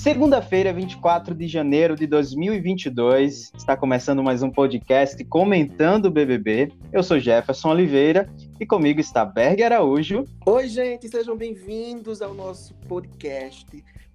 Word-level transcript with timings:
Segunda-feira, 0.00 0.72
24 0.72 1.34
de 1.34 1.46
janeiro 1.46 1.94
de 1.94 2.06
2022, 2.06 3.52
está 3.54 3.76
começando 3.76 4.22
mais 4.22 4.42
um 4.42 4.50
podcast 4.50 5.22
comentando 5.26 6.06
o 6.06 6.10
BBB. 6.10 6.72
Eu 6.90 7.02
sou 7.02 7.18
Jefferson 7.18 7.68
Oliveira 7.68 8.32
e 8.58 8.64
comigo 8.64 8.98
está 8.98 9.26
Berg 9.26 9.62
Araújo. 9.62 10.24
Oi, 10.46 10.68
gente, 10.68 11.06
sejam 11.06 11.36
bem-vindos 11.36 12.22
ao 12.22 12.32
nosso 12.32 12.74
podcast. 12.88 13.66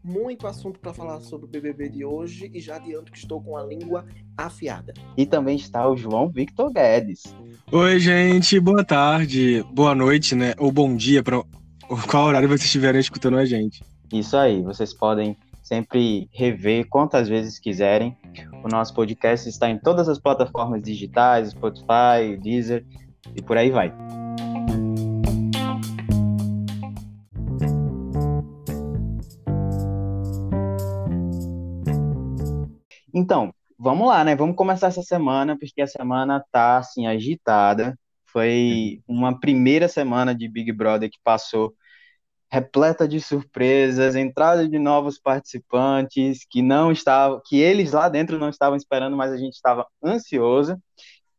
Muito 0.03 0.47
assunto 0.47 0.79
para 0.79 0.91
falar 0.91 1.21
sobre 1.21 1.45
o 1.45 1.49
BBB 1.49 1.89
de 1.89 2.03
hoje 2.03 2.49
e 2.53 2.59
já 2.59 2.77
adianto 2.77 3.11
que 3.11 3.17
estou 3.19 3.39
com 3.39 3.55
a 3.55 3.63
língua 3.63 4.05
afiada. 4.35 4.91
E 5.15 5.25
também 5.25 5.55
está 5.55 5.87
o 5.87 5.95
João 5.95 6.29
Victor 6.29 6.73
Guedes. 6.73 7.23
Oi, 7.71 7.99
gente, 7.99 8.59
boa 8.59 8.83
tarde, 8.83 9.63
boa 9.71 9.93
noite, 9.93 10.35
né? 10.35 10.53
Ou 10.57 10.71
bom 10.71 10.95
dia 10.95 11.21
para 11.21 11.43
qual 12.09 12.25
horário 12.25 12.47
vocês 12.47 12.65
estiverem 12.65 12.99
escutando 12.99 13.37
a 13.37 13.45
gente. 13.45 13.83
Isso 14.11 14.35
aí, 14.37 14.61
vocês 14.61 14.93
podem 14.93 15.37
sempre 15.61 16.29
rever 16.31 16.87
quantas 16.89 17.27
vezes 17.27 17.59
quiserem. 17.59 18.15
O 18.63 18.67
nosso 18.67 18.93
podcast 18.93 19.47
está 19.49 19.69
em 19.69 19.77
todas 19.77 20.07
as 20.07 20.19
plataformas 20.19 20.81
digitais, 20.81 21.49
Spotify, 21.49 22.37
Deezer 22.41 22.85
e 23.35 23.41
por 23.41 23.57
aí 23.57 23.71
vai. 23.71 23.93
Então, 33.13 33.53
vamos 33.79 34.07
lá, 34.07 34.23
né? 34.23 34.35
Vamos 34.35 34.55
começar 34.55 34.87
essa 34.87 35.01
semana, 35.01 35.57
porque 35.57 35.81
a 35.81 35.87
semana 35.87 36.43
tá 36.51 36.77
assim 36.77 37.07
agitada. 37.07 37.97
Foi 38.35 39.01
uma 39.07 39.39
primeira 39.39 39.87
semana 39.87 40.35
de 40.35 40.49
Big 40.49 40.69
Brother 40.73 41.09
que 41.09 41.17
passou 41.23 41.73
repleta 42.51 43.07
de 43.07 43.21
surpresas, 43.21 44.13
entrada 44.13 44.67
de 44.67 44.77
novos 44.77 45.17
participantes 45.17 46.45
que 46.49 46.61
não 46.61 46.91
estavam, 46.91 47.41
que 47.45 47.55
eles 47.61 47.93
lá 47.93 48.09
dentro 48.09 48.37
não 48.37 48.49
estavam 48.49 48.75
esperando, 48.75 49.15
mas 49.15 49.31
a 49.31 49.37
gente 49.37 49.53
estava 49.53 49.87
ansioso. 50.03 50.77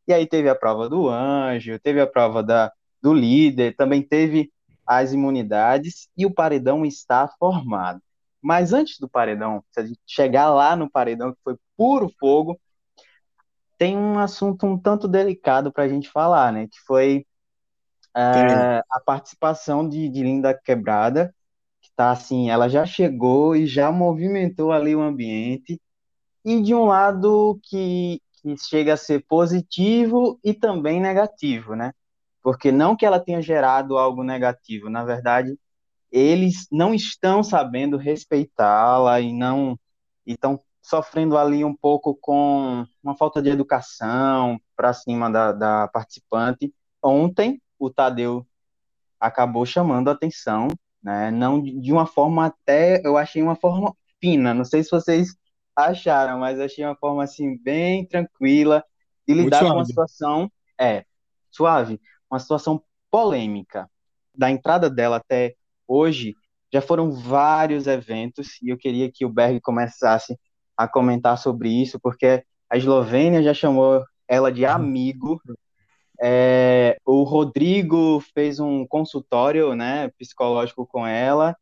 E 0.08 0.12
aí 0.14 0.26
teve 0.26 0.48
a 0.48 0.54
prova 0.54 0.88
do 0.88 1.10
anjo, 1.10 1.78
teve 1.80 2.00
a 2.00 2.06
prova 2.06 2.42
da, 2.42 2.72
do 3.02 3.12
líder, 3.12 3.76
também 3.76 4.00
teve 4.00 4.50
as 4.86 5.12
imunidades 5.12 6.08
e 6.16 6.24
o 6.24 6.32
paredão 6.32 6.82
está 6.86 7.28
formado. 7.38 8.00
Mas 8.40 8.72
antes 8.72 8.98
do 8.98 9.06
paredão, 9.06 9.62
se 9.70 9.80
a 9.80 9.84
gente 9.84 10.00
chegar 10.06 10.48
lá 10.48 10.74
no 10.74 10.90
paredão 10.90 11.32
que 11.34 11.40
foi 11.44 11.56
puro 11.76 12.10
fogo, 12.18 12.58
tem 13.78 13.96
um 13.96 14.18
assunto 14.18 14.66
um 14.66 14.78
tanto 14.78 15.08
delicado 15.08 15.72
para 15.72 15.84
a 15.84 15.88
gente 15.88 16.08
falar, 16.10 16.52
né? 16.52 16.66
Que 16.68 16.80
foi 16.86 17.26
é, 18.16 18.82
a 18.90 19.00
participação 19.00 19.88
de, 19.88 20.08
de 20.08 20.22
Linda 20.22 20.54
Quebrada, 20.54 21.34
que 21.82 21.90
tá 21.94 22.10
assim, 22.10 22.50
ela 22.50 22.68
já 22.68 22.86
chegou 22.86 23.54
e 23.54 23.66
já 23.66 23.92
movimentou 23.92 24.72
ali 24.72 24.94
o 24.96 25.02
ambiente, 25.02 25.80
e 26.44 26.62
de 26.62 26.74
um 26.74 26.86
lado 26.86 27.58
que, 27.62 28.20
que 28.42 28.56
chega 28.58 28.94
a 28.94 28.96
ser 28.96 29.24
positivo 29.26 30.38
e 30.42 30.54
também 30.54 31.00
negativo, 31.00 31.74
né? 31.74 31.92
Porque 32.42 32.70
não 32.72 32.96
que 32.96 33.04
ela 33.04 33.20
tenha 33.20 33.42
gerado 33.42 33.98
algo 33.98 34.22
negativo, 34.22 34.88
na 34.88 35.04
verdade, 35.04 35.58
eles 36.10 36.66
não 36.70 36.94
estão 36.94 37.42
sabendo 37.42 37.96
respeitá-la 37.96 39.20
e 39.20 39.32
não 39.32 39.78
estão 40.26 40.60
sofrendo 40.86 41.36
ali 41.36 41.64
um 41.64 41.74
pouco 41.74 42.14
com 42.14 42.86
uma 43.02 43.16
falta 43.16 43.42
de 43.42 43.50
educação 43.50 44.56
para 44.76 44.92
cima 44.92 45.28
da, 45.28 45.50
da 45.50 45.88
participante. 45.88 46.72
Ontem, 47.02 47.60
o 47.76 47.90
Tadeu 47.90 48.46
acabou 49.18 49.66
chamando 49.66 50.08
a 50.08 50.12
atenção, 50.12 50.68
né? 51.02 51.32
Não 51.32 51.60
de 51.60 51.92
uma 51.92 52.06
forma 52.06 52.46
até, 52.46 53.04
eu 53.04 53.16
achei 53.16 53.42
uma 53.42 53.56
forma 53.56 53.96
fina, 54.20 54.54
não 54.54 54.64
sei 54.64 54.84
se 54.84 54.90
vocês 54.92 55.34
acharam, 55.74 56.38
mas 56.38 56.60
achei 56.60 56.84
uma 56.84 56.94
forma 56.94 57.24
assim 57.24 57.58
bem 57.58 58.06
tranquila 58.06 58.84
de 59.26 59.34
lidar 59.34 59.64
com 59.64 59.72
uma 59.72 59.84
situação, 59.84 60.48
é, 60.80 61.04
suave, 61.50 62.00
uma 62.30 62.38
situação 62.38 62.80
polêmica. 63.10 63.90
Da 64.32 64.52
entrada 64.52 64.88
dela 64.88 65.16
até 65.16 65.56
hoje, 65.88 66.36
já 66.72 66.80
foram 66.80 67.10
vários 67.10 67.88
eventos 67.88 68.62
e 68.62 68.68
eu 68.68 68.78
queria 68.78 69.10
que 69.10 69.24
o 69.26 69.28
Berg 69.28 69.60
começasse 69.60 70.38
a 70.76 70.86
comentar 70.86 71.38
sobre 71.38 71.70
isso, 71.70 71.98
porque 72.00 72.44
a 72.68 72.76
Eslovênia 72.76 73.42
já 73.42 73.54
chamou 73.54 74.04
ela 74.28 74.52
de 74.52 74.66
amigo. 74.66 75.40
É, 76.20 76.98
o 77.04 77.22
Rodrigo 77.22 78.20
fez 78.34 78.58
um 78.58 78.86
consultório 78.86 79.74
né, 79.74 80.08
psicológico 80.18 80.86
com 80.86 81.06
ela. 81.06 81.56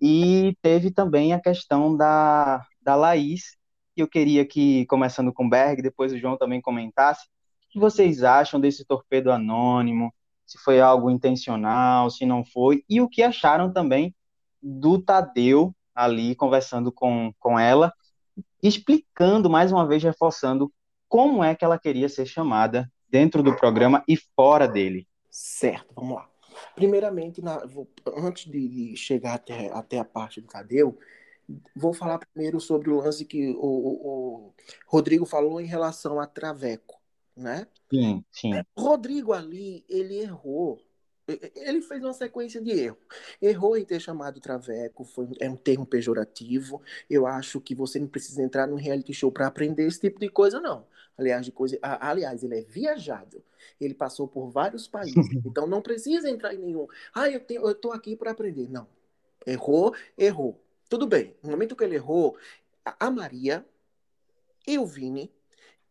E 0.00 0.56
teve 0.60 0.90
também 0.90 1.32
a 1.32 1.40
questão 1.40 1.96
da, 1.96 2.64
da 2.82 2.94
Laís, 2.94 3.56
que 3.94 4.02
eu 4.02 4.08
queria 4.08 4.44
que, 4.44 4.86
começando 4.86 5.32
com 5.32 5.46
o 5.46 5.48
Berg, 5.48 5.80
depois 5.80 6.12
o 6.12 6.18
João 6.18 6.36
também 6.36 6.60
comentasse, 6.60 7.26
o 7.68 7.70
que 7.70 7.78
vocês 7.78 8.22
acham 8.22 8.60
desse 8.60 8.84
torpedo 8.84 9.30
anônimo, 9.30 10.12
se 10.44 10.58
foi 10.58 10.80
algo 10.80 11.10
intencional, 11.10 12.10
se 12.10 12.26
não 12.26 12.44
foi, 12.44 12.84
e 12.88 13.00
o 13.00 13.08
que 13.08 13.22
acharam 13.22 13.72
também 13.72 14.14
do 14.62 15.00
Tadeu 15.00 15.74
ali 15.94 16.34
conversando 16.34 16.90
com, 16.92 17.32
com 17.38 17.58
ela, 17.58 17.92
explicando, 18.66 19.50
mais 19.50 19.70
uma 19.70 19.86
vez, 19.86 20.02
reforçando 20.02 20.72
como 21.06 21.44
é 21.44 21.54
que 21.54 21.64
ela 21.64 21.78
queria 21.78 22.08
ser 22.08 22.24
chamada 22.24 22.90
dentro 23.08 23.42
do 23.42 23.54
programa 23.54 24.02
e 24.08 24.16
fora 24.16 24.66
dele. 24.66 25.06
Certo, 25.30 25.92
vamos 25.94 26.16
lá. 26.16 26.28
Primeiramente, 26.74 27.42
na, 27.42 27.64
vou, 27.66 27.88
antes 28.16 28.50
de 28.50 28.96
chegar 28.96 29.34
até, 29.34 29.70
até 29.72 29.98
a 29.98 30.04
parte 30.04 30.40
do 30.40 30.46
Tadeu, 30.46 30.98
vou 31.76 31.92
falar 31.92 32.18
primeiro 32.18 32.58
sobre 32.60 32.90
o 32.90 32.96
lance 32.96 33.24
que 33.24 33.50
o, 33.50 33.66
o, 33.66 34.46
o 34.46 34.54
Rodrigo 34.86 35.26
falou 35.26 35.60
em 35.60 35.66
relação 35.66 36.18
a 36.18 36.26
Traveco, 36.26 37.00
né? 37.36 37.66
Sim, 37.92 38.24
sim. 38.32 38.52
Rodrigo 38.76 39.32
ali, 39.32 39.84
ele 39.88 40.18
errou 40.20 40.80
ele 41.26 41.80
fez 41.80 42.02
uma 42.02 42.12
sequência 42.12 42.60
de 42.60 42.70
erros. 42.70 42.98
Errou 43.40 43.76
em 43.76 43.84
ter 43.84 44.00
chamado 44.00 44.40
Traveco, 44.40 45.04
foi, 45.04 45.28
é 45.40 45.48
um 45.48 45.56
termo 45.56 45.86
pejorativo. 45.86 46.82
Eu 47.08 47.26
acho 47.26 47.60
que 47.60 47.74
você 47.74 47.98
não 47.98 48.06
precisa 48.06 48.42
entrar 48.42 48.66
num 48.66 48.76
reality 48.76 49.12
show 49.12 49.32
para 49.32 49.46
aprender 49.46 49.86
esse 49.86 50.00
tipo 50.00 50.20
de 50.20 50.28
coisa, 50.28 50.60
não. 50.60 50.86
Aliás, 51.16 51.46
de 51.46 51.52
coisa, 51.52 51.78
aliás, 51.82 52.42
ele 52.42 52.58
é 52.58 52.62
viajado. 52.62 53.42
Ele 53.80 53.94
passou 53.94 54.28
por 54.28 54.50
vários 54.50 54.86
países. 54.86 55.14
Então 55.46 55.66
não 55.66 55.80
precisa 55.80 56.28
entrar 56.28 56.54
em 56.54 56.58
nenhum. 56.58 56.86
Ah, 57.14 57.28
eu, 57.30 57.40
tenho, 57.40 57.66
eu 57.66 57.74
tô 57.74 57.92
aqui 57.92 58.16
para 58.16 58.32
aprender. 58.32 58.68
Não. 58.68 58.86
Errou, 59.46 59.94
errou. 60.18 60.60
Tudo 60.88 61.06
bem. 61.06 61.34
No 61.42 61.50
momento 61.50 61.76
que 61.76 61.84
ele 61.84 61.94
errou, 61.94 62.36
a 62.84 63.10
Maria 63.10 63.64
e 64.66 64.78
o 64.78 64.86
Vini, 64.86 65.32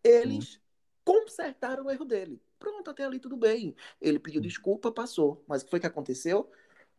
eles 0.03 0.59
consertaram 1.03 1.85
o 1.85 1.91
erro 1.91 2.05
dele. 2.05 2.41
Pronto, 2.63 2.89
até 2.89 3.03
ali 3.03 3.19
tudo 3.19 3.35
bem. 3.35 3.75
Ele 3.99 4.17
pediu 4.17 4.39
desculpa, 4.39 4.89
passou. 4.89 5.43
Mas 5.45 5.61
o 5.61 5.65
que 5.65 5.71
foi 5.71 5.81
que 5.81 5.85
aconteceu? 5.85 6.49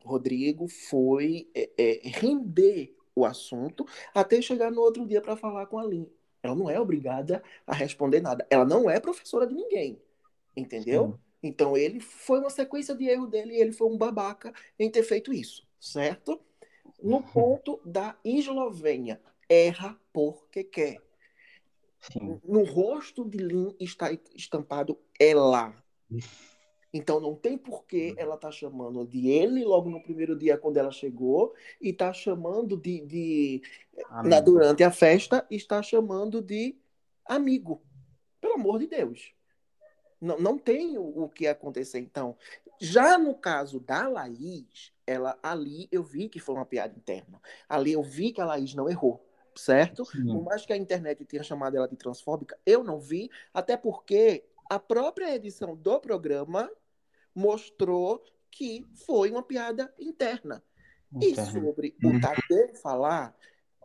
Rodrigo 0.05 0.69
foi 0.69 1.49
é, 1.55 1.71
é, 1.79 2.01
render 2.05 2.95
o 3.17 3.25
assunto 3.25 3.87
até 4.15 4.43
chegar 4.43 4.71
no 4.71 4.83
outro 4.83 5.07
dia 5.07 5.23
para 5.23 5.39
falar 5.39 5.65
com 5.65 5.79
a 5.79 5.85
Lin. 5.87 6.07
Ela 6.43 6.55
não 6.55 6.69
é 6.69 6.79
obrigada 6.79 7.43
a 7.67 7.73
responder 7.73 8.21
nada. 8.21 8.47
Ela 8.51 8.67
não 8.67 8.91
é 8.91 9.01
professora 9.01 9.47
de 9.47 9.55
ninguém. 9.55 9.99
Entendeu? 10.55 11.13
Sim. 11.13 11.19
Então 11.49 11.75
ele 11.75 11.99
foi 11.99 12.41
uma 12.41 12.51
sequência 12.51 12.95
de 12.95 13.07
erro 13.07 13.27
dele 13.27 13.55
e 13.55 13.61
ele 13.63 13.73
foi 13.73 13.89
um 13.89 13.97
babaca 13.97 14.53
em 14.79 14.91
ter 14.91 15.03
feito 15.03 15.33
isso, 15.33 15.67
certo? 15.81 16.39
No 17.03 17.23
ponto 17.23 17.81
da 17.87 18.19
Eslovênia, 18.23 19.19
erra 19.49 19.99
porque 20.13 20.63
quer. 20.63 20.99
Sim. 22.13 22.41
No 22.45 22.65
rosto 22.65 23.25
de 23.25 23.39
Lin 23.39 23.75
está 23.81 24.11
estampado 24.35 24.99
ela. 25.19 25.75
Então 26.93 27.19
não 27.19 27.35
tem 27.35 27.57
por 27.57 27.85
que 27.87 28.11
uhum. 28.11 28.15
ela 28.19 28.37
tá 28.37 28.51
chamando 28.51 29.07
de 29.07 29.29
ele 29.29 29.65
logo 29.65 29.89
no 29.89 30.03
primeiro 30.03 30.37
dia 30.37 30.59
quando 30.59 30.77
ela 30.77 30.93
chegou 30.93 31.55
e 31.81 31.93
tá 31.93 32.13
chamando 32.13 32.77
de, 32.77 33.01
de 33.01 33.63
na, 34.23 34.39
durante 34.41 34.85
a 34.85 34.91
festa 34.91 35.47
está 35.51 35.83
chamando 35.83 36.41
de 36.43 36.77
amigo. 37.25 37.83
Pelo 38.41 38.55
amor 38.55 38.79
de 38.79 38.87
Deus. 38.87 39.33
Não, 40.21 40.39
não 40.39 40.59
tem 40.59 40.99
o, 40.99 41.25
o 41.25 41.29
que 41.29 41.47
acontecer 41.47 41.99
então. 41.99 42.37
Já 42.81 43.19
no 43.19 43.35
caso 43.35 43.81
da 43.81 44.07
Laís, 44.09 44.93
ela 45.07 45.39
ali 45.43 45.89
eu 45.91 46.03
vi 46.03 46.29
que 46.29 46.39
foi 46.39 46.55
uma 46.55 46.67
piada 46.67 46.95
interna. 46.97 47.41
Ali 47.69 47.93
eu 47.93 48.03
vi 48.03 48.31
que 48.31 48.41
a 48.41 48.47
Laís 48.47 48.75
não 48.75 48.89
errou 48.89 49.25
certo? 49.57 50.05
Sim. 50.05 50.27
Por 50.27 50.43
mais 50.43 50.65
que 50.65 50.73
a 50.73 50.77
internet 50.77 51.25
tenha 51.25 51.43
chamado 51.43 51.77
ela 51.77 51.89
de 51.89 51.97
transfóbica, 51.97 52.59
eu 52.65 52.83
não 52.83 53.01
vi, 53.01 53.31
até 53.53 53.77
porque 53.77 54.45
a 54.71 54.79
própria 54.79 55.35
edição 55.35 55.77
do 55.77 56.01
programa 56.01 56.71
mostrou 57.35 58.25
que 58.51 58.87
foi 59.07 59.31
uma 59.31 59.43
piada 59.43 59.93
interna. 59.99 60.63
E 61.21 61.35
sobre 61.37 61.97
o 62.03 62.09
uhum. 62.09 62.21
Tadeu 62.21 62.75
falar, 62.83 63.37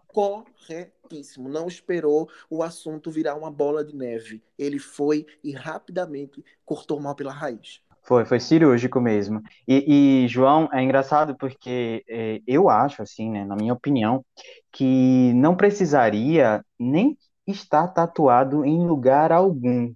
corretíssimo. 0.07 1.47
Não 1.47 1.67
esperou 1.67 2.29
o 2.49 2.63
assunto 2.63 3.11
virar 3.11 3.35
uma 3.35 3.51
bola 3.51 3.83
de 3.83 3.95
neve. 3.95 4.43
Ele 4.57 4.79
foi 4.79 5.25
e 5.43 5.51
rapidamente 5.51 6.43
cortou 6.65 6.99
mal 6.99 7.15
pela 7.15 7.31
raiz. 7.31 7.81
Foi, 8.09 8.25
foi 8.25 8.39
cirúrgico 8.39 8.99
mesmo. 8.99 9.39
E, 9.67 10.23
e, 10.23 10.27
João, 10.27 10.67
é 10.73 10.81
engraçado 10.81 11.37
porque 11.37 12.03
é, 12.09 12.41
eu 12.47 12.67
acho, 12.67 13.03
assim, 13.03 13.29
né, 13.29 13.45
na 13.45 13.55
minha 13.55 13.71
opinião, 13.71 14.25
que 14.71 15.31
não 15.35 15.55
precisaria 15.55 16.65
nem 16.79 17.15
estar 17.45 17.87
tatuado 17.89 18.65
em 18.65 18.83
lugar 18.83 19.31
algum, 19.31 19.93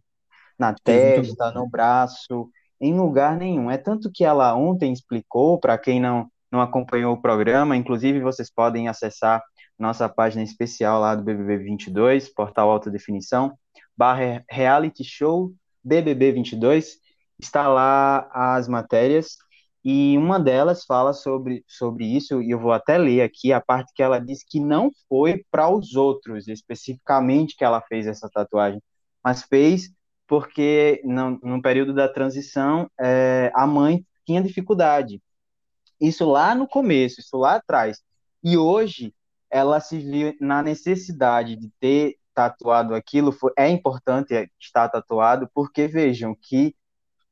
na 0.59 0.75
testa, 0.75 1.51
no 1.53 1.67
braço, 1.67 2.51
em 2.79 2.95
lugar 2.95 3.35
nenhum. 3.35 3.71
É 3.71 3.79
tanto 3.79 4.11
que 4.13 4.23
ela 4.23 4.55
ontem 4.55 4.93
explicou, 4.93 5.59
para 5.59 5.75
quem 5.75 5.99
não, 5.99 6.27
não 6.51 6.61
acompanhou 6.61 7.15
o 7.15 7.21
programa, 7.21 7.75
inclusive 7.75 8.19
vocês 8.19 8.51
podem 8.53 8.87
acessar 8.87 9.41
nossa 9.79 10.07
página 10.07 10.43
especial 10.43 11.01
lá 11.01 11.15
do 11.15 11.23
BBB 11.23 11.63
22, 11.63 12.31
portal 12.31 12.69
Alta 12.69 12.91
Definição, 12.91 13.57
barra 13.97 14.43
reality 14.47 15.03
show 15.03 15.51
BBB 15.83 16.31
22, 16.31 17.01
está 17.43 17.67
lá 17.67 18.29
as 18.31 18.67
matérias 18.67 19.37
e 19.83 20.17
uma 20.17 20.39
delas 20.39 20.85
fala 20.85 21.13
sobre, 21.13 21.63
sobre 21.67 22.05
isso, 22.05 22.41
e 22.41 22.51
eu 22.51 22.59
vou 22.59 22.71
até 22.71 22.97
ler 22.97 23.21
aqui 23.21 23.51
a 23.51 23.59
parte 23.59 23.91
que 23.93 24.01
ela 24.01 24.17
diz 24.17 24.41
que 24.43 24.59
não 24.59 24.91
foi 25.09 25.43
para 25.51 25.69
os 25.69 25.95
outros, 25.95 26.47
especificamente 26.47 27.55
que 27.55 27.65
ela 27.65 27.81
fez 27.81 28.07
essa 28.07 28.29
tatuagem, 28.29 28.81
mas 29.23 29.43
fez 29.43 29.91
porque 30.25 31.01
no, 31.03 31.31
no 31.43 31.61
período 31.61 31.93
da 31.93 32.07
transição 32.07 32.89
é, 32.99 33.51
a 33.53 33.67
mãe 33.67 34.05
tinha 34.25 34.41
dificuldade. 34.41 35.21
Isso 35.99 36.25
lá 36.25 36.55
no 36.55 36.67
começo, 36.67 37.19
isso 37.19 37.37
lá 37.37 37.55
atrás. 37.55 38.01
E 38.41 38.57
hoje 38.57 39.13
ela 39.49 39.79
se 39.81 39.99
viu 39.99 40.33
na 40.39 40.63
necessidade 40.63 41.57
de 41.57 41.69
ter 41.79 42.15
tatuado 42.33 42.95
aquilo, 42.95 43.31
foi, 43.31 43.51
é 43.57 43.69
importante 43.69 44.49
estar 44.59 44.89
tatuado, 44.89 45.49
porque 45.53 45.87
vejam 45.87 46.35
que 46.41 46.75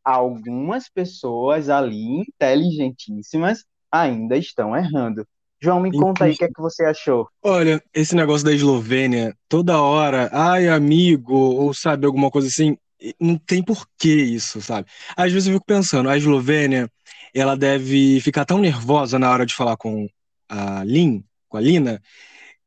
algumas 0.04 0.90
pessoas 0.90 1.70
ali, 1.70 2.22
inteligentíssimas, 2.22 3.64
ainda 3.92 4.38
estão 4.38 4.76
errando. 4.76 5.26
João, 5.62 5.80
me 5.80 5.92
conta 5.92 6.26
aí 6.26 6.32
o 6.32 6.36
que 6.36 6.44
é 6.44 6.48
que 6.48 6.62
você 6.62 6.84
achou. 6.86 7.28
Olha, 7.44 7.82
esse 7.94 8.16
negócio 8.16 8.44
da 8.44 8.52
Eslovênia, 8.52 9.36
toda 9.48 9.80
hora, 9.80 10.28
ai, 10.34 10.68
amigo, 10.68 11.36
ou 11.36 11.72
sabe, 11.72 12.08
alguma 12.08 12.32
coisa 12.32 12.48
assim, 12.48 12.76
não 13.20 13.38
tem 13.38 13.64
porquê 13.64 14.16
isso, 14.24 14.60
sabe? 14.60 14.88
Às 15.16 15.32
vezes 15.32 15.48
eu 15.48 15.54
fico 15.54 15.66
pensando, 15.66 16.10
a 16.10 16.18
Eslovênia, 16.18 16.90
ela 17.34 17.56
deve 17.56 18.20
ficar 18.22 18.44
tão 18.44 18.58
nervosa 18.58 19.20
na 19.20 19.30
hora 19.30 19.46
de 19.46 19.54
falar 19.54 19.78
com 19.78 20.08
a 20.50 20.84
Lin, 20.84 21.24
com 21.48 21.58
a 21.58 21.62
Lina, 21.62 22.02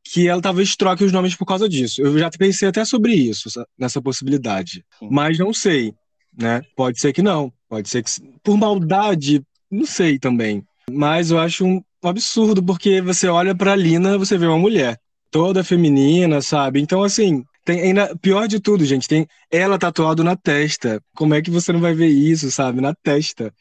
que 0.04 0.28
ela 0.28 0.40
talvez 0.40 0.76
troque 0.76 1.02
os 1.02 1.10
nomes 1.10 1.34
por 1.34 1.46
causa 1.46 1.68
disso. 1.68 2.00
Eu 2.00 2.16
já 2.16 2.30
pensei 2.30 2.68
até 2.68 2.84
sobre 2.84 3.12
isso, 3.12 3.48
nessa 3.76 4.00
possibilidade. 4.00 4.84
Sim. 5.00 5.08
Mas 5.10 5.36
não 5.36 5.52
sei 5.52 5.94
né? 6.36 6.62
Pode 6.76 7.00
ser 7.00 7.12
que 7.12 7.22
não, 7.22 7.52
pode 7.68 7.88
ser 7.88 8.02
que 8.02 8.10
por 8.42 8.56
maldade, 8.56 9.42
não 9.70 9.86
sei 9.86 10.18
também. 10.18 10.64
Mas 10.90 11.30
eu 11.30 11.38
acho 11.38 11.64
um 11.64 11.82
absurdo 12.02 12.62
porque 12.62 13.00
você 13.00 13.28
olha 13.28 13.54
para 13.54 13.76
Lina, 13.76 14.18
você 14.18 14.36
vê 14.36 14.46
uma 14.46 14.58
mulher 14.58 14.98
toda 15.30 15.64
feminina, 15.64 16.40
sabe? 16.42 16.80
Então 16.80 17.02
assim, 17.02 17.44
tem 17.64 17.80
ainda 17.80 18.14
pior 18.16 18.46
de 18.46 18.60
tudo, 18.60 18.84
gente, 18.84 19.08
tem 19.08 19.26
ela 19.50 19.78
tatuado 19.78 20.22
na 20.22 20.36
testa. 20.36 21.02
Como 21.14 21.34
é 21.34 21.42
que 21.42 21.50
você 21.50 21.72
não 21.72 21.80
vai 21.80 21.94
ver 21.94 22.08
isso, 22.08 22.50
sabe? 22.50 22.80
Na 22.80 22.94
testa. 22.94 23.52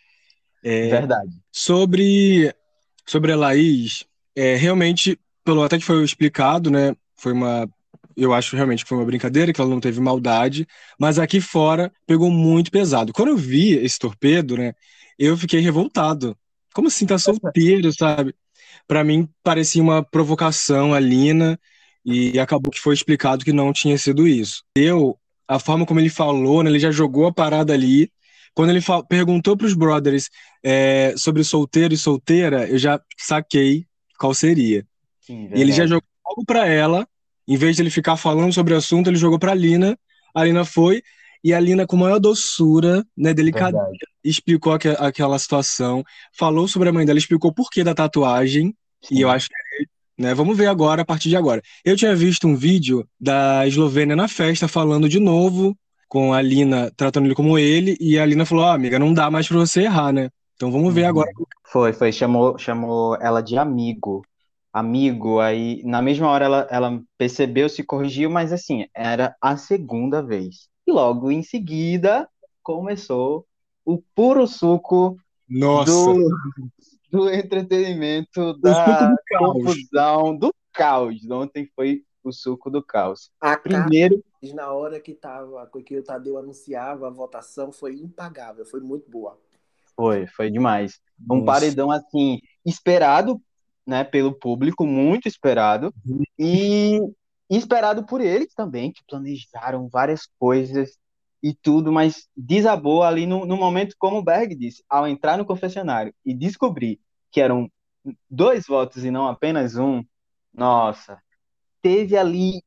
É, 0.63 0.89
Verdade. 0.89 1.31
Sobre 1.51 2.53
sobre 3.05 3.31
a 3.31 3.35
Laís, 3.35 4.05
é, 4.35 4.55
realmente, 4.55 5.19
pelo 5.43 5.63
até 5.63 5.77
que 5.77 5.83
foi 5.83 6.03
explicado, 6.03 6.71
né? 6.71 6.95
Foi 7.15 7.33
uma 7.33 7.67
eu 8.15 8.33
acho 8.33 8.55
realmente 8.55 8.83
que 8.83 8.89
foi 8.89 8.97
uma 8.97 9.05
brincadeira, 9.05 9.53
que 9.53 9.59
ela 9.59 9.69
não 9.69 9.79
teve 9.79 9.99
maldade, 9.99 10.67
mas 10.99 11.19
aqui 11.19 11.39
fora 11.41 11.91
pegou 12.05 12.29
muito 12.29 12.71
pesado. 12.71 13.13
Quando 13.13 13.29
eu 13.29 13.37
vi 13.37 13.73
esse 13.73 13.99
torpedo, 13.99 14.57
né, 14.57 14.73
eu 15.17 15.37
fiquei 15.37 15.59
revoltado. 15.59 16.37
Como 16.73 16.87
assim, 16.87 17.05
tá 17.05 17.17
solteiro, 17.17 17.93
sabe? 17.93 18.35
Para 18.87 19.03
mim 19.03 19.29
parecia 19.43 19.81
uma 19.81 20.03
provocação 20.03 20.93
a 20.93 20.99
Lina 20.99 21.59
e 22.05 22.39
acabou 22.39 22.71
que 22.71 22.79
foi 22.79 22.93
explicado 22.93 23.45
que 23.45 23.53
não 23.53 23.71
tinha 23.71 23.97
sido 23.97 24.27
isso. 24.27 24.63
Eu, 24.75 25.17
a 25.47 25.59
forma 25.59 25.85
como 25.85 25.99
ele 25.99 26.09
falou, 26.09 26.63
né, 26.63 26.69
ele 26.69 26.79
já 26.79 26.91
jogou 26.91 27.27
a 27.27 27.33
parada 27.33 27.73
ali. 27.73 28.11
Quando 28.53 28.69
ele 28.69 28.81
perguntou 29.09 29.57
para 29.57 29.65
os 29.65 29.73
brothers 29.73 30.29
é, 30.63 31.15
sobre 31.17 31.43
solteiro 31.43 31.93
e 31.93 31.97
solteira, 31.97 32.67
eu 32.67 32.77
já 32.77 32.99
saquei 33.17 33.85
qual 34.17 34.33
seria. 34.33 34.85
Sim, 35.21 35.49
e 35.53 35.61
ele 35.61 35.71
já 35.71 35.87
jogou 35.87 36.07
algo 36.25 36.45
para 36.45 36.67
ela 36.67 37.07
em 37.47 37.57
vez 37.57 37.75
de 37.75 37.81
ele 37.81 37.89
ficar 37.89 38.17
falando 38.17 38.53
sobre 38.53 38.73
o 38.73 38.77
assunto, 38.77 39.09
ele 39.09 39.17
jogou 39.17 39.39
pra 39.39 39.53
Lina. 39.53 39.97
A 40.33 40.43
Lina 40.43 40.65
foi, 40.65 41.01
e 41.43 41.53
a 41.53 41.59
Lina, 41.59 41.85
com 41.85 41.97
maior 41.97 42.19
doçura, 42.19 43.05
né, 43.15 43.33
delicadeza, 43.33 43.83
explicou 44.23 44.73
aqu 44.73 44.89
aquela 44.97 45.37
situação, 45.37 46.03
falou 46.31 46.67
sobre 46.67 46.89
a 46.89 46.93
mãe 46.93 47.05
dela, 47.05 47.19
explicou 47.19 47.51
o 47.51 47.53
porquê 47.53 47.83
da 47.83 47.93
tatuagem, 47.93 48.73
Sim. 49.01 49.15
e 49.15 49.21
eu 49.21 49.29
acho 49.29 49.49
que 49.49 49.55
né, 50.17 50.33
vamos 50.33 50.55
ver 50.55 50.67
agora, 50.67 51.01
a 51.01 51.05
partir 51.05 51.29
de 51.29 51.35
agora. 51.35 51.61
Eu 51.83 51.97
tinha 51.97 52.15
visto 52.15 52.47
um 52.47 52.55
vídeo 52.55 53.07
da 53.19 53.67
Eslovênia 53.67 54.15
na 54.15 54.27
festa, 54.27 54.67
falando 54.67 55.09
de 55.09 55.19
novo, 55.19 55.75
com 56.07 56.33
a 56.33 56.41
Lina, 56.41 56.91
tratando 56.95 57.25
ele 57.25 57.35
como 57.35 57.57
ele, 57.57 57.97
e 57.99 58.17
a 58.17 58.25
Lina 58.25 58.45
falou, 58.45 58.65
oh, 58.65 58.69
amiga, 58.69 58.99
não 58.99 59.13
dá 59.13 59.29
mais 59.31 59.47
pra 59.47 59.57
você 59.57 59.81
errar, 59.81 60.13
né? 60.13 60.29
Então 60.55 60.71
vamos 60.71 60.93
ver 60.93 61.03
uhum. 61.03 61.09
agora. 61.09 61.31
Foi, 61.65 61.91
foi, 61.91 62.11
chamou, 62.11 62.57
chamou 62.57 63.17
ela 63.19 63.41
de 63.41 63.57
amigo 63.57 64.23
amigo, 64.73 65.39
aí 65.39 65.83
na 65.83 66.01
mesma 66.01 66.27
hora 66.27 66.45
ela, 66.45 66.67
ela 66.71 67.03
percebeu, 67.15 67.69
se 67.69 67.83
corrigiu, 67.83 68.29
mas 68.29 68.51
assim, 68.51 68.87
era 68.93 69.35
a 69.39 69.55
segunda 69.55 70.21
vez. 70.21 70.67
E 70.87 70.91
logo 70.91 71.29
em 71.31 71.43
seguida 71.43 72.27
começou 72.63 73.45
o 73.85 74.01
puro 74.15 74.47
suco 74.47 75.15
Nossa. 75.47 75.91
Do, 75.91 76.29
do 77.11 77.29
entretenimento, 77.29 78.59
da 78.59 79.09
do 79.09 79.15
confusão, 79.37 80.35
do 80.35 80.51
caos. 80.73 81.29
Ontem 81.29 81.69
foi 81.75 82.03
o 82.23 82.31
suco 82.31 82.71
do 82.71 82.83
caos. 82.83 83.31
A 83.39 83.55
Primeiro. 83.55 84.23
Na 84.55 84.73
hora 84.73 84.99
que, 84.99 85.13
tava, 85.13 85.69
que 85.85 85.97
o 85.97 86.03
Tadeu 86.03 86.37
anunciava 86.37 87.07
a 87.07 87.11
votação, 87.11 87.71
foi 87.71 87.95
impagável, 87.95 88.65
foi 88.65 88.81
muito 88.81 89.09
boa. 89.09 89.39
Foi, 89.95 90.27
foi 90.27 90.51
demais. 90.51 90.99
Um 91.31 91.35
Nossa. 91.35 91.45
paredão 91.45 91.89
assim, 91.89 92.41
esperado 92.65 93.41
né, 93.85 94.03
pelo 94.03 94.33
público, 94.33 94.85
muito 94.85 95.27
esperado, 95.27 95.93
e 96.37 96.99
esperado 97.49 98.05
por 98.05 98.21
eles 98.21 98.53
também, 98.53 98.91
que 98.91 99.03
planejaram 99.07 99.87
várias 99.87 100.27
coisas 100.39 100.97
e 101.41 101.53
tudo, 101.53 101.91
mas 101.91 102.27
desabou 102.35 103.03
ali 103.03 103.25
no, 103.25 103.45
no 103.45 103.57
momento, 103.57 103.95
como 103.99 104.17
o 104.17 104.23
Berg 104.23 104.55
disse, 104.55 104.83
ao 104.89 105.07
entrar 105.07 105.37
no 105.37 105.45
confessionário 105.45 106.13
e 106.25 106.33
descobrir 106.33 106.99
que 107.31 107.41
eram 107.41 107.69
dois 108.29 108.65
votos 108.65 109.03
e 109.03 109.11
não 109.11 109.27
apenas 109.27 109.75
um, 109.75 110.03
nossa, 110.53 111.21
teve 111.81 112.15
ali 112.15 112.63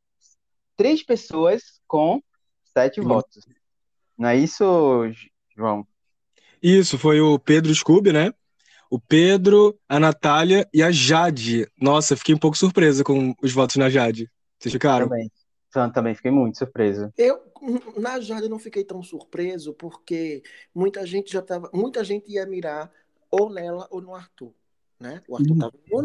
três 0.76 1.02
pessoas 1.02 1.80
com 1.86 2.22
sete 2.64 3.00
Sim. 3.00 3.08
votos. 3.08 3.46
Não 4.18 4.28
é 4.28 4.36
isso, 4.36 4.64
João? 5.56 5.86
Isso, 6.62 6.98
foi 6.98 7.20
o 7.20 7.38
Pedro 7.38 7.74
Scooby, 7.74 8.12
né? 8.12 8.32
O 8.90 9.00
Pedro, 9.00 9.78
a 9.88 9.98
Natália 9.98 10.68
e 10.72 10.82
a 10.82 10.90
Jade. 10.90 11.66
Nossa, 11.80 12.16
fiquei 12.16 12.34
um 12.34 12.38
pouco 12.38 12.56
surpresa 12.56 13.02
com 13.04 13.34
os 13.42 13.52
votos 13.52 13.76
na 13.76 13.90
Jade. 13.90 14.30
Vocês 14.58 14.72
ficaram? 14.72 15.08
Também. 15.08 15.30
Também 15.92 16.14
fiquei 16.14 16.30
muito 16.30 16.56
surpreso. 16.56 17.12
Eu, 17.18 17.38
na 17.98 18.18
Jade, 18.18 18.48
não 18.48 18.58
fiquei 18.58 18.82
tão 18.82 19.02
surpreso, 19.02 19.74
porque 19.74 20.42
muita 20.74 21.04
gente 21.06 21.30
já 21.30 21.42
tava. 21.42 21.70
Muita 21.74 22.02
gente 22.02 22.32
ia 22.32 22.46
mirar 22.46 22.90
ou 23.30 23.50
nela 23.50 23.86
ou 23.90 24.00
no 24.00 24.14
Arthur. 24.14 24.54
Né? 24.98 25.22
O 25.28 25.36
Arthur 25.36 25.52
estava 25.52 25.74
uhum. 25.90 26.04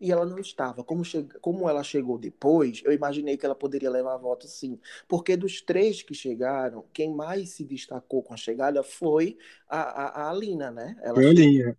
e 0.00 0.12
ela 0.12 0.24
não 0.24 0.38
estava. 0.38 0.84
Como, 0.84 1.04
che... 1.04 1.26
Como 1.40 1.68
ela 1.68 1.82
chegou 1.82 2.16
depois, 2.16 2.80
eu 2.84 2.92
imaginei 2.92 3.36
que 3.36 3.44
ela 3.44 3.56
poderia 3.56 3.90
levar 3.90 4.14
a 4.14 4.18
voto 4.18 4.46
sim. 4.46 4.78
Porque 5.08 5.36
dos 5.36 5.60
três 5.60 6.00
que 6.02 6.14
chegaram, 6.14 6.84
quem 6.92 7.12
mais 7.12 7.50
se 7.50 7.64
destacou 7.64 8.22
com 8.22 8.32
a 8.32 8.36
chegada 8.36 8.84
foi 8.84 9.36
a, 9.68 9.80
a, 9.80 10.06
a 10.22 10.30
Alina, 10.30 10.70
né? 10.70 10.96
Ela 11.02 11.14
foi 11.14 11.26
a 11.26 11.30
Alina. 11.30 11.76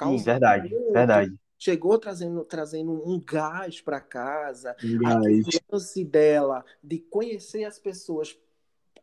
Sim, 0.00 0.16
verdade, 0.18 0.68
muito. 0.68 0.92
verdade. 0.92 1.34
Chegou 1.58 1.96
trazendo, 1.98 2.44
trazendo 2.44 2.90
um 3.08 3.20
gás 3.20 3.80
para 3.80 4.00
casa. 4.00 4.74
A 5.04 5.14
lance 5.72 6.04
dela 6.04 6.64
de 6.82 6.98
conhecer 6.98 7.64
as 7.64 7.78
pessoas 7.78 8.36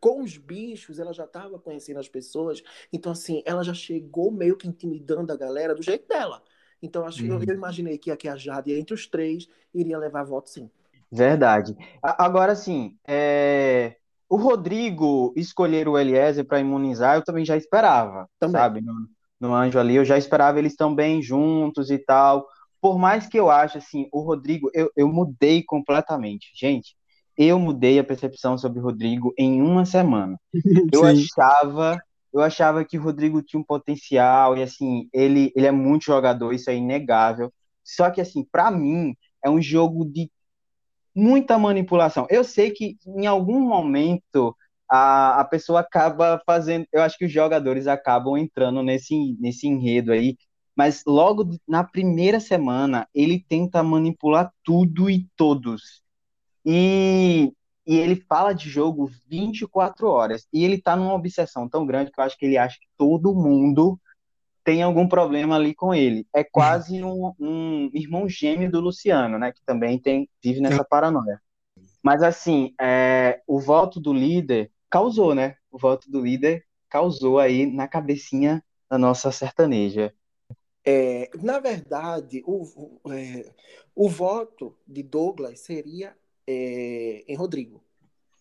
com 0.00 0.22
os 0.22 0.36
bichos, 0.36 0.98
ela 0.98 1.12
já 1.12 1.24
estava 1.24 1.58
conhecendo 1.58 2.00
as 2.00 2.08
pessoas. 2.08 2.62
Então, 2.92 3.12
assim, 3.12 3.42
ela 3.44 3.62
já 3.62 3.74
chegou 3.74 4.30
meio 4.30 4.56
que 4.56 4.66
intimidando 4.66 5.32
a 5.32 5.36
galera 5.36 5.74
do 5.74 5.82
jeito 5.82 6.08
dela. 6.08 6.42
Então, 6.82 7.04
acho 7.04 7.22
uhum. 7.22 7.38
que 7.40 7.48
eu, 7.48 7.54
eu, 7.54 7.54
imaginei 7.54 7.98
que 7.98 8.10
aqui 8.10 8.26
a 8.26 8.36
Jade, 8.36 8.72
entre 8.72 8.94
os 8.94 9.06
três, 9.06 9.46
iria 9.74 9.98
levar 9.98 10.24
voto, 10.24 10.48
sim. 10.48 10.70
Verdade. 11.12 11.76
Agora, 12.02 12.54
sim, 12.54 12.96
é... 13.06 13.96
o 14.28 14.36
Rodrigo 14.36 15.34
escolher 15.36 15.88
o 15.88 15.98
Eliezer 15.98 16.44
para 16.44 16.60
imunizar, 16.60 17.16
eu 17.16 17.24
também 17.24 17.44
já 17.44 17.56
esperava, 17.56 18.28
também. 18.38 18.60
sabe? 18.60 18.82
No 19.40 19.54
Anjo 19.54 19.78
ali, 19.78 19.96
eu 19.96 20.04
já 20.04 20.18
esperava 20.18 20.58
eles 20.58 20.76
também 20.76 21.22
juntos 21.22 21.90
e 21.90 21.98
tal. 21.98 22.46
Por 22.80 22.98
mais 22.98 23.26
que 23.26 23.38
eu 23.38 23.50
ache, 23.50 23.78
assim, 23.78 24.08
o 24.12 24.20
Rodrigo, 24.20 24.70
eu, 24.74 24.90
eu 24.96 25.08
mudei 25.08 25.62
completamente. 25.62 26.50
Gente, 26.54 26.94
eu 27.36 27.58
mudei 27.58 27.98
a 27.98 28.04
percepção 28.04 28.58
sobre 28.58 28.78
o 28.78 28.82
Rodrigo 28.82 29.32
em 29.38 29.62
uma 29.62 29.84
semana. 29.84 30.38
Eu 30.92 31.04
achava 31.04 31.98
eu 32.32 32.40
achava 32.40 32.84
que 32.84 32.96
o 32.96 33.02
Rodrigo 33.02 33.42
tinha 33.42 33.60
um 33.60 33.64
potencial 33.64 34.56
e 34.56 34.62
assim, 34.62 35.08
ele, 35.12 35.52
ele 35.54 35.66
é 35.66 35.72
muito 35.72 36.04
jogador, 36.04 36.52
isso 36.52 36.70
é 36.70 36.76
inegável. 36.76 37.52
Só 37.82 38.08
que 38.10 38.20
assim, 38.20 38.44
para 38.44 38.70
mim, 38.70 39.16
é 39.44 39.50
um 39.50 39.60
jogo 39.60 40.04
de 40.04 40.30
muita 41.14 41.58
manipulação. 41.58 42.26
Eu 42.30 42.44
sei 42.44 42.70
que 42.70 42.96
em 43.04 43.26
algum 43.26 43.60
momento 43.60 44.56
a, 44.90 45.40
a 45.40 45.44
pessoa 45.44 45.80
acaba 45.80 46.42
fazendo, 46.44 46.86
eu 46.92 47.02
acho 47.02 47.16
que 47.16 47.26
os 47.26 47.32
jogadores 47.32 47.86
acabam 47.86 48.36
entrando 48.36 48.82
nesse, 48.82 49.36
nesse 49.38 49.66
enredo 49.66 50.12
aí, 50.12 50.36
mas 50.76 51.02
logo 51.06 51.56
na 51.68 51.84
primeira 51.84 52.40
semana 52.40 53.06
ele 53.14 53.44
tenta 53.48 53.82
manipular 53.82 54.52
tudo 54.64 55.08
e 55.10 55.28
todos. 55.36 56.02
E 56.64 57.52
e 57.90 57.96
ele 57.96 58.14
fala 58.28 58.52
de 58.52 58.68
jogo 58.68 59.10
24 59.28 60.06
horas. 60.06 60.46
E 60.52 60.64
ele 60.64 60.80
tá 60.80 60.94
numa 60.94 61.12
obsessão 61.12 61.68
tão 61.68 61.84
grande 61.84 62.12
que 62.12 62.20
eu 62.20 62.24
acho 62.24 62.38
que 62.38 62.46
ele 62.46 62.56
acha 62.56 62.78
que 62.78 62.86
todo 62.96 63.34
mundo 63.34 63.98
tem 64.62 64.80
algum 64.80 65.08
problema 65.08 65.56
ali 65.56 65.74
com 65.74 65.92
ele. 65.92 66.24
É 66.32 66.44
quase 66.44 67.02
um, 67.02 67.32
um 67.36 67.90
irmão 67.92 68.28
gêmeo 68.28 68.70
do 68.70 68.80
Luciano, 68.80 69.40
né? 69.40 69.50
Que 69.50 69.60
também 69.64 69.98
tem, 69.98 70.28
vive 70.40 70.60
nessa 70.60 70.84
paranoia. 70.84 71.40
Mas 72.00 72.22
assim, 72.22 72.72
é, 72.80 73.40
o 73.44 73.58
voto 73.58 73.98
do 73.98 74.12
líder 74.12 74.70
causou, 74.90 75.34
né? 75.34 75.56
O 75.70 75.78
voto 75.78 76.10
do 76.10 76.20
líder 76.20 76.66
causou 76.88 77.38
aí 77.38 77.64
na 77.66 77.86
cabecinha 77.86 78.62
da 78.90 78.98
nossa 78.98 79.30
sertaneja. 79.30 80.12
É, 80.84 81.30
na 81.40 81.60
verdade, 81.60 82.42
o, 82.44 82.98
o, 83.04 83.12
é, 83.12 83.52
o 83.94 84.08
voto 84.08 84.76
de 84.86 85.02
Douglas 85.02 85.60
seria 85.60 86.16
é, 86.46 87.24
em 87.28 87.36
Rodrigo. 87.36 87.82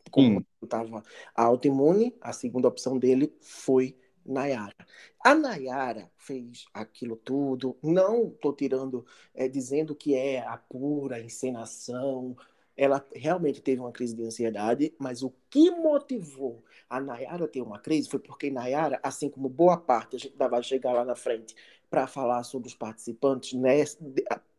Como 0.10 0.44
estava 0.64 1.04
autoimune, 1.36 2.16
a 2.20 2.34
segunda 2.34 2.68
opção 2.68 2.98
dele 2.98 3.32
foi 3.40 3.96
Nayara. 4.26 4.76
A 5.24 5.36
Nayara 5.36 6.10
fez 6.18 6.66
aquilo 6.74 7.16
tudo, 7.16 7.78
não 7.84 8.30
estou 8.30 8.54
tirando, 8.54 9.06
é, 9.36 9.48
dizendo 9.48 9.96
que 9.96 10.16
é 10.16 10.40
a 10.40 10.58
pura 10.58 11.20
encenação. 11.20 12.36
Ela 12.82 13.06
realmente 13.14 13.62
teve 13.62 13.82
uma 13.82 13.92
crise 13.92 14.16
de 14.16 14.24
ansiedade, 14.24 14.94
mas 14.98 15.22
o 15.22 15.34
que 15.50 15.70
motivou 15.70 16.64
a 16.90 17.02
Nayara 17.02 17.46
ter 17.46 17.62
uma 17.62 17.78
crise 17.78 18.10
foi 18.10 18.22
porque 18.22 18.50
Nayara, 18.50 19.02
assim 19.04 19.30
como 19.30 19.50
boa 19.50 19.76
parte, 19.76 20.16
a 20.16 20.20
gente 20.20 20.34
vai 20.38 20.64
chegar 20.64 20.94
lá 20.94 21.04
na 21.04 21.14
frente 21.14 21.54
para 21.90 22.08
falar 22.08 22.42
sobre 22.44 22.70
os 22.70 22.74
participantes, 22.74 23.52
né, 23.52 23.84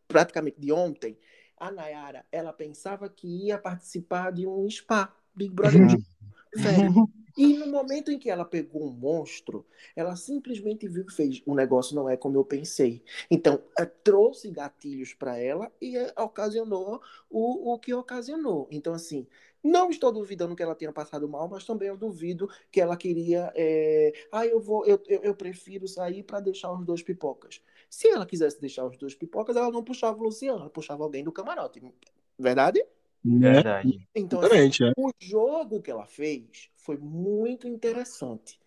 praticamente 0.07 0.59
de 0.59 0.71
ontem, 0.71 1.17
a 1.57 1.71
Nayara, 1.71 2.23
ela 2.31 2.53
pensava 2.53 3.09
que 3.09 3.47
ia 3.47 3.57
participar 3.57 4.31
de 4.31 4.45
um 4.45 4.69
spa, 4.69 5.11
Big 5.33 5.51
Brother 5.51 5.87
de 5.87 5.95
uhum. 5.95 7.07
E 7.37 7.57
no 7.57 7.67
momento 7.67 8.11
em 8.11 8.19
que 8.19 8.29
ela 8.29 8.45
pegou 8.45 8.83
um 8.87 8.91
monstro, 8.91 9.65
ela 9.95 10.15
simplesmente 10.15 10.87
viu 10.87 11.05
que 11.05 11.13
fez 11.13 11.41
o 11.45 11.55
negócio 11.55 11.95
não 11.95 12.09
é 12.09 12.17
como 12.17 12.37
eu 12.37 12.45
pensei. 12.45 13.03
Então, 13.29 13.61
é, 13.77 13.85
trouxe 13.85 14.49
gatilhos 14.49 15.13
para 15.13 15.37
ela 15.37 15.71
e 15.81 15.97
é, 15.97 16.13
ocasionou 16.17 17.01
o, 17.29 17.73
o 17.73 17.79
que 17.79 17.93
ocasionou. 17.93 18.67
Então, 18.71 18.93
assim, 18.93 19.27
não 19.63 19.89
estou 19.89 20.11
duvidando 20.11 20.55
que 20.55 20.63
ela 20.63 20.75
tenha 20.75 20.91
passado 20.91 21.27
mal, 21.29 21.47
mas 21.47 21.63
também 21.65 21.87
eu 21.87 21.97
duvido 21.97 22.49
que 22.71 22.81
ela 22.81 22.97
queria. 22.97 23.51
É... 23.55 24.13
Ah, 24.31 24.45
eu 24.45 24.59
vou, 24.59 24.85
eu, 24.85 25.01
eu, 25.07 25.21
eu 25.21 25.35
prefiro 25.35 25.87
sair 25.87 26.23
para 26.23 26.39
deixar 26.39 26.71
os 26.71 26.83
dois 26.85 27.03
pipocas. 27.03 27.61
Se 27.89 28.07
ela 28.07 28.25
quisesse 28.25 28.59
deixar 28.59 28.85
os 28.85 28.97
dois 28.97 29.13
pipocas, 29.13 29.55
ela 29.55 29.69
não 29.69 29.83
puxava 29.83 30.17
o 30.17 30.23
Luciano, 30.23 30.61
ela 30.61 30.69
puxava 30.69 31.03
alguém 31.03 31.23
do 31.23 31.31
camarote. 31.31 31.81
Verdade? 32.39 32.83
Né? 33.23 33.53
Verdade. 33.53 34.07
Então, 34.15 34.41
assim, 34.41 34.83
é. 34.83 34.91
o 34.97 35.11
jogo 35.19 35.81
que 35.81 35.91
ela 35.91 36.05
fez 36.05 36.69
foi 36.75 36.97
muito 36.97 37.67
interessante. 37.67 38.59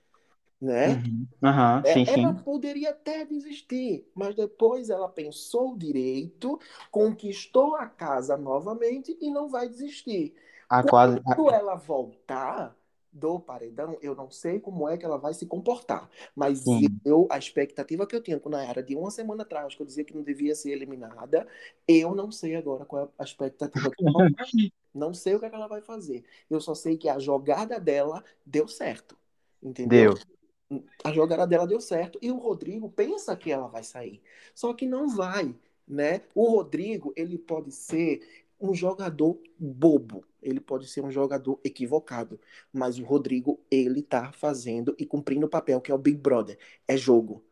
Né? 0.60 0.88
Uhum. 0.88 1.26
Uhum, 1.42 1.84
sim, 1.92 2.04
ela 2.08 2.34
sim. 2.34 2.42
poderia 2.42 2.90
até 2.90 3.24
desistir, 3.26 4.08
mas 4.14 4.34
depois 4.34 4.88
ela 4.88 5.08
pensou 5.08 5.76
direito, 5.76 6.58
conquistou 6.90 7.76
a 7.76 7.86
casa 7.86 8.36
novamente 8.36 9.16
e 9.20 9.30
não 9.30 9.48
vai 9.48 9.68
desistir. 9.68 10.34
Ah, 10.70 10.82
Quando 10.82 10.90
quase... 10.90 11.20
ela 11.52 11.74
voltar, 11.74 12.74
do 13.14 13.38
paredão, 13.38 13.96
eu 14.02 14.14
não 14.14 14.28
sei 14.28 14.58
como 14.58 14.88
é 14.88 14.98
que 14.98 15.04
ela 15.04 15.16
vai 15.16 15.32
se 15.32 15.46
comportar. 15.46 16.10
Mas 16.34 16.64
Sim. 16.64 16.88
eu, 17.04 17.28
a 17.30 17.38
expectativa 17.38 18.06
que 18.06 18.16
eu 18.16 18.20
tinha 18.20 18.40
quando 18.40 18.56
era 18.56 18.82
de 18.82 18.96
uma 18.96 19.10
semana 19.10 19.44
atrás, 19.44 19.74
que 19.74 19.80
eu 19.80 19.86
dizia 19.86 20.04
que 20.04 20.14
não 20.14 20.22
devia 20.22 20.54
ser 20.54 20.72
eliminada, 20.72 21.46
eu 21.86 22.14
não 22.14 22.32
sei 22.32 22.56
agora 22.56 22.84
qual 22.84 23.04
é 23.04 23.08
a 23.16 23.24
expectativa 23.24 23.90
que 23.90 24.04
eu 24.04 24.12
Não 24.92 25.12
sei 25.12 25.34
o 25.34 25.40
que, 25.40 25.46
é 25.46 25.50
que 25.50 25.56
ela 25.56 25.66
vai 25.66 25.80
fazer. 25.80 26.24
Eu 26.48 26.60
só 26.60 26.72
sei 26.72 26.96
que 26.96 27.08
a 27.08 27.18
jogada 27.18 27.80
dela 27.80 28.22
deu 28.46 28.68
certo. 28.68 29.16
Entendeu? 29.60 30.14
Deu. 30.14 30.82
A 31.02 31.12
jogada 31.12 31.46
dela 31.46 31.66
deu 31.66 31.80
certo 31.80 32.18
e 32.22 32.30
o 32.30 32.38
Rodrigo 32.38 32.88
pensa 32.88 33.36
que 33.36 33.50
ela 33.50 33.66
vai 33.66 33.82
sair. 33.82 34.22
Só 34.54 34.72
que 34.72 34.86
não 34.86 35.08
vai, 35.08 35.54
né? 35.86 36.22
O 36.32 36.48
Rodrigo, 36.48 37.12
ele 37.16 37.36
pode 37.36 37.72
ser 37.72 38.43
um 38.60 38.74
jogador 38.74 39.38
bobo, 39.58 40.24
ele 40.42 40.60
pode 40.60 40.88
ser 40.88 41.02
um 41.02 41.10
jogador 41.10 41.60
equivocado, 41.64 42.40
mas 42.72 42.98
o 42.98 43.04
Rodrigo, 43.04 43.60
ele 43.70 44.02
tá 44.02 44.32
fazendo 44.32 44.94
e 44.98 45.06
cumprindo 45.06 45.46
o 45.46 45.50
papel 45.50 45.80
que 45.80 45.90
é 45.90 45.94
o 45.94 45.98
Big 45.98 46.18
Brother, 46.18 46.58
é 46.86 46.96
jogo, 46.96 47.44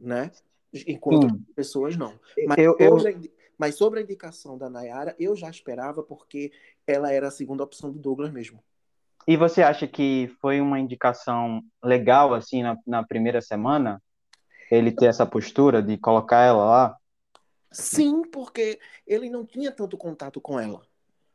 né? 0.00 0.30
Enquanto 0.86 1.26
hum. 1.26 1.42
pessoas 1.54 1.96
não. 1.96 2.18
Mas, 2.46 2.58
eu, 2.58 2.72
sobre 2.72 3.12
eu... 3.12 3.16
A, 3.16 3.38
mas 3.58 3.74
sobre 3.74 4.00
a 4.00 4.02
indicação 4.02 4.56
da 4.56 4.70
Nayara, 4.70 5.16
eu 5.18 5.34
já 5.34 5.50
esperava 5.50 6.02
porque 6.02 6.52
ela 6.86 7.12
era 7.12 7.28
a 7.28 7.32
segunda 7.32 7.64
opção 7.64 7.90
do 7.90 7.98
Douglas 7.98 8.32
mesmo. 8.32 8.62
E 9.26 9.36
você 9.36 9.62
acha 9.62 9.86
que 9.86 10.30
foi 10.40 10.60
uma 10.60 10.78
indicação 10.78 11.62
legal, 11.82 12.32
assim, 12.32 12.62
na, 12.62 12.78
na 12.86 13.02
primeira 13.04 13.42
semana? 13.42 14.00
Ele 14.70 14.92
ter 14.92 15.06
essa 15.06 15.26
postura 15.26 15.82
de 15.82 15.98
colocar 15.98 16.42
ela 16.44 16.64
lá? 16.64 16.96
Sim, 17.70 18.22
porque 18.22 18.78
ele 19.06 19.28
não 19.28 19.44
tinha 19.44 19.70
tanto 19.70 19.96
contato 19.96 20.40
com 20.40 20.58
ela. 20.58 20.82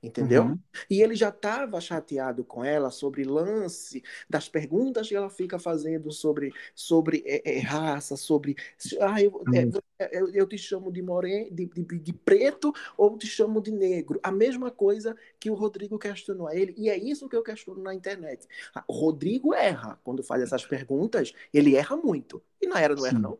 Entendeu? 0.03 0.43
Uhum. 0.43 0.59
E 0.89 1.01
ele 1.01 1.15
já 1.15 1.29
estava 1.29 1.79
chateado 1.79 2.43
com 2.43 2.61
ela 2.61 2.91
sobre 2.91 3.23
lance 3.23 4.03
das 4.29 4.49
perguntas 4.49 5.07
que 5.07 5.15
ela 5.15 5.29
fica 5.29 5.57
fazendo 5.57 6.11
sobre, 6.11 6.51
sobre 6.75 7.23
é, 7.25 7.57
é, 7.57 7.59
raça, 7.59 8.17
sobre. 8.17 8.57
Ah, 8.99 9.21
eu, 9.21 9.41
é, 9.53 9.63
uhum. 9.63 9.71
é, 9.97 10.19
eu, 10.19 10.29
eu, 10.33 10.45
te 10.45 10.57
chamo 10.57 10.91
de, 10.91 11.01
more... 11.01 11.49
De, 11.49 11.67
de, 11.67 11.99
de, 11.99 12.13
preto 12.13 12.73
ou 12.97 13.17
te 13.17 13.27
chamo 13.27 13.61
de 13.61 13.71
negro. 13.71 14.19
A 14.21 14.29
mesma 14.29 14.69
coisa 14.69 15.15
que 15.39 15.49
o 15.49 15.53
Rodrigo 15.53 15.97
questionou 15.97 16.49
a 16.49 16.55
ele. 16.55 16.73
E 16.77 16.89
é 16.89 16.97
isso 16.97 17.29
que 17.29 17.35
eu 17.37 17.43
questiono 17.43 17.81
na 17.81 17.95
internet. 17.95 18.45
O 18.85 18.91
Rodrigo 18.91 19.53
erra 19.53 19.97
quando 20.03 20.21
faz 20.21 20.43
essas 20.43 20.65
perguntas, 20.65 21.31
ele 21.53 21.77
erra 21.77 21.95
muito. 21.95 22.43
E 22.61 22.67
na 22.67 22.81
era 22.81 22.93
não 22.93 23.05
erra, 23.05 23.19
não. 23.19 23.39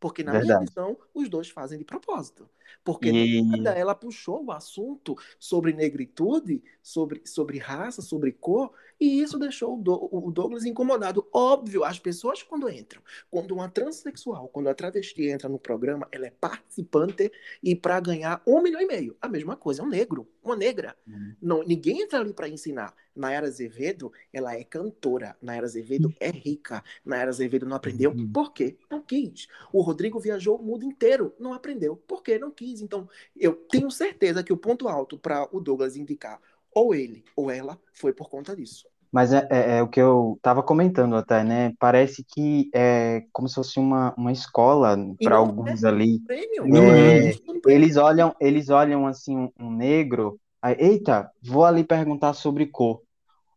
Porque, 0.00 0.24
na 0.24 0.32
Verdade. 0.32 0.48
minha 0.48 0.66
visão, 0.66 0.98
os 1.12 1.28
dois 1.28 1.50
fazem 1.50 1.78
de 1.78 1.84
propósito. 1.84 2.48
Porque 2.82 3.10
e... 3.10 3.42
nada, 3.42 3.70
ela 3.72 3.94
puxou 3.94 4.42
o 4.42 4.50
assunto 4.50 5.14
sobre 5.38 5.74
negritude, 5.74 6.62
sobre, 6.82 7.20
sobre 7.26 7.58
raça, 7.58 8.00
sobre 8.00 8.32
cor, 8.32 8.72
e 9.00 9.22
isso 9.22 9.38
deixou 9.38 9.78
o, 9.78 9.82
Do, 9.82 10.08
o 10.12 10.30
Douglas 10.30 10.64
incomodado. 10.66 11.26
Óbvio, 11.32 11.84
as 11.84 11.98
pessoas 11.98 12.42
quando 12.42 12.68
entram, 12.68 13.02
quando 13.30 13.52
uma 13.52 13.68
transexual, 13.68 14.48
quando 14.48 14.68
a 14.68 14.74
travesti 14.74 15.28
entra 15.28 15.48
no 15.48 15.58
programa, 15.58 16.06
ela 16.12 16.26
é 16.26 16.30
participante 16.30 17.32
e 17.62 17.74
para 17.74 17.98
ganhar 17.98 18.42
um 18.46 18.60
milhão 18.60 18.80
e 18.80 18.86
meio. 18.86 19.16
A 19.20 19.28
mesma 19.28 19.56
coisa, 19.56 19.80
é 19.80 19.84
um 19.84 19.88
negro, 19.88 20.28
uma 20.42 20.54
negra. 20.54 20.94
Uhum. 21.06 21.34
Não, 21.40 21.62
ninguém 21.62 22.02
entra 22.02 22.20
ali 22.20 22.34
para 22.34 22.48
ensinar. 22.48 22.94
Nayara 23.14 23.46
Azevedo, 23.46 24.12
ela 24.32 24.54
é 24.54 24.62
cantora. 24.64 25.36
Nayara 25.42 25.66
Azevedo 25.66 26.14
é 26.20 26.30
rica. 26.30 26.82
Nayara 27.04 27.30
Azevedo 27.30 27.66
não 27.66 27.76
aprendeu. 27.76 28.12
Uhum. 28.12 28.30
Por 28.32 28.52
quê? 28.52 28.76
Não 28.90 29.02
quis. 29.02 29.46
O 29.72 29.80
Rodrigo 29.80 30.20
viajou 30.20 30.56
o 30.56 30.62
mundo 30.62 30.84
inteiro. 30.84 31.34
Não 31.38 31.52
aprendeu. 31.52 31.96
Por 31.96 32.22
quê? 32.22 32.38
Não 32.38 32.50
quis. 32.50 32.80
Então, 32.80 33.08
eu 33.36 33.52
tenho 33.52 33.90
certeza 33.90 34.42
que 34.42 34.52
o 34.52 34.56
ponto 34.56 34.88
alto 34.88 35.18
para 35.18 35.48
o 35.54 35.60
Douglas 35.60 35.96
indicar 35.96 36.40
ou 36.74 36.94
ele 36.94 37.24
ou 37.36 37.50
ela 37.50 37.78
foi 37.92 38.12
por 38.12 38.28
conta 38.28 38.54
disso. 38.54 38.86
Mas 39.12 39.32
é, 39.32 39.46
é, 39.50 39.78
é 39.78 39.82
o 39.82 39.88
que 39.88 40.00
eu 40.00 40.34
estava 40.36 40.62
comentando 40.62 41.16
até, 41.16 41.42
né? 41.42 41.74
Parece 41.80 42.24
que 42.24 42.70
é 42.72 43.24
como 43.32 43.48
se 43.48 43.56
fosse 43.56 43.80
uma, 43.80 44.14
uma 44.16 44.30
escola 44.30 44.96
para 45.22 45.36
alguns 45.36 45.82
é 45.82 45.88
ali. 45.88 46.20
Prêmio, 46.20 46.76
é, 46.76 47.34
eles 47.66 47.96
olham, 47.96 48.34
eles 48.40 48.70
olham 48.70 49.06
assim 49.06 49.36
um, 49.36 49.50
um 49.58 49.70
negro, 49.72 50.38
aí, 50.62 50.76
eita, 50.78 51.28
vou 51.42 51.64
ali 51.64 51.82
perguntar 51.82 52.34
sobre 52.34 52.66
cor. 52.66 53.02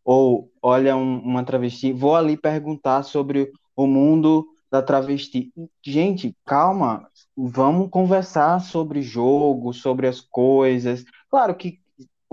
Ou 0.04 0.50
olha 0.60 0.96
um, 0.96 1.20
uma 1.20 1.44
travesti, 1.44 1.92
vou 1.92 2.16
ali 2.16 2.36
perguntar 2.36 3.04
sobre 3.04 3.50
o 3.76 3.86
mundo 3.86 4.44
da 4.70 4.82
travesti. 4.82 5.52
Gente, 5.80 6.36
calma, 6.44 7.08
vamos 7.36 7.88
conversar 7.90 8.60
sobre 8.60 9.02
jogo, 9.02 9.72
sobre 9.72 10.08
as 10.08 10.20
coisas. 10.20 11.04
Claro 11.30 11.54
que 11.54 11.78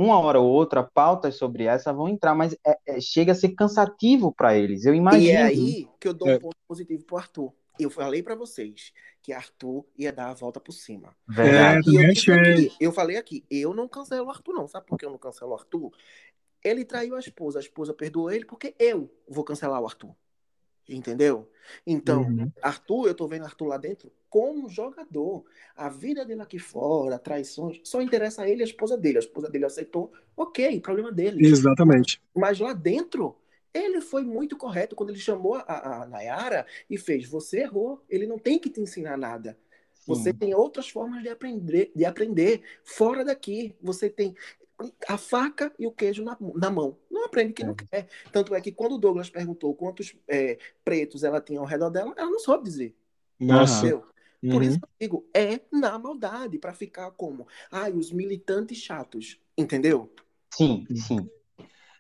uma 0.01 0.19
hora 0.19 0.39
ou 0.39 0.49
outra, 0.49 0.83
pautas 0.83 1.35
sobre 1.35 1.65
essa 1.65 1.93
vão 1.93 2.09
entrar, 2.09 2.33
mas 2.33 2.55
é, 2.65 2.77
é, 2.85 3.01
chega 3.01 3.31
a 3.31 3.35
ser 3.35 3.49
cansativo 3.49 4.33
para 4.33 4.57
eles, 4.57 4.85
eu 4.85 4.93
imagino. 4.93 5.23
E 5.23 5.31
é 5.31 5.43
aí 5.43 5.89
que 5.99 6.07
eu 6.07 6.13
dou 6.13 6.27
um 6.27 6.31
é. 6.31 6.39
ponto 6.39 6.57
positivo 6.67 7.03
pro 7.05 7.17
Arthur. 7.17 7.53
Eu 7.79 7.89
falei 7.89 8.21
para 8.21 8.35
vocês 8.35 8.91
que 9.21 9.33
Arthur 9.33 9.85
ia 9.97 10.11
dar 10.11 10.29
a 10.29 10.33
volta 10.33 10.59
por 10.59 10.71
cima. 10.71 11.15
Verdade. 11.27 11.97
É, 11.97 12.05
eu, 12.05 12.09
aqui, 12.09 12.75
eu 12.79 12.91
falei 12.91 13.17
aqui, 13.17 13.45
eu 13.49 13.73
não 13.73 13.87
cancelo 13.87 14.27
o 14.27 14.29
Arthur, 14.29 14.53
não. 14.53 14.67
Sabe 14.67 14.85
por 14.85 14.97
que 14.97 15.05
eu 15.05 15.09
não 15.09 15.17
cancelo 15.17 15.51
o 15.51 15.55
Arthur? 15.55 15.91
Ele 16.63 16.85
traiu 16.85 17.15
a 17.15 17.19
esposa, 17.19 17.59
a 17.59 17.61
esposa 17.61 17.93
perdoou 17.93 18.29
ele, 18.29 18.45
porque 18.45 18.75
eu 18.77 19.11
vou 19.27 19.43
cancelar 19.43 19.81
o 19.81 19.85
Arthur. 19.85 20.15
Entendeu? 20.87 21.49
Então, 21.87 22.23
uhum. 22.23 22.51
Arthur, 22.61 23.07
eu 23.07 23.15
tô 23.15 23.27
vendo 23.27 23.45
Arthur 23.45 23.67
lá 23.67 23.77
dentro 23.77 24.11
como 24.31 24.69
jogador. 24.69 25.43
A 25.75 25.89
vida 25.89 26.25
dele 26.25 26.41
aqui 26.41 26.57
fora, 26.57 27.19
traições, 27.19 27.81
só 27.83 28.01
interessa 28.01 28.43
a 28.43 28.49
ele 28.49 28.61
e 28.61 28.63
a 28.63 28.65
esposa 28.65 28.97
dele. 28.97 29.17
A 29.17 29.19
esposa 29.19 29.49
dele 29.49 29.65
aceitou, 29.65 30.11
ok, 30.35 30.79
problema 30.79 31.11
dele. 31.11 31.45
Exatamente. 31.45 32.19
Mas 32.33 32.57
lá 32.57 32.71
dentro, 32.71 33.35
ele 33.73 33.99
foi 33.99 34.23
muito 34.23 34.55
correto 34.55 34.95
quando 34.95 35.09
ele 35.09 35.19
chamou 35.19 35.55
a, 35.55 36.03
a 36.03 36.07
Nayara 36.07 36.65
e 36.89 36.97
fez: 36.97 37.27
Você 37.27 37.59
errou, 37.59 38.01
ele 38.09 38.25
não 38.25 38.39
tem 38.39 38.57
que 38.57 38.69
te 38.69 38.79
ensinar 38.79 39.17
nada. 39.17 39.57
Você 40.07 40.31
Sim. 40.31 40.37
tem 40.37 40.55
outras 40.55 40.89
formas 40.89 41.21
de 41.21 41.29
aprender, 41.29 41.91
de 41.93 42.05
aprender 42.05 42.61
fora 42.83 43.25
daqui. 43.25 43.75
Você 43.81 44.09
tem 44.09 44.33
a 45.07 45.17
faca 45.17 45.71
e 45.77 45.85
o 45.85 45.91
queijo 45.91 46.23
na, 46.23 46.37
na 46.55 46.71
mão. 46.71 46.97
Não 47.09 47.25
aprende 47.25 47.53
quem 47.53 47.65
é. 47.65 47.67
não 47.67 47.75
quer. 47.75 48.07
Tanto 48.31 48.55
é 48.55 48.61
que 48.61 48.71
quando 48.71 48.93
o 48.93 48.97
Douglas 48.97 49.29
perguntou 49.29 49.75
quantos 49.75 50.15
é, 50.27 50.57
pretos 50.85 51.23
ela 51.23 51.41
tinha 51.41 51.59
ao 51.59 51.65
redor 51.65 51.89
dela, 51.89 52.13
ela 52.17 52.31
não 52.31 52.39
soube 52.39 52.63
dizer. 52.63 52.95
Nossa. 53.37 53.79
Entendeu? 53.79 54.11
Por 54.49 54.61
uhum. 54.61 54.69
isso 54.69 54.79
eu 54.81 54.89
digo, 54.99 55.29
é 55.35 55.59
na 55.71 55.99
maldade, 55.99 56.57
para 56.57 56.73
ficar 56.73 57.11
como? 57.11 57.47
Ai, 57.71 57.91
os 57.91 58.11
militantes 58.11 58.77
chatos. 58.77 59.39
Entendeu? 59.57 60.11
Sim, 60.53 60.85
sim. 60.95 61.29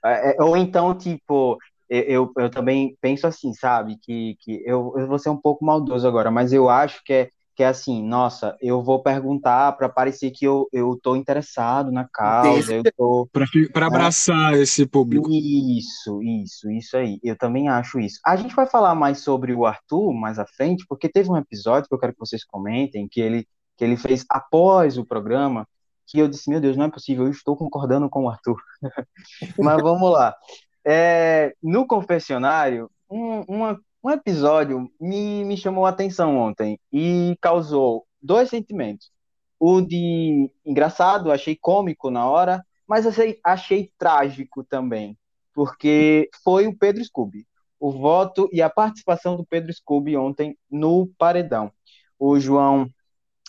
É, 0.03 0.35
é 0.35 0.43
ou 0.43 0.57
então, 0.57 0.97
tipo, 0.97 1.57
eu, 1.87 2.31
eu 2.37 2.49
também 2.49 2.97
penso 2.99 3.27
assim, 3.27 3.53
sabe? 3.53 3.97
Que, 4.01 4.35
que 4.39 4.63
eu, 4.65 4.93
eu 4.97 5.07
vou 5.07 5.19
ser 5.19 5.29
um 5.29 5.37
pouco 5.37 5.63
maldoso 5.63 6.07
agora, 6.07 6.31
mas 6.31 6.51
eu 6.51 6.69
acho 6.69 7.03
que 7.03 7.13
é 7.13 7.29
que 7.61 7.63
é 7.63 7.67
assim, 7.67 8.03
nossa, 8.03 8.57
eu 8.59 8.81
vou 8.81 9.03
perguntar 9.03 9.73
para 9.73 9.87
parecer 9.87 10.31
que 10.31 10.43
eu, 10.43 10.67
eu 10.73 10.99
tô 10.99 11.15
interessado 11.15 11.91
na 11.91 12.09
causa, 12.11 12.73
eu 12.73 12.83
tô... 12.97 13.29
Para 13.31 13.45
né? 13.45 13.85
abraçar 13.85 14.55
esse 14.55 14.83
público. 14.87 15.29
Isso, 15.29 16.23
isso, 16.23 16.71
isso 16.71 16.97
aí, 16.97 17.19
eu 17.21 17.37
também 17.37 17.69
acho 17.69 17.99
isso. 17.99 18.19
A 18.25 18.35
gente 18.35 18.55
vai 18.55 18.65
falar 18.65 18.95
mais 18.95 19.19
sobre 19.19 19.53
o 19.53 19.63
Arthur 19.63 20.11
mais 20.11 20.39
à 20.39 20.45
frente, 20.47 20.87
porque 20.89 21.07
teve 21.07 21.29
um 21.29 21.37
episódio 21.37 21.87
que 21.87 21.93
eu 21.93 21.99
quero 21.99 22.13
que 22.13 22.19
vocês 22.19 22.43
comentem, 22.43 23.07
que 23.07 23.21
ele, 23.21 23.47
que 23.77 23.83
ele 23.83 23.95
fez 23.95 24.25
após 24.27 24.97
o 24.97 25.05
programa, 25.05 25.67
que 26.07 26.17
eu 26.17 26.27
disse, 26.27 26.49
meu 26.49 26.59
Deus, 26.59 26.75
não 26.75 26.85
é 26.85 26.89
possível, 26.89 27.25
eu 27.25 27.31
estou 27.31 27.55
concordando 27.55 28.09
com 28.09 28.23
o 28.23 28.29
Arthur. 28.29 28.59
Mas 29.59 29.79
vamos 29.83 30.11
lá. 30.11 30.35
É, 30.83 31.53
no 31.61 31.85
confessionário, 31.85 32.89
um, 33.07 33.41
uma 33.41 33.79
um 34.03 34.09
episódio 34.09 34.89
me, 34.99 35.43
me 35.45 35.55
chamou 35.55 35.85
a 35.85 35.89
atenção 35.89 36.37
ontem 36.37 36.79
e 36.91 37.37
causou 37.41 38.05
dois 38.21 38.49
sentimentos. 38.49 39.11
O 39.59 39.81
de 39.81 40.49
engraçado, 40.65 41.31
achei 41.31 41.55
cômico 41.55 42.09
na 42.09 42.27
hora, 42.27 42.65
mas 42.87 43.05
achei, 43.05 43.39
achei 43.43 43.91
trágico 43.97 44.63
também, 44.63 45.17
porque 45.53 46.29
foi 46.43 46.67
o 46.67 46.75
Pedro 46.75 47.03
Scooby. 47.03 47.45
O 47.79 47.91
voto 47.91 48.49
e 48.51 48.61
a 48.61 48.69
participação 48.69 49.35
do 49.35 49.45
Pedro 49.45 49.73
Scooby 49.73 50.17
ontem 50.17 50.57
no 50.69 51.07
paredão. 51.17 51.71
O 52.17 52.39
João 52.39 52.87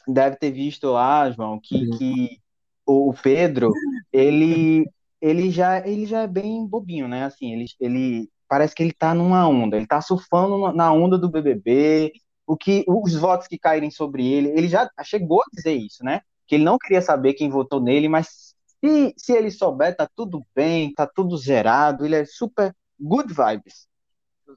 deve 0.07 0.37
ter 0.37 0.51
visto 0.51 0.91
lá, 0.91 1.31
João, 1.31 1.59
que, 1.61 1.87
que 1.97 2.39
o 2.87 3.15
Pedro, 3.23 3.73
ele, 4.13 4.87
ele, 5.21 5.51
já, 5.51 5.87
ele 5.87 6.07
já 6.07 6.23
é 6.23 6.27
bem 6.27 6.67
bobinho, 6.67 7.09
né? 7.09 7.25
Assim, 7.25 7.53
ele, 7.53 7.67
ele 7.81 8.31
parece 8.53 8.75
que 8.75 8.83
ele 8.83 8.91
está 8.91 9.15
numa 9.15 9.49
onda, 9.49 9.77
ele 9.77 9.87
está 9.87 9.99
surfando 10.03 10.75
na 10.75 10.93
onda 10.93 11.17
do 11.17 11.31
BBB, 11.31 12.13
o 12.47 12.55
que 12.55 12.85
os 12.87 13.15
votos 13.15 13.47
que 13.49 13.57
caírem 13.57 13.91
sobre 13.91 14.31
ele, 14.31 14.51
ele 14.51 14.69
já 14.69 14.91
chegou 15.03 15.41
a 15.41 15.47
dizer 15.51 15.73
isso, 15.73 16.05
né? 16.05 16.21
Que 16.47 16.57
ele 16.57 16.65
não 16.65 16.77
queria 16.77 17.01
saber 17.01 17.33
quem 17.33 17.49
votou 17.49 17.81
nele, 17.81 18.11
mas 18.11 18.55
se, 18.85 19.15
se 19.17 19.33
ele 19.33 19.51
souber, 19.51 19.97
tá 19.97 20.07
tudo 20.15 20.45
bem, 20.55 20.93
tá 20.93 21.07
tudo 21.07 21.35
zerado, 21.39 22.05
ele 22.05 22.15
é 22.15 22.27
super 22.27 22.77
good 23.01 23.33
vibes 23.33 23.89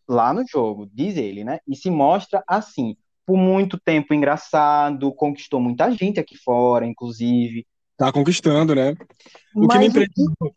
lá 0.05 0.33
no 0.33 0.43
jogo, 0.45 0.89
diz 0.91 1.15
ele, 1.15 1.45
né? 1.45 1.59
E 1.65 1.73
se 1.73 1.89
mostra 1.89 2.43
assim, 2.45 2.97
por 3.25 3.37
muito 3.37 3.79
tempo 3.79 4.13
engraçado, 4.13 5.13
conquistou 5.13 5.61
muita 5.61 5.89
gente 5.91 6.19
aqui 6.19 6.35
fora, 6.35 6.85
inclusive. 6.85 7.65
Tá 7.95 8.11
conquistando, 8.11 8.75
né? 8.75 8.93
O 9.55 9.67
Mas 9.67 9.93
que 9.93 9.99
me 9.99 10.05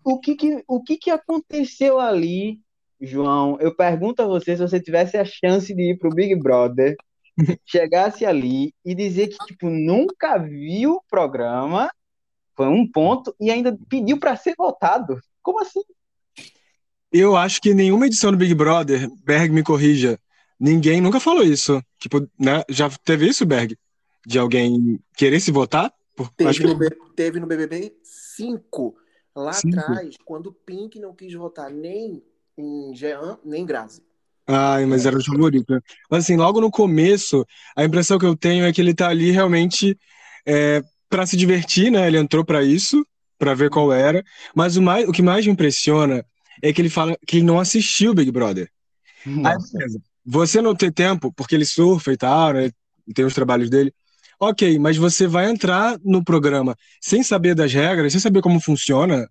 o, 0.03 0.19
que, 0.19 0.33
o, 0.33 0.37
que, 0.37 0.65
o 0.67 0.83
que, 0.83 0.97
que 0.97 1.11
aconteceu 1.13 2.01
ali 2.01 2.59
João, 3.01 3.59
eu 3.61 3.75
pergunto 3.75 4.23
a 4.23 4.27
você 4.27 4.57
se 4.57 4.63
você 4.63 4.81
tivesse 4.81 5.17
a 5.17 5.25
chance 5.25 5.73
de 5.75 5.93
ir 5.93 5.99
pro 5.99 6.11
Big 6.11 6.35
Brother, 6.35 6.97
chegasse 7.65 8.27
ali 8.27 8.73
e 8.85 8.95
dizer 8.95 9.29
que 9.29 9.39
tipo 9.47 9.71
nunca 9.71 10.39
viu 10.39 10.95
o 10.95 11.03
programa, 11.09 11.91
foi 12.57 12.67
um 12.67 12.91
ponto 12.91 13.35
e 13.41 13.51
ainda 13.51 13.79
pediu 13.89 14.19
para 14.19 14.37
ser 14.37 14.55
votado. 14.59 15.21
Como 15.43 15.61
assim? 15.61 15.83
Eu 17.13 17.37
acho 17.37 17.61
que 17.61 17.73
nenhuma 17.73 18.07
edição 18.07 18.31
do 18.31 18.37
Big 18.37 18.55
Brother, 18.55 19.09
Berg 19.25 19.53
me 19.53 19.63
corrija, 19.63 20.19
ninguém 20.59 21.01
nunca 21.01 21.21
falou 21.21 21.43
isso. 21.43 21.83
Tipo, 21.99 22.29
né? 22.39 22.63
Já 22.69 22.91
teve 23.05 23.29
isso, 23.29 23.47
Berg? 23.47 23.79
De 24.27 24.39
alguém 24.39 25.01
querer 25.17 25.41
se 25.41 25.51
votar? 25.51 25.93
Por... 26.15 26.31
Teve, 26.31 26.67
no, 26.67 26.79
que... 26.79 27.15
teve 27.15 27.41
no 27.41 27.47
BBB 27.47 27.95
5, 28.03 28.97
lá 29.35 29.53
cinco. 29.53 29.79
atrás, 29.79 30.17
quando 30.25 30.49
o 30.49 30.53
Pink 30.53 30.99
não 30.99 31.15
quis 31.15 31.33
votar 31.33 31.71
nem 31.71 32.23
em 32.61 32.95
Jean 32.95 33.39
nem 33.45 33.65
Grazi. 33.65 34.03
Ai, 34.47 34.87
mas 34.87 35.05
era 35.05 35.17
o 35.17 35.25
favorito. 35.25 35.73
Né? 35.73 35.81
Mas 36.11 36.25
assim, 36.25 36.37
logo 36.37 36.61
no 36.61 36.71
começo, 36.71 37.47
a 37.77 37.85
impressão 37.85 38.19
que 38.19 38.25
eu 38.25 38.35
tenho 38.35 38.65
é 38.65 38.73
que 38.73 38.81
ele 38.81 38.95
tá 38.95 39.09
ali 39.09 39.31
realmente 39.31 39.97
é, 40.47 40.83
para 41.09 41.27
se 41.27 41.37
divertir, 41.37 41.91
né? 41.91 42.07
Ele 42.07 42.17
entrou 42.17 42.45
para 42.45 42.63
isso, 42.63 43.05
para 43.39 43.53
ver 43.53 43.69
qual 43.69 43.93
era. 43.93 44.25
Mas 44.55 44.77
o, 44.77 44.83
mais, 44.83 45.07
o 45.07 45.13
que 45.13 45.21
mais 45.21 45.45
me 45.45 45.53
impressiona 45.53 46.25
é 46.63 46.73
que 46.73 46.81
ele 46.81 46.89
fala 46.89 47.17
que 47.27 47.37
ele 47.37 47.45
não 47.45 47.61
assistiu 47.61 48.15
Big 48.15 48.31
Brother. 48.31 48.71
Aí, 49.27 49.57
beleza. 49.73 50.01
Você 50.25 50.63
não 50.63 50.75
tem 50.75 50.91
tempo, 50.91 51.33
porque 51.33 51.55
ele 51.55 51.65
surfa 51.65 52.13
e 52.13 52.17
tal, 52.17 52.53
né? 52.55 52.71
Tem 53.15 53.25
os 53.25 53.35
trabalhos 53.35 53.69
dele. 53.69 53.93
Ok, 54.41 54.79
mas 54.79 54.97
você 54.97 55.27
vai 55.27 55.51
entrar 55.51 55.99
no 56.05 56.23
programa 56.23 56.77
sem 57.01 57.23
saber 57.23 57.55
das 57.55 57.73
regras, 57.73 58.13
sem 58.13 58.21
saber 58.21 58.41
como 58.41 58.61
funciona, 58.61 59.29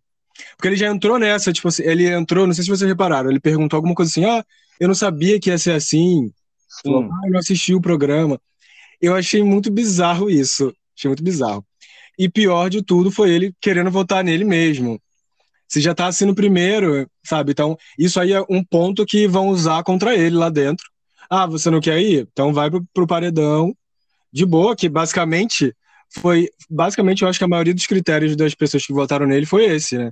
porque 0.56 0.67
ele 0.67 0.76
já 0.76 0.88
entrou 0.88 1.19
nessa, 1.19 1.54
tipo 1.54 1.67
assim, 1.67 1.84
ele 1.84 2.08
entrou, 2.08 2.47
não 2.47 2.54
sei 2.54 2.63
se 2.63 2.69
vocês 2.69 2.89
repararam, 2.89 3.30
ele 3.30 3.39
perguntou 3.39 3.78
alguma 3.78 3.95
coisa 3.95 4.12
assim, 4.12 4.26
ah, 4.26 4.43
eu 4.80 4.88
não 4.88 4.95
sabia 4.95 5.39
que 5.39 5.50
ia 5.50 5.58
ser 5.58 5.71
assim, 5.71 6.32
ah, 6.86 6.89
eu 7.26 7.32
não 7.32 7.39
assisti 7.39 7.73
o 7.73 7.82
programa. 7.82 8.39
Eu 9.02 9.15
achei 9.15 9.43
muito 9.43 9.71
bizarro 9.71 10.30
isso, 10.30 10.73
achei 10.95 11.10
muito 11.10 11.23
bizarro. 11.23 11.65
E 12.17 12.28
pior 12.28 12.69
de 12.69 12.82
tudo 12.82 13.12
foi 13.12 13.30
ele 13.32 13.54
querendo 13.62 13.91
votar 13.91 14.23
nele 14.23 14.43
mesmo. 14.43 15.00
Se 15.67 15.82
já 15.82 15.93
tá 15.93 16.08
assim 16.08 16.26
no 16.26 16.34
primeiro, 16.34 17.08
sabe? 17.23 17.52
Então, 17.52 17.78
isso 18.00 18.19
aí 18.19 18.32
é 18.32 18.41
um 18.50 18.63
ponto 18.63 19.06
que 19.06 19.28
vão 19.28 19.50
usar 19.50 19.84
contra 19.84 20.15
ele 20.15 20.36
lá 20.36 20.50
dentro. 20.50 20.86
Ah, 21.30 21.45
você 21.45 21.69
não 21.69 21.82
quer 21.82 22.02
ir? 22.02 22.28
Então 22.32 22.54
vai 22.54 22.71
pro, 22.71 22.84
pro 22.93 23.06
paredão 23.06 23.76
de 24.32 24.45
boa, 24.45 24.76
que 24.76 24.88
basicamente 24.88 25.76
foi. 26.10 26.50
Basicamente, 26.69 27.21
eu 27.21 27.28
acho 27.28 27.38
que 27.38 27.45
a 27.45 27.50
maioria 27.50 27.73
dos 27.73 27.86
critérios 27.86 28.36
das 28.36 28.56
pessoas 28.56 28.86
que 28.86 28.93
votaram 28.93 29.28
nele 29.28 29.45
foi 29.45 29.65
esse, 29.65 29.97
né? 29.97 30.12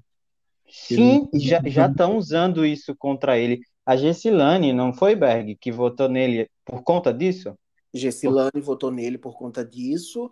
Sim, 0.83 1.27
já 1.33 1.87
estão 1.87 2.17
usando 2.17 2.65
isso 2.65 2.95
contra 2.95 3.37
ele. 3.37 3.61
A 3.85 3.95
Gessilane, 3.95 4.73
não 4.73 4.93
foi, 4.93 5.15
Berg, 5.15 5.55
que 5.55 5.71
votou 5.71 6.09
nele 6.09 6.49
por 6.65 6.83
conta 6.83 7.13
disso? 7.13 7.57
Gessilane 7.93 8.51
por... 8.51 8.61
votou 8.61 8.91
nele 8.91 9.17
por 9.17 9.37
conta 9.37 9.63
disso, 9.63 10.31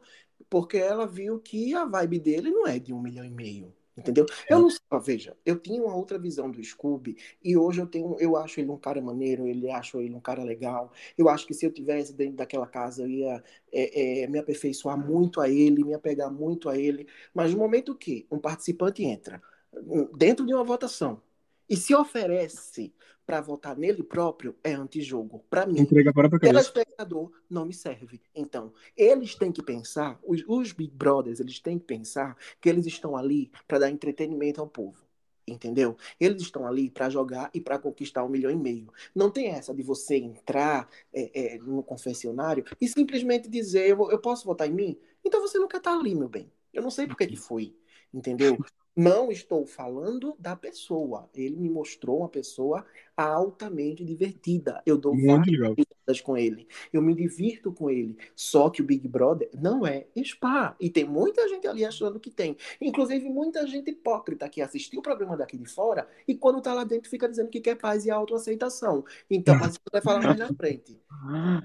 porque 0.50 0.78
ela 0.78 1.08
viu 1.08 1.40
que 1.40 1.74
a 1.74 1.86
vibe 1.86 2.20
dele 2.20 2.52
não 2.52 2.68
é 2.68 2.78
de 2.78 2.94
um 2.94 3.02
milhão 3.02 3.24
e 3.24 3.30
meio. 3.30 3.74
Entendeu? 3.96 4.26
Eu 4.50 4.60
não 4.60 4.72
sei, 4.72 4.80
veja, 5.04 5.38
eu 5.46 5.60
tinha 5.60 5.80
uma 5.80 5.96
outra 5.96 6.18
visão 6.18 6.50
do 6.50 6.64
Scooby 6.64 7.16
e 7.44 7.56
hoje 7.56 7.80
eu 7.80 7.86
tenho, 7.86 8.18
eu 8.20 8.36
acho 8.36 8.60
ele 8.60 8.72
um 8.72 8.78
cara 8.78 9.00
maneiro, 9.00 9.48
ele 9.48 9.70
acho 9.70 10.02
ele 10.02 10.16
um 10.16 10.20
cara 10.20 10.44
legal. 10.44 10.92
Eu 11.16 11.30
acho 11.30 11.46
que 11.46 11.54
se 11.54 11.64
eu 11.64 11.72
tivesse 11.72 12.12
dentro 12.12 12.38
daquela 12.38 12.66
casa 12.66 13.04
eu 13.04 13.08
ia 13.08 13.44
é, 13.72 14.24
é, 14.24 14.28
me 14.28 14.40
aperfeiçoar 14.40 14.98
muito 14.98 15.40
a 15.40 15.48
ele, 15.48 15.84
me 15.84 15.94
apegar 15.94 16.32
muito 16.34 16.70
a 16.70 16.78
ele. 16.78 17.08
Mas 17.36 17.54
no 17.54 17.60
momento 17.60 17.96
que 17.96 18.26
um 18.32 18.40
participante 18.40 19.04
entra 19.04 19.40
dentro 20.16 20.46
de 20.46 20.54
uma 20.54 20.64
votação 20.64 21.22
e 21.70 21.76
se 21.76 21.96
oferece 21.96 22.94
para 23.26 23.40
votar 23.40 23.78
nele 23.78 24.04
próprio, 24.04 24.56
é 24.64 24.74
antijogo. 24.74 25.46
Para 25.50 25.66
mim, 25.66 25.82
o 25.82 26.40
telespectador 26.40 27.32
não 27.50 27.66
me 27.66 27.74
serve. 27.74 28.22
Então, 28.36 28.74
eles 28.98 29.34
têm 29.36 29.52
que 29.52 29.64
pensar, 29.64 30.20
os, 30.24 30.44
os 30.48 30.74
Big 30.74 30.94
Brothers, 30.94 31.40
eles 31.40 31.60
têm 31.60 31.80
que 31.80 31.86
pensar 31.86 32.38
que 32.60 32.68
eles 32.68 32.86
estão 32.86 33.16
ali 33.16 33.50
para 33.68 33.80
dar 33.80 33.90
entretenimento 33.90 34.60
ao 34.60 34.68
povo. 34.68 35.04
Entendeu? 35.46 35.98
Eles 36.20 36.42
estão 36.42 36.66
ali 36.66 36.90
para 36.90 37.10
jogar 37.10 37.50
e 37.54 37.60
para 37.60 37.78
conquistar 37.78 38.24
um 38.24 38.30
milhão 38.30 38.50
e 38.50 38.56
meio. 38.56 38.88
Não 39.14 39.30
tem 39.30 39.48
essa 39.48 39.74
de 39.74 39.84
você 39.84 40.16
entrar 40.16 40.88
é, 41.14 41.56
é, 41.56 41.58
no 41.58 41.84
confessionário 41.84 42.64
e 42.80 42.88
simplesmente 42.88 43.50
dizer: 43.50 43.90
eu, 43.90 44.10
eu 44.10 44.20
posso 44.20 44.46
votar 44.46 44.70
em 44.70 44.74
mim? 44.74 44.98
Então 45.24 45.42
você 45.42 45.60
quer 45.68 45.78
estar 45.78 45.98
ali, 45.98 46.16
meu 46.16 46.30
bem. 46.30 46.50
Eu 46.74 46.82
não 46.82 46.90
sei 46.90 47.08
por 47.08 47.18
que, 47.18 47.28
que 47.28 47.36
foi. 47.36 47.76
Entendeu? 48.14 48.58
Não 48.96 49.32
estou 49.32 49.66
falando 49.66 50.36
da 50.38 50.56
pessoa. 50.56 51.30
Ele 51.34 51.56
me 51.56 51.70
mostrou 51.70 52.20
uma 52.20 52.30
pessoa 52.30 52.86
altamente 53.18 54.06
divertida. 54.06 54.82
Eu 54.86 54.98
dou 54.98 55.16
Muito 55.16 55.52
várias 55.58 56.22
com 56.22 56.38
ele. 56.38 56.68
Eu 56.92 57.02
me 57.02 57.16
divirto 57.16 57.72
com 57.72 57.90
ele. 57.90 58.18
Só 58.36 58.70
que 58.70 58.82
o 58.82 58.86
Big 58.86 59.08
Brother 59.08 59.50
não 59.60 59.86
é 59.86 60.06
spa. 60.24 60.76
E 60.80 60.90
tem 60.90 61.06
muita 61.06 61.48
gente 61.48 61.68
ali 61.68 61.84
achando 61.84 62.20
que 62.20 62.30
tem. 62.30 62.56
Inclusive, 62.80 63.28
muita 63.30 63.66
gente 63.66 63.92
hipócrita 63.92 64.48
que 64.48 64.62
assistiu 64.62 65.00
o 65.00 65.04
programa 65.04 65.38
daqui 65.38 65.58
de 65.58 65.66
fora 65.66 66.08
e 66.28 66.36
quando 66.36 66.62
tá 66.62 66.74
lá 66.74 66.84
dentro 66.84 67.10
fica 67.10 67.28
dizendo 67.28 67.50
que 67.50 67.62
quer 67.62 67.76
paz 67.76 68.06
e 68.06 68.12
autoaceitação. 68.12 69.04
Então, 69.30 69.56
mas 69.60 69.72
isso 69.72 69.82
vai 69.92 70.02
falar 70.02 70.22
mais 70.22 70.38
na 70.38 70.54
frente. 70.54 71.00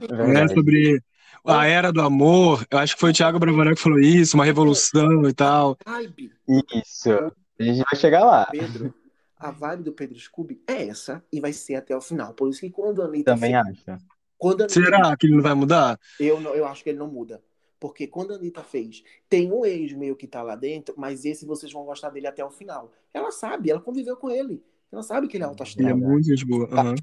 É 0.01 0.17
Verdade. 0.17 0.55
sobre 0.55 1.03
a 1.45 1.67
era 1.67 1.93
do 1.93 2.01
amor. 2.03 2.67
Eu 2.71 2.79
acho 2.79 2.95
que 2.95 3.01
foi 3.01 3.11
o 3.11 3.15
Thiago 3.15 3.39
Bravanel 3.39 3.75
que 3.75 3.81
falou 3.81 3.99
isso, 3.99 4.37
uma 4.37 4.45
revolução 4.45 5.29
e 5.29 5.33
tal. 5.33 5.77
Vibe, 5.87 6.33
Isso. 6.75 7.11
A 7.13 7.63
gente 7.63 7.85
vai 7.91 7.99
chegar 8.01 8.25
lá. 8.25 8.47
Pedro, 8.51 8.95
a 9.39 9.51
vibe 9.51 9.83
do 9.85 9.93
Pedro 9.93 10.19
Scooby 10.19 10.61
é 10.67 10.89
essa 10.89 11.25
e 11.33 11.41
vai 11.41 11.53
ser 11.53 11.77
até 11.77 11.97
o 11.97 12.01
final. 12.01 12.35
Por 12.35 12.49
isso 12.51 12.61
que 12.61 12.71
quando 12.71 13.03
a 13.03 13.07
Anitta 13.07 13.35
Também 13.35 13.53
fez- 13.53 13.89
acho. 13.89 14.03
quando 14.37 14.61
a 14.61 14.65
Anitta 14.65 14.81
Será 14.81 15.17
que 15.17 15.27
ele 15.27 15.37
não 15.37 15.43
vai 15.43 15.55
mudar? 15.55 15.99
Eu, 16.21 16.41
não, 16.41 16.55
eu 16.55 16.67
acho 16.67 16.83
que 16.85 16.91
ele 16.91 16.99
não 16.99 17.09
muda. 17.09 17.43
Porque 17.81 18.07
quando 18.09 18.33
a 18.33 18.37
Anitta 18.37 18.63
fez, 18.63 19.05
tem 19.29 19.53
um 19.53 19.65
ex 19.65 19.93
meio 19.93 20.17
que 20.17 20.27
tá 20.27 20.43
lá 20.43 20.57
dentro, 20.57 20.95
mas 20.99 21.25
esse 21.25 21.47
vocês 21.47 21.73
vão 21.73 21.85
gostar 21.85 22.11
dele 22.11 22.27
até 22.27 22.45
o 22.45 22.51
final. 22.51 22.93
Ela 23.15 23.31
sabe, 23.31 23.71
ela 23.71 23.81
conviveu 23.81 24.17
com 24.17 24.29
ele. 24.31 24.63
Ela 24.91 25.03
sabe 25.03 25.29
que 25.29 25.37
ele 25.37 25.45
é 25.45 25.47
alto 25.47 25.63
Ele 25.63 25.87
é 25.87 25.93
astral. 25.93 25.97
muito 25.99 26.27
gente 26.29 26.45
boa. 26.47 26.67
Aham. 26.73 26.95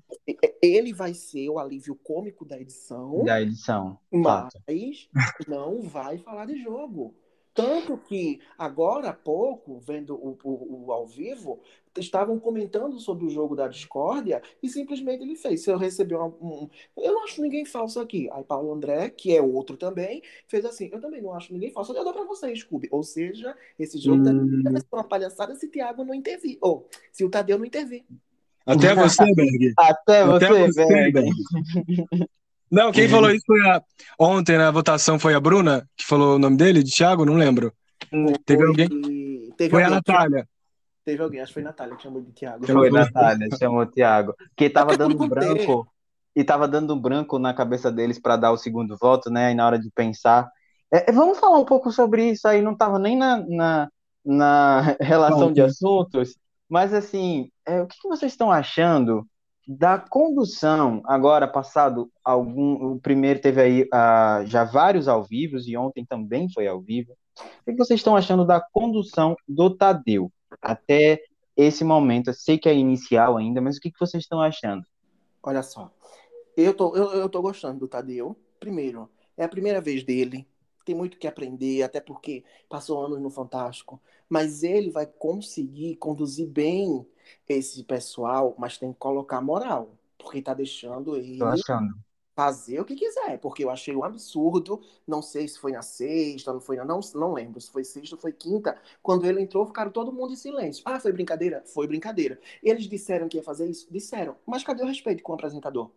Ele 0.62 0.91
vai 0.93 1.13
ser 1.13 1.48
o 1.50 1.60
alívio 1.60 1.95
cômico 1.95 2.43
da 2.43 2.60
edição, 2.60 3.24
Da 3.24 3.39
edição. 3.41 4.00
mas 4.12 4.52
Fato. 4.54 4.60
não 5.48 5.82
vai 5.82 6.17
falar 6.17 6.45
de 6.48 6.62
jogo. 6.62 7.13
Tanto 7.56 7.98
que 7.98 8.41
agora 8.58 9.10
há 9.10 9.13
pouco, 9.13 9.80
vendo 9.80 10.13
o, 10.13 10.38
o- 10.44 10.86
o 10.88 10.91
ao 10.91 11.08
vivo, 11.08 11.62
estavam 11.98 12.38
comentando 12.38 13.00
sobre 13.00 13.26
o 13.26 13.30
jogo 13.30 13.56
da 13.56 13.70
discórdia 13.70 14.41
e 14.62 14.68
simplesmente 14.68 15.24
ele 15.24 15.38
fez. 15.38 15.62
Se 15.63 15.72
eu 15.72 15.78
receber 15.78 16.15
uma- 16.15 16.28
um. 16.41 16.70
Eu 16.98 17.13
não 17.13 17.24
acho 17.24 17.41
ninguém 17.41 17.63
falso 17.63 17.98
aqui. 18.02 18.30
Aí 18.34 18.44
Paulo 18.44 18.74
André, 18.74 19.10
que 19.10 19.34
é 19.34 19.41
outro 19.41 19.78
também, 19.78 20.22
fez 20.50 20.65
assim: 20.65 20.89
eu 20.91 21.00
também 21.00 21.22
não 21.22 21.34
acho 21.34 21.54
ninguém 21.54 21.72
falso. 21.72 21.94
Eu 21.94 22.04
dou 22.04 22.12
pra 22.13 22.26
vocês, 22.26 22.60
Scooby. 22.60 22.89
Ou 22.91 23.02
seja, 23.04 23.56
esse 23.80 23.98
jogo 24.00 24.22
tá- 24.26 24.32
Hum, 24.32 24.62
vai 24.63 24.74
ser 24.82 24.88
uma 24.91 25.04
palhaçada 25.08 25.56
se 25.56 25.70
Thiago 25.70 26.04
não 26.04 26.13
intervir. 26.13 26.58
Ou 26.60 26.89
se 27.10 27.24
o 27.24 27.30
Tadeu 27.30 27.58
não 27.58 27.65
intervir. 27.65 28.04
até 28.65 28.94
você, 28.96 29.24
Berg. 29.34 29.74
Até 29.78 30.22
Até 30.24 30.48
você, 30.50 30.68
você, 30.68 31.12
Berg. 31.12 31.30
Não, 32.71 32.91
quem 32.91 33.08
falou 33.08 33.30
isso 33.32 33.45
foi 33.45 33.60
a. 33.69 33.82
Ontem 34.19 34.58
na 34.58 34.71
votação 34.71 35.19
foi 35.19 35.34
a 35.34 35.39
Bruna, 35.39 35.88
que 35.95 36.06
falou 36.06 36.36
o 36.36 36.39
nome 36.39 36.58
dele, 36.58 36.84
de 36.84 36.91
Thiago? 36.91 37.25
Não 37.25 37.36
lembro. 37.36 37.73
Teve 38.45 38.60
Foi- 38.60 38.67
alguém? 38.67 38.88
Teve 39.58 39.69
Foi 39.69 39.84
a 39.84 39.86
alguém, 39.86 39.95
Natália. 40.06 40.47
Teve 41.06 41.21
alguém, 41.23 41.39
acho 41.41 41.49
que 41.49 41.54
foi 41.54 41.62
a 41.63 41.65
Natália 41.65 41.95
que 41.95 42.04
chamou 42.04 42.21
de 42.21 42.32
Thiago. 42.32 42.65
Chamou 42.65 42.82
Foi, 42.82 42.89
Foi. 42.91 42.99
Natália, 42.99 43.47
chamou 43.60 43.82
o 43.82 43.86
Thiago. 43.86 44.34
Que 44.58 44.69
tava 44.69 44.93
Até 44.93 44.97
dando 44.97 45.17
ter. 45.17 45.28
branco. 45.30 45.88
E 46.36 46.43
tava 46.43 46.67
dando 46.67 46.95
branco 46.99 47.39
na 47.39 47.54
cabeça 47.54 47.91
deles 47.91 48.19
para 48.19 48.36
dar 48.36 48.51
o 48.51 48.58
segundo 48.58 48.97
voto, 48.97 49.30
né? 49.30 49.51
E 49.51 49.56
na 49.56 49.65
hora 49.65 49.80
de 49.80 49.89
pensar. 49.91 50.49
É, 50.93 51.10
é, 51.10 51.13
vamos 51.13 51.39
falar 51.39 51.58
um 51.60 51.65
pouco 51.65 51.91
sobre 51.91 52.32
isso 52.32 52.47
aí. 52.47 52.62
Não 52.62 52.75
tava 52.75 52.99
nem 52.99 53.15
na, 53.17 53.38
na, 53.47 53.89
na 54.25 54.82
relação 54.99 55.54
de 55.54 55.62
Pauta. 55.62 55.71
assuntos. 55.71 56.36
Mas, 56.67 56.93
assim, 56.93 57.49
é, 57.65 57.82
o 57.82 57.88
que 57.88 57.97
que 58.01 58.08
vocês 58.10 58.32
estão 58.32 58.51
achando 58.51 59.25
da 59.67 59.97
condução, 59.97 61.01
agora 61.06 61.47
passado 61.47 62.12
algum. 62.23 62.93
O 62.93 62.99
primeiro 62.99 63.41
teve 63.41 63.62
aí 63.62 63.88
ah, 63.91 64.43
já 64.45 64.63
vários 64.63 65.08
ao 65.08 65.23
vivo, 65.23 65.58
e 65.58 65.75
ontem 65.75 66.06
também 66.06 66.49
foi 66.49 66.67
ao 66.67 66.82
vivo. 66.82 67.13
O 67.38 67.65
que 67.65 67.71
que 67.71 67.78
vocês 67.78 67.99
estão 67.99 68.15
achando 68.15 68.45
da 68.45 68.62
condução 68.62 69.36
do 69.47 69.69
Tadeu 69.69 70.32
até 70.62 71.21
esse 71.58 71.84
momento? 71.84 72.30
Eu 72.30 72.34
sei 72.34 72.58
que 72.58 72.69
é 72.69 72.75
inicial 72.75 73.38
ainda, 73.38 73.60
mas 73.60 73.78
o 73.78 73.80
que 73.80 73.91
que 73.91 73.99
vocês 73.99 74.23
estão 74.23 74.41
achando? 74.41 74.86
Olha 75.41 75.63
só. 75.63 75.91
Eu 76.56 76.73
tô, 76.73 76.95
eu, 76.95 77.12
eu 77.12 77.30
tô 77.30 77.41
gostando 77.41 77.80
do 77.80 77.88
Tadeu. 77.88 78.36
Primeiro, 78.60 79.10
é 79.36 79.43
a 79.43 79.49
primeira 79.49 79.82
vez 79.82 80.04
dele. 80.04 80.47
Tem 80.86 80.95
muito 80.95 81.17
que 81.17 81.28
aprender, 81.28 81.82
até 81.82 81.99
porque 81.99 82.43
passou 82.69 83.04
anos 83.04 83.19
no 83.19 83.30
Fantástico. 83.30 83.99
Mas 84.30 84.63
ele 84.63 84.91
vai 84.91 85.06
conseguir 85.06 85.95
conduzir 85.97 86.47
bem 86.47 87.06
esse 87.47 87.83
pessoal, 87.83 88.55
mas 88.57 88.77
tem 88.77 88.91
que 88.93 88.99
colocar 88.99 89.41
moral. 89.41 89.95
Porque 90.17 90.41
tá 90.41 90.53
deixando 90.53 91.15
ele 91.15 91.39
fazer 92.35 92.79
o 92.79 92.85
que 92.85 92.95
quiser. 92.95 93.39
Porque 93.39 93.63
eu 93.63 93.69
achei 93.69 93.95
um 93.95 94.03
absurdo. 94.03 94.81
Não 95.07 95.21
sei 95.21 95.47
se 95.47 95.59
foi 95.59 95.71
na 95.71 95.81
sexta, 95.81 96.53
não 96.53 96.61
foi 96.61 96.75
na. 96.77 96.85
Não, 96.85 96.99
não 97.15 97.33
lembro 97.33 97.59
se 97.61 97.71
foi 97.71 97.83
sexta 97.83 98.15
ou 98.15 98.21
foi 98.21 98.33
quinta. 98.33 98.77
Quando 99.01 99.25
ele 99.25 99.41
entrou, 99.41 99.65
ficaram 99.65 99.91
todo 99.91 100.11
mundo 100.11 100.33
em 100.33 100.35
silêncio. 100.35 100.83
Ah, 100.85 100.99
foi 100.99 101.11
brincadeira? 101.11 101.63
Foi 101.65 101.88
brincadeira. 101.88 102.39
Eles 102.61 102.85
disseram 102.88 103.27
que 103.29 103.38
ia 103.38 103.43
fazer 103.43 103.69
isso? 103.69 103.88
Disseram. 103.91 104.35
Mas 104.45 104.63
cadê 104.63 104.83
o 104.83 104.88
respeito 104.88 105.23
com 105.23 105.31
o 105.31 105.35
apresentador? 105.35 105.89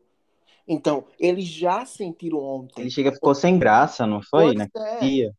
Então, 0.67 1.07
eles 1.19 1.47
já 1.47 1.87
sentiram 1.87 2.39
ontem. 2.39 2.83
Ele 2.83 2.91
chega, 2.91 3.11
ficou 3.11 3.35
sem 3.35 3.59
graça, 3.59 4.07
não 4.07 4.23
foi, 4.23 4.55
Pois 4.55 4.59
né? 4.59 4.69
é. 4.77 5.33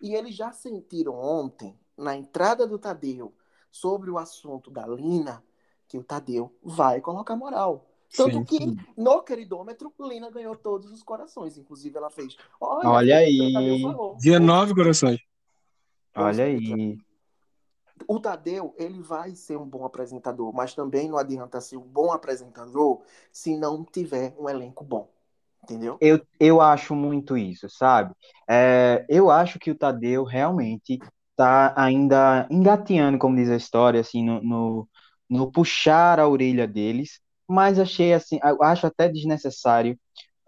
E 0.00 0.14
eles 0.14 0.34
já 0.34 0.52
sentiram 0.52 1.14
ontem, 1.14 1.74
na 1.96 2.14
entrada 2.14 2.66
do 2.66 2.78
Tadeu, 2.78 3.32
sobre 3.80 4.10
o 4.10 4.18
assunto 4.18 4.70
da 4.70 4.86
Lina, 4.86 5.44
que 5.86 5.98
o 5.98 6.04
Tadeu 6.04 6.54
vai 6.62 7.00
colocar 7.00 7.36
moral. 7.36 7.86
Tanto 8.16 8.38
Sim, 8.38 8.44
que 8.44 8.58
sim. 8.58 8.76
no 8.96 9.22
queridômetro, 9.22 9.92
Lina 10.00 10.30
ganhou 10.30 10.56
todos 10.56 10.90
os 10.90 11.02
corações. 11.02 11.58
Inclusive, 11.58 11.96
ela 11.96 12.08
fez. 12.08 12.36
Olha, 12.60 12.88
Olha 12.88 13.16
aí. 13.18 13.52
Tadeu 13.52 13.80
falou. 13.80 14.16
19 14.16 14.74
corações. 14.74 15.20
Olha 16.14 16.44
aí. 16.44 16.98
O 18.06 18.20
Tadeu, 18.20 18.74
ele 18.78 19.02
vai 19.02 19.34
ser 19.34 19.56
um 19.56 19.66
bom 19.66 19.84
apresentador, 19.84 20.52
mas 20.54 20.74
também 20.74 21.08
não 21.08 21.18
adianta 21.18 21.60
ser 21.60 21.76
um 21.76 21.86
bom 21.86 22.12
apresentador 22.12 23.02
se 23.32 23.56
não 23.56 23.84
tiver 23.84 24.34
um 24.38 24.48
elenco 24.48 24.84
bom. 24.84 25.10
Entendeu? 25.62 25.98
Eu, 26.00 26.24
eu 26.38 26.60
acho 26.60 26.94
muito 26.94 27.36
isso, 27.36 27.68
sabe? 27.68 28.14
É, 28.48 29.04
eu 29.08 29.30
acho 29.30 29.58
que 29.58 29.70
o 29.70 29.74
Tadeu 29.74 30.22
realmente 30.22 31.00
tá 31.36 31.74
ainda 31.76 32.46
engateando, 32.50 33.18
como 33.18 33.36
diz 33.36 33.50
a 33.50 33.56
história, 33.56 34.00
assim, 34.00 34.24
no, 34.24 34.42
no, 34.42 34.88
no 35.28 35.52
puxar 35.52 36.18
a 36.20 36.28
orelha 36.28 36.66
deles, 36.66 37.20
mas 37.48 37.78
achei 37.78 38.12
assim, 38.14 38.38
acho 38.62 38.86
até 38.86 39.08
desnecessário 39.08 39.98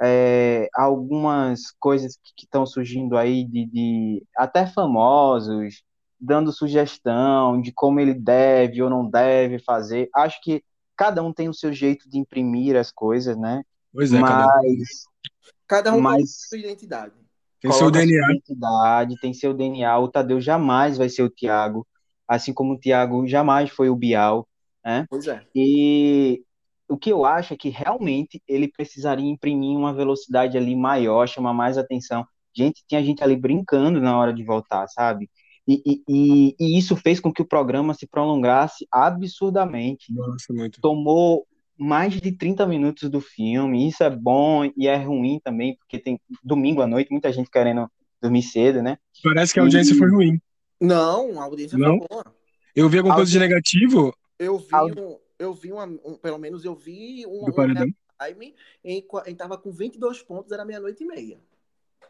é, 0.01 0.69
algumas 0.75 1.73
coisas 1.79 2.19
que 2.37 2.45
estão 2.45 2.65
surgindo 2.67 3.17
aí 3.17 3.45
de, 3.45 3.67
de 3.67 4.27
até 4.37 4.67
famosos 4.67 5.83
dando 6.21 6.53
sugestão 6.53 7.61
de 7.61 7.73
como 7.73 8.01
ele 8.01 8.15
deve 8.15 8.83
ou 8.83 8.91
não 8.91 9.09
deve 9.09 9.59
fazer. 9.61 10.09
Acho 10.15 10.41
que 10.43 10.63
cada 10.97 11.23
um 11.23 11.33
tem 11.33 11.49
o 11.49 11.55
seu 11.55 11.73
jeito 11.73 12.09
de 12.09 12.19
imprimir 12.19 12.77
as 12.77 12.91
coisas, 12.91 13.37
né? 13.37 13.63
Pois 13.93 14.13
é, 14.13 14.23
cada 14.23 14.45
um 14.45 14.49
Mas, 14.49 15.09
Cada 15.67 15.93
um 15.93 16.01
mas 16.01 16.17
tem 16.17 16.27
sua 16.27 16.59
identidade. 16.59 17.15
Tem 17.61 17.73
seu 17.73 17.91
DNA. 17.91 18.33
identidade, 18.33 19.21
tem 19.21 19.33
seu 19.35 19.55
DNA. 19.55 19.99
O 19.99 20.09
Tadeu 20.09 20.41
jamais 20.41 20.97
vai 20.99 21.09
ser 21.09 21.23
o 21.23 21.31
Thiago, 21.31 21.87
assim 22.27 22.53
como 22.53 22.75
o 22.75 22.79
Thiago 22.79 23.27
jamais 23.27 23.71
foi 23.71 23.91
o 23.91 23.97
Bial, 23.97 24.47
né? 24.85 25.07
Pois 25.11 25.27
é. 25.27 25.43
E 25.55 26.43
o 26.89 26.97
que 26.97 27.11
eu 27.11 27.25
acho 27.25 27.53
é 27.53 27.57
que 27.57 27.69
realmente 27.69 28.43
ele 28.49 28.69
precisaria 28.69 29.29
imprimir 29.29 29.77
uma 29.77 29.93
velocidade 29.93 30.57
ali 30.57 30.75
maior, 30.75 31.29
chamar 31.29 31.53
mais 31.53 31.77
atenção. 31.77 32.27
Gente, 32.57 32.83
tinha 32.89 33.03
gente 33.05 33.23
ali 33.23 33.37
brincando 33.37 34.01
na 34.01 34.19
hora 34.19 34.33
de 34.33 34.43
voltar, 34.43 34.89
sabe? 34.89 35.29
E, 35.67 35.83
e, 35.85 36.03
e, 36.09 36.57
e 36.59 36.79
isso 36.79 36.97
fez 36.97 37.21
com 37.21 37.31
que 37.31 37.43
o 37.43 37.47
programa 37.47 37.93
se 37.93 38.07
prolongasse 38.07 38.87
absurdamente. 38.91 40.13
Nossa, 40.15 40.53
muito. 40.53 40.81
Tomou 40.81 41.47
mais 41.79 42.13
de 42.21 42.33
30 42.33 42.67
minutos 42.67 43.09
do 43.09 43.21
filme. 43.21 43.89
Isso 43.89 44.03
é 44.03 44.11
bom 44.11 44.65
e 44.77 44.89
é 44.89 44.97
ruim 44.97 45.41
também, 45.43 45.77
porque 45.77 45.99
tem 45.99 46.21
domingo 46.43 46.83
à 46.83 46.87
noite, 46.87 47.11
muita 47.11 47.33
gente 47.33 47.51
querendo 47.51 47.89
dormir 48.21 48.43
cedo, 48.43 48.83
né? 48.83 48.99
Parece 49.23 49.55
que 49.55 49.61
a 49.61 49.63
audiência 49.63 49.95
E- 49.95 49.97
foi 49.97 50.11
ruim. 50.11 50.41
Não, 50.81 51.41
a 51.41 51.45
audiência 51.45 51.79
Não? 51.79 51.99
foi 51.99 52.09
boa. 52.09 52.25
Eu 52.75 52.89
vi 52.89 52.99
alguma 52.99 53.15
coisa 53.17 53.31
de 53.31 53.39
negativo 53.39 54.15
Eu 54.39 54.59
vi, 54.59 54.75
Audi- 54.75 55.01
um, 55.01 55.19
eu 55.39 55.53
vi 55.53 55.73
uma, 55.73 55.85
um- 55.85 56.17
pelo 56.21 56.39
menos 56.39 56.65
eu 56.65 56.75
vi 56.75 57.25
um, 57.27 57.45
do 57.45 57.51
um 57.61 57.75
time 57.75 58.55
em, 58.85 59.05
em 59.27 59.35
tava 59.35 59.57
com 59.59 59.71
22 59.71 60.23
pontos, 60.23 60.53
era 60.53 60.65
meia-noite 60.65 61.03
e 61.03 61.07
meia. 61.07 61.39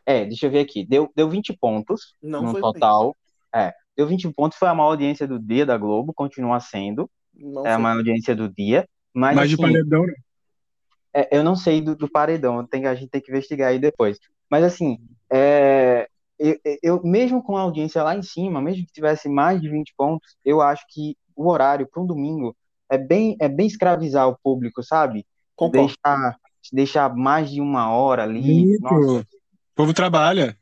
É, 0.04 0.24
deixa 0.24 0.46
eu 0.46 0.50
ver 0.50 0.60
aqui. 0.60 0.84
Deu, 0.86 1.10
deu 1.14 1.28
20 1.28 1.54
pontos 1.58 2.14
Não 2.22 2.42
no 2.42 2.50
foi 2.52 2.60
total. 2.60 3.14
É, 3.54 3.72
deu 3.96 4.06
20 4.06 4.30
pontos, 4.32 4.58
foi 4.58 4.68
a 4.68 4.74
maior 4.74 4.90
audiência 4.90 5.26
do 5.26 5.38
dia 5.38 5.64
da 5.66 5.76
Globo, 5.76 6.12
continua 6.14 6.60
sendo. 6.60 7.10
Não 7.34 7.66
É 7.66 7.72
a 7.72 7.78
maior 7.78 7.98
audiência 7.98 8.34
do 8.34 8.48
dia. 8.48 8.88
Mas, 9.18 9.36
Mas 9.36 9.48
de 9.50 9.54
assim, 9.56 9.62
paredão, 9.62 10.06
né? 10.06 10.14
é, 11.14 11.36
eu 11.36 11.42
não 11.42 11.56
sei 11.56 11.80
do, 11.80 11.96
do 11.96 12.08
paredão, 12.10 12.64
tem, 12.66 12.86
a 12.86 12.94
gente 12.94 13.10
tem 13.10 13.20
que 13.20 13.30
investigar 13.30 13.70
aí 13.70 13.78
depois. 13.78 14.18
Mas 14.50 14.64
assim, 14.64 14.98
é, 15.30 16.08
eu, 16.38 16.56
eu- 16.82 17.02
mesmo 17.02 17.42
com 17.42 17.56
a 17.56 17.62
audiência 17.62 18.02
lá 18.02 18.16
em 18.16 18.22
cima, 18.22 18.60
mesmo 18.60 18.86
que 18.86 18.92
tivesse 18.92 19.28
mais 19.28 19.60
de 19.60 19.68
20 19.68 19.92
pontos, 19.96 20.36
eu 20.44 20.60
acho 20.60 20.84
que 20.88 21.16
o 21.34 21.48
horário 21.50 21.88
para 21.90 22.02
um 22.02 22.06
domingo 22.06 22.56
é 22.90 22.96
bem, 22.96 23.36
é 23.40 23.48
bem 23.48 23.66
escravizar 23.66 24.28
o 24.28 24.38
público, 24.42 24.82
sabe? 24.82 25.26
Concordo. 25.56 25.88
Deixar, 25.88 26.36
deixar 26.72 27.14
mais 27.14 27.50
de 27.50 27.60
uma 27.60 27.90
hora 27.90 28.22
ali. 28.22 28.78
O 28.80 29.24
povo 29.74 29.92
trabalha. 29.92 30.56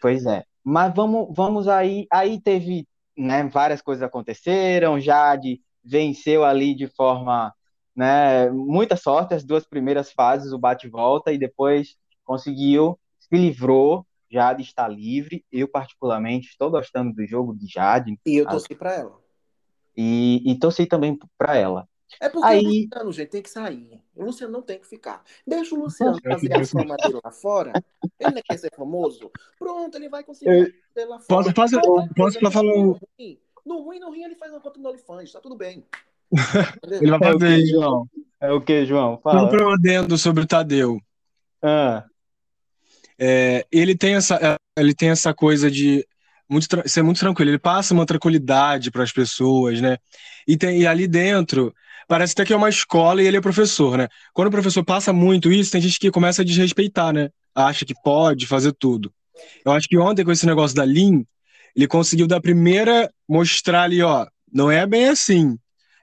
Pois 0.00 0.24
é. 0.26 0.44
Mas 0.64 0.94
vamos, 0.94 1.28
vamos 1.34 1.68
aí. 1.68 2.06
Aí 2.10 2.40
teve 2.40 2.86
né, 3.16 3.44
várias 3.44 3.80
coisas 3.80 4.02
aconteceram, 4.02 5.00
Jade 5.00 5.60
venceu 5.84 6.44
ali 6.44 6.74
de 6.74 6.88
forma, 6.88 7.52
né, 7.96 8.50
muita 8.50 8.94
sorte 8.96 9.34
as 9.34 9.42
duas 9.42 9.66
primeiras 9.66 10.12
fases, 10.12 10.52
o 10.52 10.58
bate-volta, 10.58 11.32
e 11.32 11.38
depois 11.38 11.96
conseguiu, 12.24 12.98
se 13.18 13.34
livrou, 13.34 14.06
Jade 14.30 14.62
está 14.62 14.86
livre, 14.86 15.44
eu 15.50 15.66
particularmente 15.66 16.48
estou 16.48 16.70
gostando 16.70 17.14
do 17.14 17.26
jogo 17.26 17.54
de 17.54 17.66
Jade. 17.66 18.18
E 18.26 18.36
eu 18.36 18.46
torci 18.46 18.74
para 18.74 18.94
ela. 18.94 19.18
E, 19.96 20.42
e 20.44 20.58
torci 20.58 20.84
também 20.84 21.18
para 21.38 21.56
ela. 21.56 21.88
É 22.20 22.28
porque 22.28 22.46
Aí... 22.46 22.64
o 22.64 22.84
Luciano, 22.84 23.12
gente, 23.12 23.28
tem 23.30 23.42
que 23.42 23.50
sair. 23.50 24.02
O 24.14 24.24
Luciano 24.24 24.52
não 24.52 24.62
tem 24.62 24.78
que 24.78 24.86
ficar. 24.86 25.24
Deixa 25.46 25.74
o 25.74 25.78
Luciano 25.78 26.18
fazer 26.22 26.52
a 26.52 26.64
fama 26.64 26.96
dele 26.96 27.20
lá 27.22 27.30
fora. 27.30 27.72
Ele 28.18 28.34
não 28.34 28.42
quer 28.42 28.58
ser 28.58 28.72
famoso. 28.74 29.30
Pronto, 29.58 29.96
ele 29.96 30.08
vai 30.08 30.22
conseguir 30.22 30.74
eu... 30.94 31.08
lá 31.08 31.18
fora. 31.18 31.44
Posso, 31.44 31.52
fazer, 31.54 31.80
posso 32.16 32.38
falar 32.52 32.62
no 32.62 32.92
ruim. 32.92 33.40
no 33.64 33.80
ruim, 33.80 33.98
no 33.98 34.08
ruim, 34.08 34.22
ele 34.22 34.36
faz 34.36 34.52
uma 34.52 34.60
conta 34.60 34.78
no 34.78 34.88
OnlyFans, 34.88 35.32
tá 35.32 35.40
tudo 35.40 35.56
bem. 35.56 35.84
Ele 37.00 37.10
vai 37.10 37.18
fazer 37.18 37.30
é 37.30 37.56
o 37.56 37.60
que, 37.60 37.66
João? 37.66 38.08
É 38.40 38.52
o 38.52 38.60
que, 38.60 38.86
João? 38.86 39.20
Fala. 39.22 39.44
Um 39.44 39.70
adendo 39.70 40.18
sobre 40.18 40.42
o 40.42 40.46
Tadeu. 40.46 41.00
Ah. 41.62 42.04
É, 43.18 43.64
ele, 43.72 43.96
tem 43.96 44.14
essa, 44.14 44.36
é, 44.36 44.56
ele 44.80 44.94
tem 44.94 45.08
essa 45.08 45.32
coisa 45.32 45.70
de 45.70 46.06
muito, 46.48 46.66
ser 46.86 47.02
muito 47.02 47.20
tranquilo. 47.20 47.50
Ele 47.50 47.58
passa 47.58 47.94
uma 47.94 48.06
tranquilidade 48.06 48.90
para 48.90 49.02
as 49.02 49.12
pessoas, 49.12 49.80
né? 49.80 49.96
E, 50.46 50.56
tem, 50.56 50.80
e 50.80 50.86
ali 50.86 51.06
dentro 51.08 51.74
parece 52.08 52.34
até 52.34 52.44
que 52.44 52.52
é 52.52 52.56
uma 52.56 52.68
escola 52.68 53.20
e 53.20 53.26
ele 53.26 53.36
é 53.36 53.40
professor, 53.40 53.98
né? 53.98 54.08
Quando 54.32 54.48
o 54.48 54.52
professor 54.52 54.84
passa 54.84 55.12
muito 55.12 55.50
isso, 55.50 55.72
tem 55.72 55.80
gente 55.80 55.98
que 55.98 56.10
começa 56.10 56.42
a 56.42 56.44
desrespeitar, 56.44 57.12
né? 57.12 57.30
Acha 57.54 57.84
que 57.84 57.94
pode 58.02 58.46
fazer 58.46 58.72
tudo. 58.72 59.12
Eu 59.64 59.72
acho 59.72 59.88
que 59.88 59.98
ontem, 59.98 60.24
com 60.24 60.30
esse 60.30 60.46
negócio 60.46 60.76
da 60.76 60.84
Lin, 60.84 61.26
ele 61.74 61.86
conseguiu 61.86 62.26
da 62.26 62.40
primeira 62.40 63.10
mostrar 63.28 63.82
ali, 63.82 64.02
ó, 64.02 64.26
não 64.52 64.70
é 64.70 64.86
bem 64.86 65.08
assim. 65.08 65.58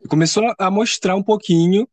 Começou 0.08 0.54
a 0.58 0.70
mostrar 0.70 1.16
um 1.16 1.24
pouquinho 1.24 1.88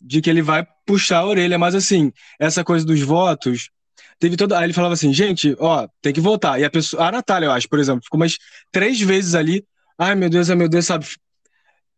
de 0.00 0.20
que 0.20 0.30
ele 0.30 0.42
vai 0.42 0.66
puxar 0.86 1.18
a 1.18 1.26
orelha, 1.26 1.58
mas 1.58 1.74
assim, 1.74 2.12
essa 2.38 2.64
coisa 2.64 2.84
dos 2.84 3.00
votos, 3.00 3.70
teve 4.18 4.36
toda. 4.36 4.58
Aí 4.58 4.64
ele 4.64 4.72
falava 4.72 4.94
assim, 4.94 5.12
gente, 5.12 5.54
ó, 5.58 5.88
tem 6.00 6.12
que 6.12 6.20
votar. 6.20 6.60
E 6.60 6.64
a 6.64 6.70
pessoa, 6.70 7.08
a 7.08 7.12
Natália, 7.12 7.46
eu 7.46 7.52
acho, 7.52 7.68
por 7.68 7.78
exemplo, 7.78 8.02
ficou 8.02 8.18
umas 8.20 8.36
três 8.70 9.00
vezes 9.00 9.34
ali, 9.34 9.64
ai 9.98 10.14
meu 10.14 10.30
Deus, 10.30 10.48
ai 10.50 10.56
meu 10.56 10.68
Deus, 10.68 10.86
sabe, 10.86 11.06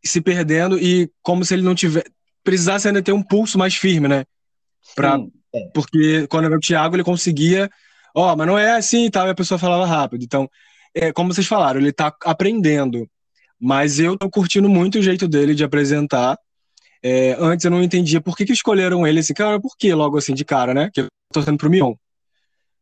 se 0.05 0.21
perdendo 0.21 0.79
e 0.79 1.11
como 1.23 1.45
se 1.45 1.55
ele 1.55 1.63
não 1.63 1.75
tiver 1.75 2.05
precisasse 2.45 2.89
ainda 2.89 3.03
ter 3.03 3.13
um 3.13 3.23
pulso 3.23 3.57
mais 3.57 3.75
firme, 3.75 4.09
né? 4.09 4.25
Pra, 4.97 5.17
é. 5.55 5.71
Porque 5.73 6.27
quando 6.29 6.47
era 6.47 6.57
o 6.57 6.61
Thiago, 6.61 6.97
ele 6.97 7.05
conseguia, 7.05 7.71
ó, 8.15 8.35
mas 8.35 8.47
não 8.47 8.59
é 8.59 8.73
assim 8.73 9.07
e 9.07 9.11
tal, 9.11 9.27
e 9.27 9.31
a 9.31 9.35
pessoa 9.35 9.59
falava 9.59 9.87
rápido. 9.87 10.25
Então, 10.25 10.49
é, 10.95 11.13
como 11.13 11.33
vocês 11.33 11.47
falaram, 11.47 11.81
ele 11.81 11.93
tá 11.93 12.15
aprendendo. 12.25 13.09
Mas 13.64 14.01
eu 14.01 14.18
tô 14.18 14.29
curtindo 14.29 14.68
muito 14.68 14.98
o 14.98 15.03
jeito 15.03 15.29
dele 15.29 15.55
de 15.55 15.62
apresentar. 15.62 16.37
É, 17.01 17.37
antes 17.38 17.64
eu 17.64 17.70
não 17.70 17.81
entendia 17.81 18.20
por 18.20 18.37
que, 18.37 18.44
que 18.44 18.53
escolheram 18.53 19.07
ele 19.07 19.20
assim, 19.20 19.33
cara, 19.33 19.61
por 19.61 19.77
que 19.77 19.94
logo 19.94 20.18
assim 20.18 20.35
de 20.35 20.44
cara, 20.44 20.75
né? 20.75 20.90
Que 20.92 21.03
eu 21.03 21.05
tô 21.05 21.35
torcendo 21.35 21.59
pro 21.59 21.70
Mion. 21.70 21.94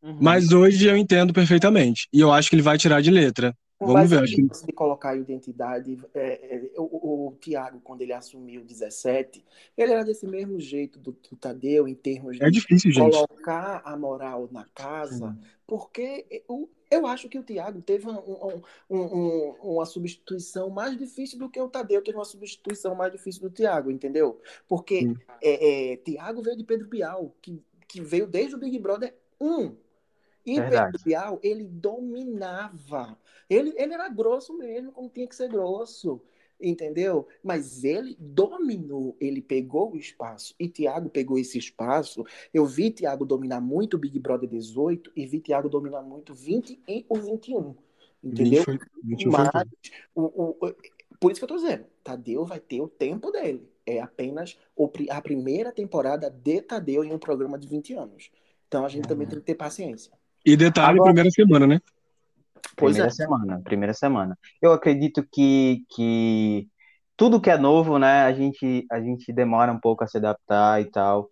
Uhum. 0.03 0.17
Mas 0.19 0.53
hoje 0.53 0.87
eu 0.87 0.97
entendo 0.97 1.35
perfeitamente. 1.35 2.09
E 2.11 2.19
eu 2.19 2.33
acho 2.33 2.49
que 2.49 2.57
ele 2.57 2.63
vai 2.63 2.79
tirar 2.79 3.03
de 3.03 3.11
letra. 3.11 3.55
Vamos 3.79 4.09
ver. 4.09 4.25
Que... 4.25 4.43
de 4.43 4.73
colocar 4.73 5.11
a 5.11 5.17
identidade, 5.17 5.99
é, 6.15 6.57
é, 6.57 6.71
o, 6.79 7.29
o 7.29 7.37
Tiago, 7.39 7.79
quando 7.85 8.01
ele 8.01 8.15
assumiu 8.15 8.65
17, 8.65 9.45
ele 9.77 9.93
era 9.93 10.03
desse 10.03 10.27
mesmo 10.27 10.59
jeito 10.59 10.99
do, 10.99 11.13
do 11.13 11.37
Tadeu, 11.37 11.87
em 11.87 11.95
termos 11.95 12.39
de 12.39 12.45
é 12.45 12.51
difícil, 12.51 12.91
colocar 12.95 13.77
gente. 13.77 13.83
a 13.85 13.97
moral 13.99 14.49
na 14.51 14.65
casa, 14.75 15.37
porque 15.67 16.27
eu, 16.49 16.71
eu 16.91 17.07
acho 17.07 17.29
que 17.29 17.39
o 17.39 17.43
Tiago 17.43 17.81
teve 17.81 18.09
um, 18.09 18.19
um, 18.19 18.63
um, 18.91 19.57
uma 19.63 19.87
substituição 19.87 20.69
mais 20.71 20.97
difícil 20.97 21.39
do 21.39 21.49
que 21.49 21.61
o 21.61 21.69
Tadeu 21.69 22.03
teve 22.03 22.19
uma 22.19 22.25
substituição 22.25 22.95
mais 22.95 23.13
difícil 23.13 23.43
do 23.43 23.51
Tiago, 23.51 23.91
entendeu? 23.91 24.41
Porque 24.67 25.15
é, 25.41 25.93
é, 25.93 25.97
Tiago 25.99 26.43
veio 26.43 26.57
de 26.57 26.65
Pedro 26.65 26.89
Bial, 26.89 27.33
que, 27.41 27.63
que 27.87 28.01
veio 28.01 28.27
desde 28.27 28.57
o 28.57 28.59
Big 28.59 28.79
Brother 28.79 29.15
1. 29.41 29.77
E 30.45 30.61
Verdade. 30.61 30.93
Pedro 30.93 31.05
Bial, 31.05 31.41
ele 31.43 31.65
dominava. 31.65 33.17
Ele, 33.49 33.73
ele 33.77 33.95
era 33.95 34.09
grosso 34.09 34.57
mesmo, 34.57 34.91
como 34.91 35.09
tinha 35.09 35.29
que 35.29 35.37
ser 35.37 35.49
grosso. 35.49 36.21
Entendeu? 36.61 37.27
Mas 37.43 37.85
ele 37.85 38.17
dominou, 38.19 39.17
ele 39.21 39.41
pegou 39.41 39.93
o 39.93 39.97
espaço. 39.97 40.55
E 40.59 40.69
Thiago 40.69 41.09
pegou 41.09 41.39
esse 41.39 41.57
espaço. 41.57 42.25
Eu 42.53 42.67
vi 42.67 42.91
Thiago 42.91 43.25
dominar 43.25 43.61
muito 43.61 43.95
o 43.95 43.99
Big 43.99 44.19
Brother 44.19 44.49
18 44.49 45.13
e 45.17 45.27
vi 45.27 45.41
Thiago 45.41 45.69
dominar 45.69 46.03
muito 46.03 46.35
20 46.35 46.81
e 46.87 47.07
o 47.09 47.17
21. 47.17 47.75
Entendeu? 48.23 48.63
20 48.63 48.65
foi, 48.65 48.79
20 49.03 49.29
Mas, 49.29 49.51
o, 50.15 50.23
o, 50.23 50.75
por 51.19 51.31
isso 51.31 51.41
que 51.41 51.45
eu 51.45 51.49
tô 51.49 51.57
dizendo, 51.57 51.85
Tadeu 52.03 52.45
vai 52.45 52.61
ter 52.61 52.81
o 52.81 52.89
tempo 52.89 53.31
dele. 53.31 53.69
É 53.87 54.01
apenas 54.01 54.59
o, 54.77 54.91
a 55.11 55.21
primeira 55.21 55.73
temporada 55.73 56.31
de 56.31 56.63
Tadeu 56.63 57.05
em 57.05 57.13
um 57.13 57.19
programa 57.19 57.59
de 57.59 57.67
20 57.67 57.95
anos. 57.95 58.31
Então 58.69 58.85
a 58.85 58.89
gente 58.89 59.05
uhum. 59.05 59.09
também 59.09 59.27
tem 59.27 59.39
que 59.39 59.45
ter 59.45 59.55
paciência. 59.55 60.13
E 60.45 60.57
detalhe, 60.57 60.95
Agora, 60.95 61.13
primeira 61.13 61.31
semana, 61.31 61.67
né? 61.67 61.81
Primeira 62.77 63.07
é. 63.07 63.11
semana, 63.11 63.61
primeira 63.63 63.95
semana. 63.95 64.39
Eu 64.61 64.73
acredito 64.73 65.27
que, 65.31 65.85
que 65.91 66.69
tudo 67.17 67.41
que 67.41 67.51
é 67.51 67.59
novo, 67.59 67.99
né, 67.99 68.23
a 68.23 68.33
gente, 68.33 68.87
a 68.91 69.01
gente 69.01 69.33
demora 69.33 69.73
um 69.73 69.79
pouco 69.79 70.03
a 70.03 70.07
se 70.07 70.17
adaptar 70.17 70.81
e 70.81 70.87
tal. 70.87 71.29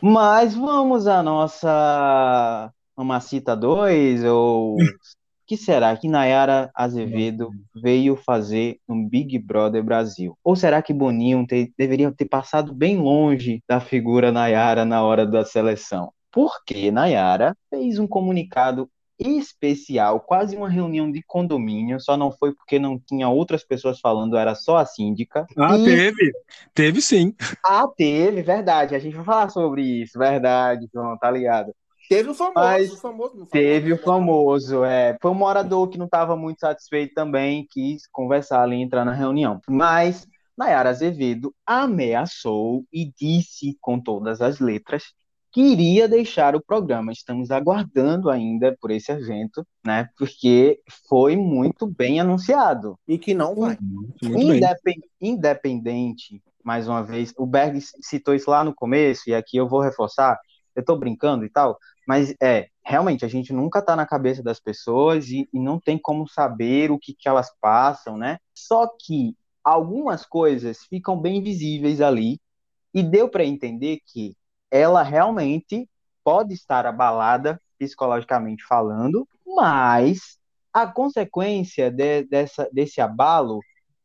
Mas 0.00 0.54
vamos 0.54 1.06
à 1.06 1.22
nossa 1.22 2.70
Mamacita 2.96 3.56
2, 3.56 4.24
ou 4.24 4.76
que 5.46 5.56
será 5.56 5.96
que 5.96 6.06
Nayara 6.06 6.70
Azevedo 6.74 7.50
veio 7.74 8.14
fazer 8.14 8.78
no 8.86 9.08
Big 9.08 9.38
Brother 9.38 9.82
Brasil? 9.82 10.38
Ou 10.44 10.54
será 10.54 10.80
que 10.80 10.94
Boninho 10.94 11.44
te, 11.46 11.72
deveria 11.76 12.12
ter 12.12 12.26
passado 12.26 12.72
bem 12.72 12.98
longe 12.98 13.60
da 13.68 13.80
figura 13.80 14.30
Nayara 14.30 14.84
na 14.84 15.02
hora 15.02 15.26
da 15.26 15.44
seleção? 15.44 16.12
Porque 16.30 16.92
Nayara 16.92 17.56
fez 17.68 17.98
um 17.98 18.06
comunicado 18.06 18.88
especial, 19.20 20.20
quase 20.20 20.56
uma 20.56 20.68
reunião 20.68 21.12
de 21.12 21.22
condomínio, 21.22 22.00
só 22.00 22.16
não 22.16 22.32
foi 22.32 22.54
porque 22.54 22.78
não 22.78 22.98
tinha 22.98 23.28
outras 23.28 23.62
pessoas 23.62 24.00
falando, 24.00 24.36
era 24.36 24.54
só 24.54 24.78
a 24.78 24.86
síndica. 24.86 25.46
Ah, 25.56 25.76
e... 25.76 25.84
teve, 25.84 26.32
teve 26.74 27.00
sim. 27.02 27.34
Ah, 27.64 27.86
teve, 27.86 28.42
verdade, 28.42 28.94
a 28.94 28.98
gente 28.98 29.16
vai 29.16 29.24
falar 29.24 29.50
sobre 29.50 29.82
isso, 29.82 30.18
verdade, 30.18 30.88
João, 30.92 31.18
tá 31.18 31.30
ligado. 31.30 31.74
Teve 32.08 32.28
o 32.30 32.34
famoso, 32.34 32.54
Mas 32.56 32.92
o 32.92 32.96
famoso, 32.96 33.32
famoso 33.34 33.50
Teve 33.52 33.92
o 33.92 33.98
famoso, 33.98 34.84
é. 34.84 35.16
Foi 35.22 35.30
um 35.30 35.34
morador 35.34 35.88
que 35.88 35.96
não 35.96 36.06
estava 36.06 36.36
muito 36.36 36.58
satisfeito 36.58 37.14
também, 37.14 37.64
quis 37.70 38.08
conversar 38.10 38.62
ali, 38.62 38.82
entrar 38.82 39.04
na 39.04 39.12
reunião. 39.12 39.60
Mas 39.68 40.26
Nayara 40.58 40.90
Azevedo 40.90 41.54
ameaçou 41.64 42.84
e 42.92 43.12
disse 43.16 43.78
com 43.80 44.00
todas 44.00 44.40
as 44.40 44.58
letras 44.58 45.04
queria 45.52 46.08
deixar 46.08 46.54
o 46.54 46.62
programa. 46.62 47.12
Estamos 47.12 47.50
aguardando 47.50 48.30
ainda 48.30 48.76
por 48.80 48.90
esse 48.90 49.10
evento, 49.12 49.66
né? 49.84 50.08
Porque 50.16 50.80
foi 51.08 51.36
muito 51.36 51.86
bem 51.86 52.20
anunciado. 52.20 52.98
E 53.06 53.18
que 53.18 53.34
não 53.34 53.54
vai. 53.54 53.76
Independ, 54.22 55.00
independente, 55.20 56.42
mais 56.64 56.88
uma 56.88 57.02
vez, 57.02 57.32
o 57.36 57.46
Berg 57.46 57.80
citou 58.00 58.34
isso 58.34 58.50
lá 58.50 58.62
no 58.62 58.74
começo, 58.74 59.28
e 59.28 59.34
aqui 59.34 59.56
eu 59.56 59.68
vou 59.68 59.80
reforçar. 59.80 60.38
Eu 60.74 60.84
tô 60.84 60.96
brincando 60.96 61.44
e 61.44 61.50
tal, 61.50 61.76
mas 62.06 62.34
é, 62.40 62.68
realmente, 62.84 63.24
a 63.24 63.28
gente 63.28 63.52
nunca 63.52 63.82
tá 63.82 63.96
na 63.96 64.06
cabeça 64.06 64.42
das 64.42 64.60
pessoas 64.60 65.28
e, 65.28 65.48
e 65.52 65.58
não 65.58 65.80
tem 65.80 65.98
como 65.98 66.28
saber 66.28 66.90
o 66.90 66.98
que, 66.98 67.12
que 67.12 67.28
elas 67.28 67.50
passam, 67.60 68.16
né? 68.16 68.38
Só 68.54 68.86
que 68.86 69.34
algumas 69.64 70.24
coisas 70.24 70.78
ficam 70.88 71.20
bem 71.20 71.42
visíveis 71.42 72.00
ali, 72.00 72.40
e 72.92 73.02
deu 73.02 73.28
para 73.28 73.44
entender 73.44 74.00
que 74.04 74.34
ela 74.70 75.02
realmente 75.02 75.88
pode 76.22 76.54
estar 76.54 76.86
abalada 76.86 77.60
psicologicamente 77.78 78.64
falando, 78.64 79.26
mas 79.46 80.38
a 80.72 80.86
consequência 80.86 81.90
de, 81.90 82.24
dessa, 82.24 82.68
desse 82.72 83.00
abalo 83.00 83.60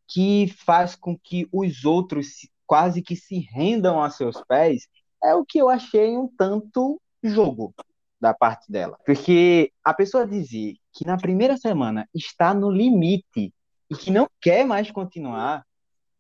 que 0.08 0.48
faz 0.66 0.96
com 0.96 1.18
que 1.18 1.48
os 1.52 1.84
outros 1.86 2.48
quase 2.66 3.02
que 3.02 3.16
se 3.16 3.40
rendam 3.40 4.02
a 4.02 4.10
seus 4.10 4.42
pés 4.48 4.88
é 5.24 5.34
o 5.34 5.46
que 5.46 5.60
eu 5.60 5.70
achei 5.70 6.18
um 6.18 6.28
tanto 6.28 7.00
jogo 7.24 7.74
da 8.20 8.34
parte 8.34 8.72
dela. 8.72 8.98
Porque 9.06 9.72
a 9.84 9.94
pessoa 9.94 10.28
dizer 10.28 10.76
que 10.94 11.06
na 11.06 11.18
primeira 11.18 11.58
semana 11.58 12.08
está 12.14 12.54
no 12.54 12.72
limite 12.72 13.54
e 13.90 13.96
que 13.96 14.12
não 14.12 14.28
quer 14.42 14.66
mais 14.66 14.90
continuar, 14.90 15.66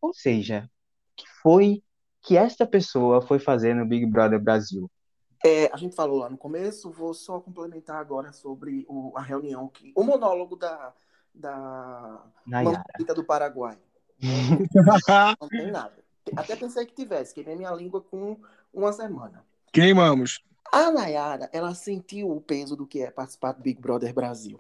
ou 0.01 0.13
seja, 0.13 0.69
que 1.15 1.25
foi 1.41 1.81
que 2.25 2.35
esta 2.35 2.65
pessoa 2.65 3.21
foi 3.21 3.37
fazer 3.37 3.75
no 3.75 3.85
Big 3.85 4.05
Brother 4.05 4.39
Brasil? 4.39 4.89
É, 5.45 5.69
a 5.71 5.77
gente 5.77 5.95
falou 5.95 6.19
lá 6.19 6.29
no 6.29 6.37
começo, 6.37 6.89
vou 6.89 7.13
só 7.13 7.39
complementar 7.39 7.97
agora 7.97 8.33
sobre 8.33 8.83
o, 8.89 9.13
a 9.15 9.21
reunião, 9.21 9.67
que, 9.67 9.93
o 9.95 10.03
monólogo 10.03 10.55
da, 10.55 10.91
da 11.33 12.23
Mamita 12.45 13.13
do 13.13 13.23
Paraguai. 13.23 13.77
Não 15.39 15.47
tem 15.47 15.71
nada. 15.71 16.03
Até 16.35 16.55
pensei 16.55 16.83
que 16.85 16.95
tivesse, 16.95 17.33
queimei 17.33 17.55
minha 17.55 17.71
língua 17.71 18.01
com 18.01 18.39
uma 18.73 18.91
semana. 18.91 19.45
Queimamos. 19.71 20.43
A 20.71 20.91
Nayara, 20.91 21.47
ela 21.53 21.75
sentiu 21.75 22.31
o 22.31 22.41
peso 22.41 22.75
do 22.75 22.87
que 22.87 23.03
é 23.03 23.11
participar 23.11 23.51
do 23.51 23.61
Big 23.61 23.79
Brother 23.79 24.11
Brasil. 24.15 24.59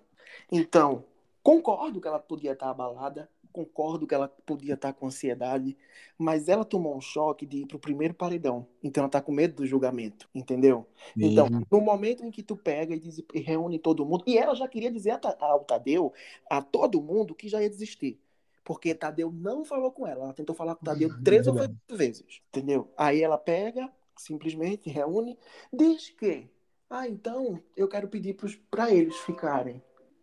Então, 0.51 1.03
Concordo 1.45 2.01
que 2.01 2.07
ela 2.07 2.17
podia 2.17 2.53
estar 2.53 2.71
abalada, 2.71 3.29
concordo 3.55 4.05
que 4.05 4.13
ela 4.13 4.27
podia 4.27 4.73
estar 4.73 4.91
com 4.93 5.07
ansiedade, 5.07 5.77
mas 6.17 6.49
ela 6.49 6.65
tomou 6.65 6.95
um 6.95 7.01
choque 7.01 7.45
de 7.45 7.59
ir 7.59 7.65
pro 7.65 7.79
primeiro 7.79 8.13
paredão. 8.13 8.67
Então 8.83 9.03
ela 9.03 9.09
tá 9.09 9.21
com 9.21 9.31
medo 9.31 9.55
do 9.55 9.65
julgamento, 9.65 10.27
entendeu? 10.35 10.85
Sim. 11.13 11.21
Então, 11.21 11.47
no 11.71 11.79
momento 11.79 12.23
em 12.25 12.31
que 12.31 12.43
tu 12.43 12.55
pega 12.57 12.93
e, 12.95 12.99
diz- 12.99 13.23
e 13.33 13.39
reúne 13.39 13.79
todo 13.79 14.05
mundo, 14.05 14.23
e 14.27 14.37
ela 14.37 14.53
já 14.55 14.67
queria 14.67 14.91
dizer 14.91 15.17
ao 15.39 15.63
Tadeu, 15.63 16.13
a 16.49 16.61
todo 16.61 17.01
mundo, 17.01 17.33
que 17.33 17.47
já 17.47 17.61
ia 17.61 17.69
desistir. 17.69 18.19
Porque 18.63 18.93
Tadeu 18.95 19.31
não 19.31 19.63
falou 19.63 19.91
com 19.91 20.05
ela. 20.07 20.23
Ela 20.25 20.33
tentou 20.33 20.55
falar 20.55 20.75
com 20.75 20.81
o 20.81 20.85
Tadeu 20.85 21.09
três 21.23 21.47
ou 21.47 21.53
quatro 21.53 21.73
vezes, 21.91 22.41
entendeu? 22.49 22.91
Aí 22.97 23.21
ela 23.21 23.37
pega, 23.37 23.89
simplesmente 24.17 24.89
reúne, 24.89 25.37
diz 25.71 26.09
que, 26.09 26.49
ah, 26.89 27.07
então 27.07 27.61
eu 27.75 27.87
quero 27.87 28.07
pedir 28.07 28.35
para 28.69 28.91
eles 28.91 29.15
ficarem 29.17 29.81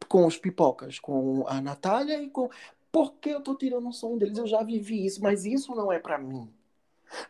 com 0.08 0.26
os 0.26 0.36
pipocas, 0.36 0.98
com 0.98 1.46
a 1.46 1.60
Natália 1.60 2.22
e 2.22 2.28
com. 2.28 2.50
Por 2.92 3.14
que 3.14 3.30
eu 3.30 3.40
tô 3.40 3.54
tirando 3.54 3.88
o 3.88 3.92
som 3.92 4.18
deles? 4.18 4.36
Eu 4.36 4.46
já 4.46 4.62
vivi 4.62 5.06
isso, 5.06 5.22
mas 5.22 5.46
isso 5.46 5.74
não 5.74 5.90
é 5.90 5.98
para 5.98 6.18
mim. 6.18 6.52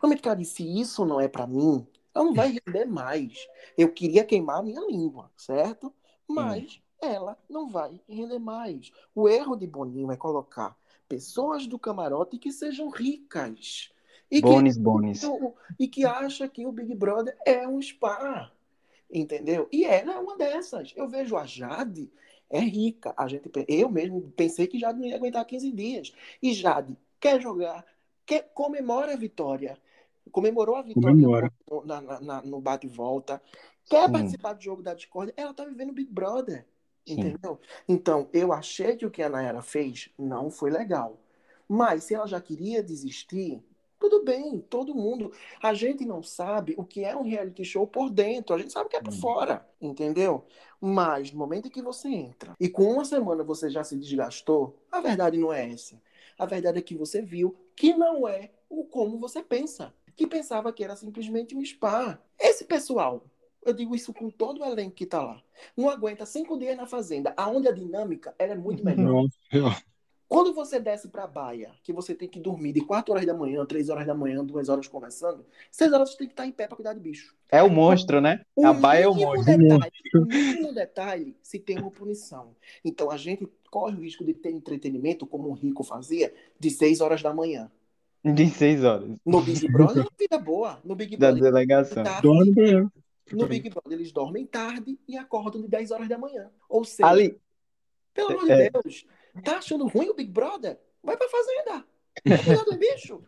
Realmente, 0.00 0.20
cara, 0.20 0.42
se 0.44 0.64
isso 0.80 1.04
não 1.04 1.20
é 1.20 1.28
para 1.28 1.46
mim, 1.46 1.86
ela 2.12 2.24
não 2.24 2.34
vai 2.34 2.58
render 2.66 2.84
mais. 2.84 3.48
Eu 3.78 3.92
queria 3.92 4.24
queimar 4.24 4.58
a 4.58 4.62
minha 4.62 4.80
língua, 4.80 5.30
certo? 5.36 5.94
Mas 6.28 6.82
ela 7.00 7.38
não 7.48 7.68
vai 7.68 8.00
render 8.08 8.38
mais. 8.38 8.92
O 9.14 9.28
erro 9.28 9.56
de 9.56 9.66
Boninho 9.66 10.10
é 10.10 10.16
colocar 10.16 10.76
pessoas 11.08 11.66
do 11.66 11.78
camarote 11.78 12.38
que 12.38 12.50
sejam 12.50 12.88
ricas. 12.88 13.92
E 14.30 14.40
que 14.40 14.48
Bones, 14.80 15.22
e 15.78 15.86
que 15.86 16.04
acha 16.06 16.48
que 16.48 16.66
o 16.66 16.72
Big 16.72 16.94
Brother 16.94 17.36
é 17.46 17.68
um 17.68 17.80
spa. 17.80 18.50
Entendeu? 19.12 19.68
E 19.70 19.84
ela 19.84 20.14
é 20.14 20.18
uma 20.18 20.38
dessas. 20.38 20.92
Eu 20.96 21.06
vejo 21.06 21.36
a 21.36 21.44
Jade, 21.44 22.10
é 22.52 22.60
rica. 22.60 23.14
A 23.16 23.28
gente, 23.28 23.50
eu 23.68 23.90
mesmo 23.90 24.22
pensei 24.36 24.66
que 24.68 24.78
Jade 24.78 25.00
não 25.00 25.06
ia 25.08 25.16
aguentar 25.16 25.44
15 25.46 25.72
dias. 25.72 26.12
E 26.42 26.52
Jade 26.54 26.96
quer 27.20 27.40
jogar, 27.40 27.84
quer, 28.26 28.50
comemora 28.54 29.14
a 29.14 29.16
vitória. 29.16 29.78
Comemorou 30.30 30.76
a 30.76 30.82
vitória 30.82 31.10
Comemora. 31.16 31.52
no, 31.70 31.84
na- 31.84 32.00
na- 32.00 32.20
na- 32.20 32.42
no 32.42 32.60
bate 32.60 32.86
e 32.86 32.90
volta. 32.90 33.42
Quer 33.88 34.06
Sim. 34.06 34.12
participar 34.12 34.52
do 34.54 34.62
jogo 34.62 34.82
da 34.82 34.94
Discord. 34.94 35.32
Ela 35.36 35.52
tá 35.54 35.64
vivendo 35.64 35.92
Big 35.92 36.10
Brother. 36.10 36.66
Sim. 37.06 37.14
Entendeu? 37.14 37.60
Então, 37.88 38.28
eu 38.32 38.52
achei 38.52 38.96
que 38.96 39.04
o 39.04 39.10
que 39.10 39.22
a 39.22 39.28
Nayara 39.28 39.60
fez 39.62 40.08
não 40.18 40.50
foi 40.50 40.70
legal. 40.70 41.18
Mas 41.68 42.04
se 42.04 42.14
ela 42.14 42.26
já 42.26 42.40
queria 42.40 42.82
desistir, 42.82 43.62
tudo 44.02 44.24
bem, 44.24 44.58
todo 44.58 44.96
mundo. 44.96 45.30
A 45.62 45.72
gente 45.72 46.04
não 46.04 46.24
sabe 46.24 46.74
o 46.76 46.84
que 46.84 47.04
é 47.04 47.16
um 47.16 47.22
reality 47.22 47.64
show 47.64 47.86
por 47.86 48.10
dentro, 48.10 48.52
a 48.52 48.58
gente 48.58 48.72
sabe 48.72 48.86
o 48.86 48.88
que 48.88 48.96
é 48.96 49.00
por 49.00 49.12
Hum. 49.12 49.18
fora, 49.18 49.64
entendeu? 49.80 50.44
Mas 50.80 51.30
no 51.30 51.38
momento 51.38 51.68
em 51.68 51.70
que 51.70 51.80
você 51.80 52.08
entra 52.08 52.56
e 52.58 52.68
com 52.68 52.82
uma 52.82 53.04
semana 53.04 53.44
você 53.44 53.70
já 53.70 53.84
se 53.84 53.96
desgastou, 53.96 54.76
a 54.90 55.00
verdade 55.00 55.38
não 55.38 55.52
é 55.52 55.70
essa. 55.70 56.02
A 56.36 56.44
verdade 56.44 56.78
é 56.78 56.82
que 56.82 56.96
você 56.96 57.22
viu 57.22 57.54
que 57.76 57.94
não 57.94 58.26
é 58.26 58.50
o 58.68 58.84
como 58.84 59.18
você 59.18 59.40
pensa. 59.40 59.94
Que 60.16 60.26
pensava 60.26 60.72
que 60.72 60.82
era 60.82 60.96
simplesmente 60.96 61.56
um 61.56 61.64
spa. 61.64 62.20
Esse 62.38 62.64
pessoal, 62.64 63.24
eu 63.64 63.72
digo 63.72 63.94
isso 63.94 64.12
com 64.12 64.28
todo 64.28 64.62
o 64.62 64.64
elenco 64.64 64.96
que 64.96 65.06
tá 65.06 65.22
lá, 65.22 65.40
não 65.76 65.88
aguenta 65.88 66.26
cinco 66.26 66.58
dias 66.58 66.76
na 66.76 66.86
fazenda, 66.86 67.32
aonde 67.36 67.68
a 67.68 67.72
dinâmica 67.72 68.34
ela 68.36 68.52
é 68.52 68.56
muito 68.56 68.84
melhor. 68.84 69.28
Nossa. 69.52 69.84
Quando 70.32 70.54
você 70.54 70.80
desce 70.80 71.08
pra 71.08 71.26
baia, 71.26 71.70
que 71.82 71.92
você 71.92 72.14
tem 72.14 72.26
que 72.26 72.40
dormir 72.40 72.72
de 72.72 72.80
4 72.80 73.12
horas 73.12 73.26
da 73.26 73.34
manhã, 73.34 73.66
3 73.66 73.90
horas 73.90 74.06
da 74.06 74.14
manhã, 74.14 74.42
2 74.42 74.68
horas 74.70 74.88
conversando, 74.88 75.44
6 75.70 75.92
horas 75.92 76.10
você 76.10 76.16
tem 76.16 76.26
que 76.26 76.32
estar 76.32 76.46
em 76.46 76.50
pé 76.50 76.66
pra 76.66 76.74
cuidar 76.76 76.94
de 76.94 77.00
bicho. 77.00 77.34
É 77.50 77.62
o 77.62 77.68
monstro, 77.68 78.18
né? 78.18 78.40
O 78.56 78.64
A 78.66 78.72
baia 78.72 79.04
é 79.04 79.08
o 79.08 79.14
monstro. 79.14 79.58
detalhe, 79.58 79.92
o 80.14 80.24
mínimo 80.24 80.72
detalhe 80.72 81.36
se 81.42 81.58
tem 81.58 81.78
uma 81.78 81.90
punição. 81.90 82.56
Então 82.82 83.10
a 83.10 83.18
gente 83.18 83.46
corre 83.70 83.94
o 83.94 84.00
risco 84.00 84.24
de 84.24 84.32
ter 84.32 84.50
entretenimento, 84.50 85.26
como 85.26 85.48
o 85.50 85.52
Rico 85.52 85.84
fazia, 85.84 86.32
de 86.58 86.70
6 86.70 87.02
horas 87.02 87.20
da 87.22 87.34
manhã. 87.34 87.70
De 88.24 88.48
seis 88.48 88.84
horas. 88.84 89.10
No 89.26 89.42
Big 89.42 89.66
Brother, 89.70 90.06
vida 90.18 90.38
boa. 90.38 90.80
No 90.84 90.94
Big 90.94 91.16
Da 91.16 91.32
Brother, 91.32 91.52
delegação. 91.52 92.04
tarde, 92.04 92.22
Dorme 92.22 92.52
bem. 92.52 92.88
no 93.32 93.46
Big 93.48 93.68
Brother 93.68 93.92
eles 93.98 94.12
dormem 94.12 94.46
tarde 94.46 94.96
e 95.08 95.16
acordam 95.18 95.60
de 95.60 95.68
10 95.68 95.90
horas 95.90 96.08
da 96.08 96.16
manhã. 96.16 96.48
Ou 96.70 96.84
seja, 96.84 97.06
Ali, 97.08 97.36
pelo 98.14 98.30
amor 98.30 98.44
de 98.44 98.52
É. 98.52 98.70
Deus, 98.70 99.04
tá 99.44 99.58
achando 99.58 99.86
ruim 99.86 100.08
o 100.08 100.14
Big 100.14 100.30
Brother? 100.30 100.78
Vai 101.02 101.16
pra 101.16 101.28
fazenda. 101.28 101.84
Vai 102.26 102.44
cuidar 102.44 102.64
do 102.64 102.76
bicho. 102.76 103.22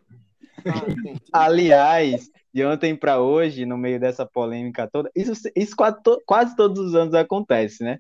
Ah, 0.67 0.85
aliás, 1.47 2.31
de 2.53 2.65
ontem 2.65 2.95
para 2.95 3.21
hoje, 3.21 3.67
no 3.67 3.77
meio 3.77 3.99
dessa 3.99 4.25
polêmica 4.25 4.89
toda, 4.91 5.11
isso, 5.15 5.33
isso 5.57 5.75
quase, 5.77 5.99
quase 6.25 6.57
todos 6.57 6.79
os 6.79 6.95
anos 6.95 7.15
acontece, 7.15 7.83
né? 7.83 7.99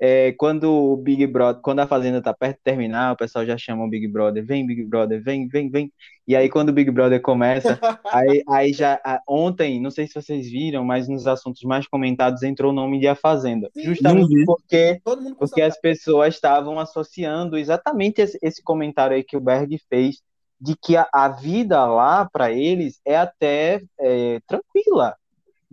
É, 0.00 0.32
quando 0.32 0.64
o 0.64 0.96
Big 0.96 1.26
Brother, 1.26 1.62
quando 1.62 1.78
a 1.80 1.86
Fazenda 1.86 2.20
tá 2.20 2.34
perto 2.34 2.56
de 2.56 2.62
terminar, 2.64 3.12
o 3.12 3.16
pessoal 3.16 3.46
já 3.46 3.56
chama 3.56 3.84
o 3.84 3.88
Big 3.88 4.08
Brother, 4.08 4.44
vem 4.44 4.66
Big 4.66 4.84
Brother, 4.84 5.22
vem, 5.22 5.46
vem, 5.46 5.70
vem. 5.70 5.92
E 6.26 6.34
aí 6.34 6.48
quando 6.48 6.70
o 6.70 6.72
Big 6.72 6.90
Brother 6.90 7.20
começa, 7.22 7.78
aí, 8.12 8.42
aí 8.48 8.72
já 8.72 9.00
a- 9.04 9.20
ontem, 9.28 9.80
não 9.80 9.90
sei 9.90 10.06
se 10.06 10.14
vocês 10.14 10.50
viram, 10.50 10.84
mas 10.84 11.08
nos 11.08 11.26
assuntos 11.26 11.62
mais 11.62 11.86
comentados 11.86 12.42
entrou 12.42 12.72
o 12.72 12.74
nome 12.74 12.98
de 12.98 13.06
A 13.06 13.14
Fazenda, 13.14 13.70
Sim. 13.74 13.82
Justamente 13.84 14.34
vi. 14.34 14.44
porque 14.44 15.00
porque 15.38 15.60
as 15.62 15.76
pessoas 15.80 16.34
estavam 16.34 16.78
associando 16.78 17.56
exatamente 17.58 18.20
esse, 18.20 18.38
esse 18.42 18.62
comentário 18.62 19.16
aí 19.16 19.24
que 19.24 19.36
o 19.36 19.40
Berg 19.40 19.76
fez, 19.88 20.22
de 20.60 20.76
que 20.76 20.96
a, 20.96 21.08
a 21.12 21.28
vida 21.28 21.84
lá 21.86 22.28
para 22.30 22.52
eles 22.52 23.00
é 23.04 23.16
até 23.16 23.80
é, 23.98 24.40
tranquila, 24.46 25.16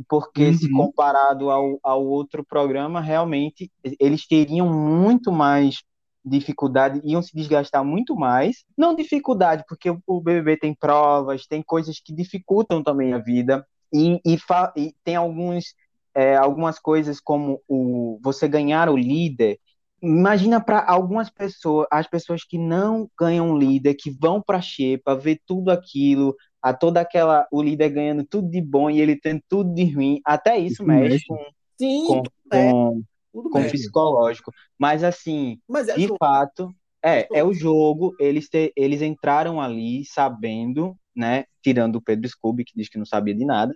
porque 0.07 0.53
se 0.53 0.69
Uhum. 0.69 0.69
comparado 0.69 1.49
ao, 1.49 1.79
ao 1.83 2.05
outro 2.05 2.43
programa, 2.45 3.01
realmente 3.01 3.71
eles 3.99 4.27
teriam 4.27 4.71
muito 4.73 5.31
mais 5.31 5.77
dificuldade, 6.23 7.01
iam 7.03 7.21
se 7.21 7.35
desgastar 7.35 7.83
muito 7.83 8.15
mais. 8.15 8.63
Não 8.77 8.95
dificuldade, 8.95 9.63
porque 9.67 9.89
o, 10.05 10.21
BBB 10.21 10.57
tem 10.57 10.75
provas, 10.75 11.45
tem 11.47 11.61
coisas 11.63 11.99
que 11.99 12.13
dificultam 12.13 12.83
também 12.83 13.13
a 13.13 13.17
vida, 13.17 13.65
e, 13.93 14.19
e, 14.25 14.37
fa- 14.37 14.73
e 14.77 14.93
tem 15.03 15.15
alguns, 15.15 15.73
é, 16.13 16.35
algumas 16.35 16.79
coisas 16.79 17.19
como 17.19 17.61
o, 17.67 18.19
você 18.21 18.47
ganhar 18.47 18.89
o 18.89 18.97
líder. 18.97 19.59
Imagina 20.01 20.61
para 20.63 20.85
algumas 20.85 21.29
pessoas, 21.29 21.87
as 21.91 22.07
pessoas 22.07 22.43
que 22.45 22.57
não 22.57 23.09
ganham 23.19 23.57
líder, 23.57 23.95
que 23.95 24.09
vão 24.11 24.41
para 24.41 24.57
a 24.57 24.61
xepa, 24.61 25.15
ver 25.15 25.41
tudo 25.45 25.71
aquilo, 25.71 26.35
a 26.61 26.73
toda 26.73 27.01
aquela, 27.01 27.47
o 27.51 27.61
líder 27.61 27.89
ganhando 27.89 28.25
tudo 28.25 28.49
de 28.49 28.61
bom 28.61 28.89
e 28.89 29.01
ele 29.01 29.15
tendo 29.19 29.41
tudo 29.49 29.73
de 29.73 29.85
ruim, 29.93 30.21
até 30.25 30.57
isso 30.57 30.83
Isso 30.83 30.83
mexe 30.83 31.19
mexe. 31.19 31.25
com, 31.25 31.37
Sim, 31.79 32.05
com, 32.05 32.23
tudo 32.23 32.33
é, 32.51 32.73
com, 32.73 33.03
tudo 33.33 33.49
com 33.49 33.59
bem. 33.59 33.71
psicológico. 33.71 34.51
Mas 34.77 35.03
assim, 35.03 35.59
Mas 35.67 35.87
é 35.89 35.97
de 35.97 36.07
jogo. 36.07 36.17
fato, 36.19 36.73
é, 37.03 37.29
É 37.31 37.39
é 37.39 37.43
o 37.43 37.53
jogo. 37.53 38.15
eles, 38.19 38.49
te, 38.49 38.73
eles 38.75 39.01
entraram 39.01 39.61
ali 39.61 40.05
sabendo, 40.05 40.97
né, 41.15 41.45
tirando 41.61 41.97
o 41.97 42.01
Pedro 42.01 42.29
Scooby, 42.29 42.65
que 42.65 42.73
diz 42.75 42.89
que 42.89 42.97
não 42.97 43.05
sabia 43.05 43.35
de 43.35 43.45
nada, 43.45 43.75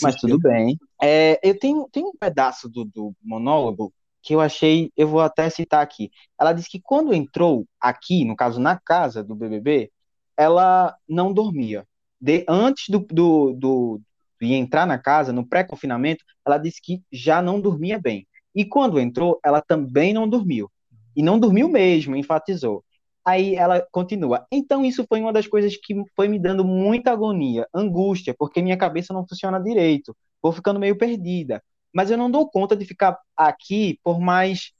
mas 0.00 0.16
tudo 0.16 0.38
bem. 0.38 0.78
É, 1.02 1.38
eu 1.42 1.58
tenho, 1.58 1.88
tenho 1.92 2.08
um 2.08 2.16
pedaço 2.18 2.68
do, 2.68 2.84
do 2.84 3.14
monólogo 3.22 3.92
que 4.22 4.34
eu 4.34 4.40
achei, 4.40 4.92
eu 4.96 5.08
vou 5.08 5.20
até 5.20 5.50
citar 5.50 5.82
aqui. 5.82 6.10
Ela 6.40 6.52
disse 6.52 6.68
que 6.70 6.80
quando 6.80 7.12
entrou 7.14 7.66
aqui, 7.80 8.24
no 8.24 8.36
caso 8.36 8.60
na 8.60 8.78
casa 8.78 9.22
do 9.24 9.34
BBB, 9.34 9.90
ela 10.36 10.96
não 11.08 11.32
dormia. 11.32 11.86
De, 12.22 12.44
antes 12.48 12.88
do, 12.88 13.00
do, 13.00 13.52
do, 13.52 14.00
de 14.40 14.54
entrar 14.54 14.86
na 14.86 14.96
casa, 14.96 15.32
no 15.32 15.44
pré-confinamento, 15.44 16.24
ela 16.46 16.56
disse 16.56 16.80
que 16.80 17.02
já 17.10 17.42
não 17.42 17.60
dormia 17.60 17.98
bem. 17.98 18.28
E 18.54 18.64
quando 18.64 19.00
entrou, 19.00 19.40
ela 19.44 19.60
também 19.60 20.12
não 20.12 20.28
dormiu. 20.28 20.70
E 21.16 21.22
não 21.22 21.36
dormiu 21.38 21.68
mesmo, 21.68 22.14
enfatizou. 22.14 22.84
Aí 23.24 23.56
ela 23.56 23.84
continua. 23.90 24.46
Então, 24.52 24.84
isso 24.84 25.04
foi 25.08 25.20
uma 25.20 25.32
das 25.32 25.48
coisas 25.48 25.76
que 25.76 25.94
foi 26.14 26.28
me 26.28 26.38
dando 26.38 26.64
muita 26.64 27.10
agonia, 27.10 27.66
angústia, 27.74 28.34
porque 28.38 28.62
minha 28.62 28.76
cabeça 28.76 29.12
não 29.12 29.26
funciona 29.26 29.60
direito. 29.60 30.16
Vou 30.40 30.52
ficando 30.52 30.78
meio 30.78 30.96
perdida. 30.96 31.60
Mas 31.92 32.10
eu 32.10 32.16
não 32.16 32.30
dou 32.30 32.48
conta 32.48 32.76
de 32.76 32.84
ficar 32.84 33.18
aqui 33.36 33.98
por 34.02 34.20
mais 34.20 34.72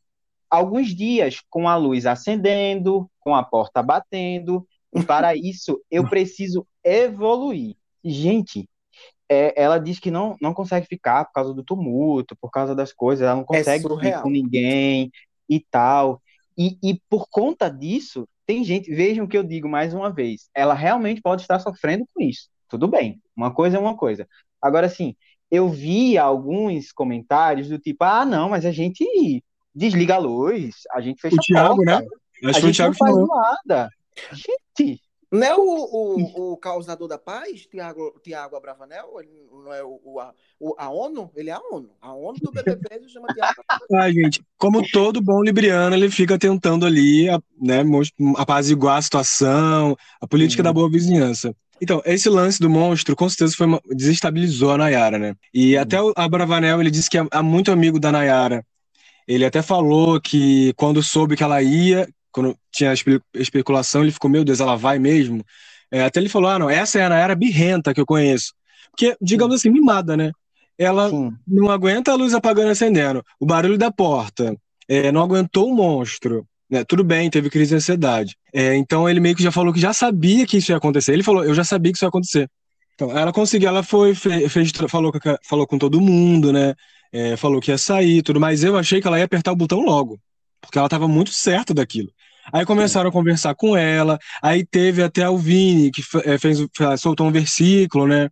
alguns 0.49 0.95
dias 0.95 1.41
com 1.51 1.69
a 1.69 1.77
luz 1.77 2.07
acendendo, 2.07 3.11
com 3.21 3.35
a 3.35 3.43
porta 3.43 3.83
batendo. 3.83 4.65
Para 5.07 5.35
isso, 5.35 5.81
eu 5.91 6.09
preciso 6.09 6.67
evoluir. 6.85 7.77
Gente, 8.05 8.69
é, 9.29 9.55
ela 9.61 9.79
diz 9.79 9.99
que 9.99 10.11
não, 10.11 10.37
não 10.41 10.53
consegue 10.53 10.87
ficar 10.87 11.25
por 11.27 11.33
causa 11.33 11.55
do 11.55 11.65
tumulto, 11.65 12.37
por 12.37 12.51
causa 12.51 12.75
das 12.75 12.93
coisas, 12.93 13.25
ela 13.25 13.37
não 13.37 13.43
É 13.53 13.59
consegue 13.59 13.85
ir 13.85 13.89
surreal. 13.89 14.23
com 14.23 14.31
ninguém 14.31 15.11
e 15.49 15.61
tal. 15.61 16.21
E, 16.59 16.79
e 16.83 17.01
por 17.09 17.27
conta 17.31 17.69
disso, 17.71 18.29
tem 18.47 18.63
gente, 18.65 18.93
vejam 18.95 19.25
o 19.25 19.29
que 19.29 19.39
eu 19.39 19.43
digo 19.43 19.69
mais 19.69 19.95
uma 19.95 20.11
vez, 20.11 20.51
ela 20.55 20.75
realmente 20.75 21.23
pode 21.23 21.43
estar 21.43 21.59
sofrendo 21.59 22.07
com 22.15 22.23
isso. 22.23 22.49
Tudo 22.69 22.87
bem, 22.89 23.21
uma 23.37 23.53
coisa 23.55 23.77
é 23.77 23.81
uma 23.81 23.97
coisa. 23.97 24.27
Agora, 24.61 24.87
assim, 24.87 25.15
eu 25.51 25.69
vi 25.69 26.19
alguns 26.19 26.93
comentários 26.93 27.69
do 27.69 27.79
tipo, 27.79 28.05
ah, 28.05 28.25
não, 28.25 28.51
mas 28.51 28.67
a 28.67 28.73
gente 28.73 29.05
desliga 29.75 30.17
a 30.17 30.19
luz, 30.19 30.77
a 30.91 31.01
gente 31.01 31.21
fecha 31.21 31.37
O 31.37 31.39
a 31.39 31.43
Thiago, 31.43 31.77
porta, 31.77 32.01
né? 32.01 32.07
Acho 32.45 32.51
a 32.51 32.53
que 32.55 32.61
foi 32.61 32.71
o 32.71 32.73
gente 32.73 32.77
Thiago 32.77 32.91
não 32.91 32.99
faz 32.99 33.13
falou. 33.13 33.29
nada. 33.29 33.91
Gente, 34.33 35.01
Não 35.33 35.43
é 35.43 35.55
o, 35.57 35.61
o, 35.63 36.53
o 36.53 36.57
causador 36.59 37.09
da 37.09 37.17
paz, 37.17 37.67
Tiago, 37.67 38.21
Tiago 38.23 38.55
Abravanel? 38.55 39.19
Ele 39.19 39.31
não 39.51 39.73
é 39.73 39.83
o, 39.83 39.99
o, 40.05 40.21
a, 40.21 40.35
a 40.77 40.91
ONU? 40.91 41.31
Ele 41.35 41.49
é 41.49 41.55
a 41.55 41.61
ONU. 41.61 41.91
A 42.03 42.13
ONU 42.13 42.39
do 42.39 42.53
BBB 42.53 43.01
se 43.03 43.09
chama 43.09 43.29
Tiago 43.33 43.63
Ah, 43.95 44.13
gente, 44.13 44.43
como 44.59 44.87
todo 44.91 45.23
bom 45.23 45.43
libriano, 45.43 45.97
ele 45.97 46.11
fica 46.11 46.39
tentando 46.39 46.85
ali 46.85 47.29
né, 47.59 47.83
apaziguar 48.37 48.99
a 48.99 49.03
situação, 49.03 49.97
a 50.21 50.27
política 50.27 50.63
hum. 50.63 50.65
da 50.65 50.73
boa 50.73 50.91
vizinhança. 50.91 51.55
Então, 51.81 52.03
esse 52.05 52.29
lance 52.29 52.61
do 52.61 52.69
monstro, 52.69 53.17
com 53.17 53.29
certeza, 53.29 53.57
foi 53.57 53.67
uma... 53.67 53.81
desestabilizou 53.87 54.73
a 54.73 54.79
Nayara, 54.79 55.19
né? 55.19 55.35
E 55.53 55.77
hum. 55.77 55.81
até 55.81 56.01
o 56.01 56.13
Abravanel, 56.15 56.79
ele 56.81 56.91
disse 56.91 57.09
que 57.09 57.17
é, 57.17 57.27
é 57.33 57.41
muito 57.41 57.73
amigo 57.73 57.99
da 57.99 58.13
Nayara. 58.13 58.65
Ele 59.27 59.47
até 59.47 59.63
falou 59.63 60.21
que 60.21 60.75
quando 60.75 61.03
soube 61.03 61.37
que 61.37 61.43
ela 61.43 61.63
ia, 61.63 62.07
quando 62.33 62.57
tinha 62.71 62.93
especulação, 63.35 64.03
ele 64.03 64.13
ficou, 64.13 64.31
meu 64.31 64.45
Deus, 64.45 64.61
ela 64.61 64.77
vai 64.77 64.99
mesmo? 64.99 65.45
É, 65.91 66.03
até 66.05 66.19
ele 66.19 66.29
falou, 66.29 66.51
ah, 66.51 66.59
não, 66.59 66.71
essa 66.71 66.99
é 66.99 67.05
a 67.05 67.09
Nayara 67.09 67.35
birrenta 67.35 67.93
que 67.93 68.01
eu 68.01 68.07
conheço. 68.07 68.55
Porque, 68.91 69.17
digamos 69.21 69.57
assim, 69.57 69.71
mimada, 69.71 70.17
né? 70.17 70.33
Ela 70.79 71.11
Sim. 71.11 71.33
não 71.47 71.71
aguenta 71.71 72.13
a 72.13 72.15
luz 72.15 72.35
apagando 72.35 72.69
e 72.69 72.71
acendendo, 72.71 73.23
o 73.39 73.47
barulho 73.47 73.77
da 73.77 73.93
porta, 73.93 74.57
é, 74.89 75.13
não 75.13 75.23
aguentou 75.23 75.69
o 75.69 75.75
monstro. 75.75 76.47
Né? 76.69 76.83
Tudo 76.85 77.05
bem, 77.05 77.29
teve 77.29 77.51
crise 77.51 77.71
de 77.71 77.77
ansiedade. 77.77 78.37
É, 78.53 78.75
então 78.75 79.09
ele 79.09 79.21
meio 79.21 79.37
que 79.37 79.43
já 79.43 79.53
falou 79.53 79.73
que 79.73 79.81
já 79.81 79.93
sabia 79.93 80.47
que 80.47 80.57
isso 80.57 80.73
ia 80.73 80.79
acontecer. 80.79 81.13
Ele 81.13 81.23
falou, 81.23 81.45
eu 81.45 81.55
já 81.55 81.63
sabia 81.63 81.93
que 81.93 81.99
isso 81.99 82.05
ia 82.05 82.09
acontecer. 82.09 82.49
Então, 82.95 83.17
ela 83.17 83.33
conseguiu, 83.33 83.69
ela 83.69 83.83
foi, 83.83 84.15
fez, 84.15 84.53
fez 84.53 84.73
falou, 84.89 85.13
falou 85.43 85.67
com 85.67 85.79
todo 85.79 86.01
mundo, 86.01 86.53
né? 86.53 86.75
É, 87.13 87.37
falou 87.37 87.61
que 87.61 87.71
ia 87.71 87.77
sair, 87.77 88.23
tudo, 88.23 88.41
mas 88.41 88.65
eu 88.65 88.77
achei 88.77 89.01
que 89.01 89.07
ela 89.07 89.19
ia 89.19 89.25
apertar 89.25 89.53
o 89.53 89.57
botão 89.57 89.81
logo, 89.81 90.19
porque 90.61 90.79
ela 90.79 90.87
estava 90.87 91.07
muito 91.07 91.31
certa 91.31 91.75
daquilo. 91.75 92.11
Aí 92.51 92.65
começaram 92.65 93.09
a 93.09 93.13
conversar 93.13 93.55
com 93.55 93.77
ela, 93.77 94.19
aí 94.43 94.65
teve 94.65 95.03
até 95.03 95.29
o 95.29 95.37
Vini, 95.37 95.91
que 95.91 96.03
eh, 96.25 96.39
fez, 96.39 96.59
soltou 96.99 97.27
um 97.27 97.33
versículo, 97.33 98.07
né? 98.07 98.31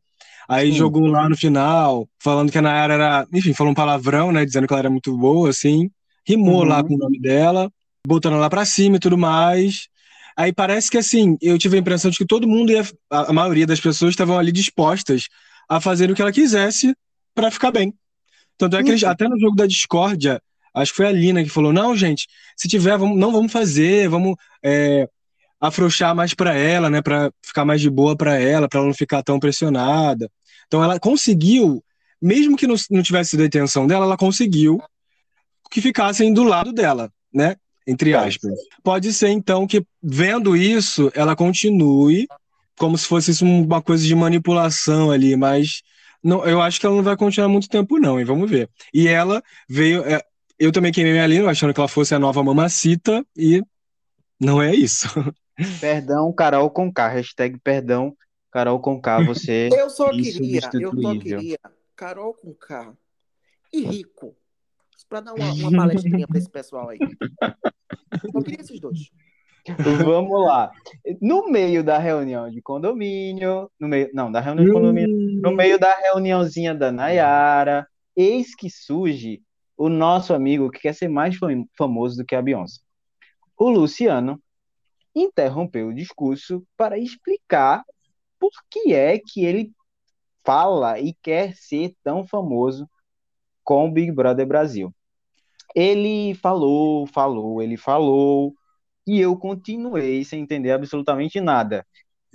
Aí 0.49 0.73
Sim. 0.73 0.79
jogou 0.79 1.07
lá 1.07 1.29
no 1.29 1.37
final, 1.37 2.09
falando 2.19 2.51
que 2.51 2.59
a 2.59 2.63
Nayara 2.63 2.95
era, 2.95 3.29
enfim, 3.33 3.55
falou 3.55 3.71
um 3.71 3.75
palavrão, 3.75 4.33
né? 4.33 4.45
Dizendo 4.45 4.67
que 4.67 4.73
ela 4.73 4.81
era 4.81 4.91
muito 4.91 5.17
boa, 5.17 5.49
assim. 5.49 5.89
Rimou 6.27 6.63
uhum. 6.63 6.65
lá 6.65 6.83
com 6.83 6.95
o 6.95 6.99
nome 6.99 7.21
dela, 7.21 7.71
botando 8.05 8.35
ela 8.35 8.51
pra 8.51 8.65
cima 8.65 8.97
e 8.97 8.99
tudo 8.99 9.17
mais. 9.17 9.89
Aí 10.37 10.53
parece 10.53 10.91
que, 10.91 10.99
assim, 10.99 11.37
eu 11.41 11.57
tive 11.57 11.77
a 11.77 11.81
impressão 11.81 12.11
de 12.11 12.17
que 12.17 12.27
todo 12.27 12.49
mundo 12.49 12.73
ia, 12.73 12.85
a 13.09 13.33
maioria 13.33 13.67
das 13.67 13.81
pessoas 13.81 14.11
estavam 14.11 14.39
ali 14.39 14.51
dispostas 14.51 15.29
a 15.69 15.81
fazer 15.81 16.11
o 16.11 16.17
que 16.17 16.23
ela 16.23 16.33
quisesse 16.33 16.97
para 17.33 17.51
ficar 17.51 17.71
bem. 17.71 17.95
Tanto 18.59 18.77
é 18.77 18.83
que 18.83 18.89
eles, 18.91 19.03
uhum. 19.03 19.09
até 19.09 19.29
no 19.29 19.39
jogo 19.39 19.55
da 19.55 19.67
discórdia, 19.67 20.43
Acho 20.75 20.93
que 20.93 20.97
foi 20.97 21.07
a 21.07 21.13
Lina 21.13 21.43
que 21.43 21.51
falou: 21.51 21.73
não, 21.73 21.97
gente, 21.97 22.27
se 22.57 22.69
tiver, 22.69 22.97
vamos, 22.97 23.19
não 23.19 23.33
vamos 23.33 23.53
fazer, 23.53 24.09
vamos 24.09 24.37
é, 24.63 25.09
afrouxar 25.61 26.15
mais 26.15 26.35
para 26.35 26.55
ela, 26.55 26.89
né, 26.89 27.03
para 27.03 27.31
ficar 27.45 27.65
mais 27.65 27.81
de 27.81 27.91
boa 27.91 28.17
para 28.17 28.39
ela, 28.39 28.69
para 28.69 28.79
ela 28.79 28.89
não 28.89 28.95
ficar 28.95 29.23
tão 29.23 29.39
pressionada. 29.39 30.31
Então 30.67 30.83
ela 30.83 30.99
conseguiu, 30.99 31.83
mesmo 32.21 32.57
que 32.57 32.67
não, 32.67 32.77
não 32.91 33.03
tivesse 33.03 33.31
sido 33.31 33.43
a 33.43 33.47
intenção 33.47 33.87
dela, 33.87 34.05
ela 34.05 34.17
conseguiu 34.17 34.81
que 35.71 35.81
ficassem 35.81 36.33
do 36.33 36.43
lado 36.43 36.73
dela, 36.73 37.13
né? 37.33 37.57
Entre 37.87 38.15
aspas. 38.15 38.53
Pode 38.83 39.13
ser 39.13 39.29
então 39.29 39.67
que 39.67 39.85
vendo 40.03 40.57
isso, 40.57 41.11
ela 41.15 41.35
continue 41.35 42.27
como 42.79 42.97
se 42.97 43.07
fosse 43.07 43.45
uma 43.45 43.83
coisa 43.83 44.07
de 44.07 44.15
manipulação 44.15 45.11
ali, 45.11 45.37
mas 45.37 45.83
não, 46.23 46.45
eu 46.47 46.61
acho 46.61 46.79
que 46.79 46.87
ela 46.87 46.97
não 46.97 47.03
vai 47.03 47.17
continuar 47.17 47.49
muito 47.49 47.69
tempo 47.69 47.99
não, 47.99 48.21
e 48.21 48.25
vamos 48.25 48.49
ver. 48.49 48.69
E 48.93 49.09
ela 49.09 49.43
veio, 49.69 50.03
é, 50.05 50.23
eu 50.61 50.71
também 50.71 50.93
queimei 50.93 51.15
minha 51.15 51.27
língua 51.27 51.51
achando 51.51 51.73
que 51.73 51.81
ela 51.81 51.89
fosse 51.89 52.15
a 52.15 52.19
nova 52.19 52.45
mamacita 52.45 53.25
e 53.35 53.63
não 54.39 54.61
é 54.61 54.75
isso. 54.75 55.09
Perdão, 55.81 56.31
Carol 56.35 56.71
com 56.71 56.93
K. 56.93 57.09
Hashtag 57.09 57.59
perdão, 57.59 58.15
Carol 58.51 58.79
com 58.79 59.01
K. 59.01 59.25
Você. 59.25 59.69
Eu 59.73 59.89
só 59.89 60.11
queria, 60.11 60.61
eu 60.73 60.91
só 60.93 61.19
queria 61.19 61.59
Carol 61.97 62.35
com 62.35 62.55
K 62.55 62.95
e 63.73 63.83
Rico. 63.83 64.37
Pra 65.09 65.21
dar 65.21 65.35
uma, 65.35 65.53
uma 65.53 65.71
palestrinha 65.73 66.27
pra 66.27 66.39
esse 66.39 66.49
pessoal 66.49 66.89
aí. 66.89 66.99
Eu 68.33 68.43
queria 68.43 68.61
esses 68.61 68.79
dois. 68.79 69.11
Vamos 70.05 70.47
lá. 70.47 70.71
No 71.21 71.51
meio 71.51 71.83
da 71.83 71.99
reunião 71.99 72.49
de 72.49 72.63
condomínio, 72.63 73.71
no 73.79 73.89
meio, 73.89 74.09
não, 74.15 74.31
da 74.31 74.41
reunião 74.41 74.65
de 74.65 74.73
condomínio, 74.73 75.41
no 75.43 75.55
meio 75.55 75.79
da 75.79 75.93
reuniãozinha 75.95 76.75
da 76.75 76.93
Nayara, 76.93 77.87
eis 78.17 78.55
que 78.55 78.71
surge 78.71 79.43
o 79.81 79.89
nosso 79.89 80.35
amigo 80.35 80.71
que 80.71 80.79
quer 80.79 80.95
ser 80.95 81.09
mais 81.09 81.35
famoso 81.75 82.19
do 82.19 82.25
que 82.27 82.35
a 82.35 82.43
Beyoncé. 82.43 82.83
O 83.57 83.71
Luciano 83.71 84.39
interrompeu 85.15 85.89
o 85.89 85.95
discurso 85.95 86.63
para 86.77 86.99
explicar 86.99 87.83
por 88.39 88.51
que 88.69 88.93
é 88.93 89.19
que 89.19 89.43
ele 89.43 89.73
fala 90.45 91.01
e 91.01 91.15
quer 91.23 91.55
ser 91.57 91.95
tão 92.05 92.27
famoso 92.27 92.87
com 93.65 93.89
o 93.89 93.91
Big 93.91 94.13
Brother 94.13 94.47
Brasil. 94.47 94.95
Ele 95.75 96.35
falou, 96.35 97.07
falou, 97.07 97.63
ele 97.63 97.79
falou, 97.79 98.53
e 99.07 99.19
eu 99.19 99.35
continuei 99.35 100.23
sem 100.25 100.43
entender 100.43 100.73
absolutamente 100.73 101.41
nada. 101.41 101.87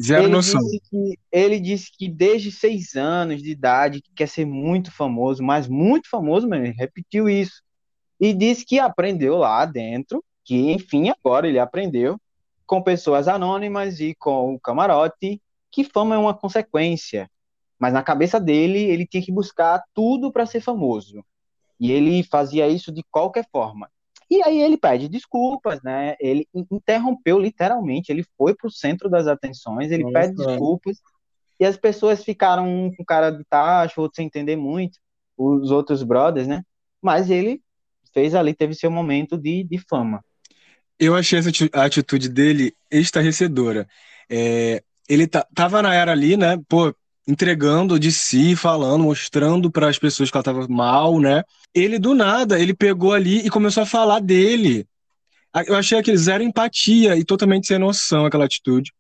Zero 0.01 0.23
ele 0.23 0.31
noção. 0.31 0.59
Disse 0.61 0.81
que, 0.89 1.19
ele 1.31 1.59
disse 1.59 1.91
que 1.97 2.09
desde 2.09 2.51
seis 2.51 2.95
anos 2.95 3.41
de 3.41 3.51
idade 3.51 4.01
que 4.01 4.11
quer 4.13 4.27
ser 4.27 4.45
muito 4.45 4.91
famoso, 4.91 5.41
mas 5.41 5.67
muito 5.67 6.09
famoso 6.09 6.47
mesmo, 6.47 6.65
ele 6.65 6.75
repetiu 6.77 7.29
isso. 7.29 7.61
E 8.19 8.33
disse 8.33 8.65
que 8.65 8.79
aprendeu 8.79 9.37
lá 9.37 9.65
dentro, 9.65 10.23
que 10.43 10.71
enfim, 10.71 11.09
agora 11.09 11.47
ele 11.47 11.59
aprendeu, 11.59 12.19
com 12.65 12.81
pessoas 12.81 13.27
anônimas 13.27 13.99
e 13.99 14.15
com 14.15 14.55
o 14.55 14.59
camarote, 14.59 15.41
que 15.71 15.83
fama 15.83 16.15
é 16.15 16.17
uma 16.17 16.33
consequência. 16.33 17.29
Mas 17.79 17.93
na 17.93 18.01
cabeça 18.01 18.39
dele, 18.39 18.79
ele 18.79 19.05
tinha 19.05 19.23
que 19.23 19.31
buscar 19.31 19.83
tudo 19.93 20.31
para 20.31 20.45
ser 20.45 20.61
famoso. 20.61 21.23
E 21.79 21.91
ele 21.91 22.23
fazia 22.23 22.67
isso 22.67 22.91
de 22.91 23.03
qualquer 23.11 23.45
forma. 23.51 23.89
E 24.29 24.41
aí 24.43 24.59
ele 24.61 24.77
pede 24.77 25.07
desculpas, 25.07 25.81
né? 25.83 26.15
Ele 26.19 26.47
interrompeu 26.71 27.39
literalmente, 27.39 28.11
ele 28.11 28.25
foi 28.37 28.55
para 28.55 28.67
o 28.67 28.71
centro 28.71 29.09
das 29.09 29.27
atenções, 29.27 29.91
ele 29.91 30.03
Nossa. 30.03 30.13
pede 30.13 30.35
desculpas 30.35 30.99
e 31.59 31.65
as 31.65 31.77
pessoas 31.77 32.23
ficaram 32.23 32.67
um 32.67 32.93
com 32.93 33.05
cara 33.05 33.29
de 33.31 33.43
tacho, 33.45 34.01
outro 34.01 34.17
sem 34.17 34.25
entender 34.25 34.55
muito, 34.55 34.99
os 35.37 35.71
outros 35.71 36.03
brothers, 36.03 36.47
né? 36.47 36.63
Mas 37.01 37.29
ele 37.29 37.61
fez 38.13 38.33
ali, 38.33 38.53
teve 38.53 38.73
seu 38.73 38.89
momento 38.89 39.37
de, 39.37 39.63
de 39.63 39.77
fama. 39.77 40.23
Eu 40.99 41.15
achei 41.15 41.39
essa 41.39 41.49
atitude 41.73 42.29
dele 42.29 42.73
estarrecedora. 42.89 43.87
É, 44.29 44.81
ele 45.07 45.27
tava 45.27 45.81
na 45.81 45.93
era 45.93 46.11
ali, 46.11 46.37
né? 46.37 46.57
Pô, 46.67 46.93
entregando 47.27 47.99
de 47.99 48.11
si, 48.11 48.55
falando, 48.55 49.03
mostrando 49.03 49.71
para 49.71 49.89
as 49.89 49.97
pessoas 49.97 50.29
que 50.29 50.37
ela 50.37 50.41
estava 50.41 50.67
mal, 50.67 51.19
né? 51.19 51.43
Ele 51.73 51.97
do 51.97 52.13
nada, 52.13 52.59
ele 52.59 52.73
pegou 52.73 53.13
ali 53.13 53.39
e 53.39 53.49
começou 53.49 53.83
a 53.83 53.85
falar 53.85 54.19
dele. 54.19 54.87
Eu 55.67 55.75
achei 55.75 55.97
aquele 55.97 56.17
zero 56.17 56.43
empatia 56.43 57.15
e 57.15 57.23
totalmente 57.23 57.67
sem 57.67 57.79
noção 57.79 58.25
aquela 58.25 58.45
atitude. 58.45 58.91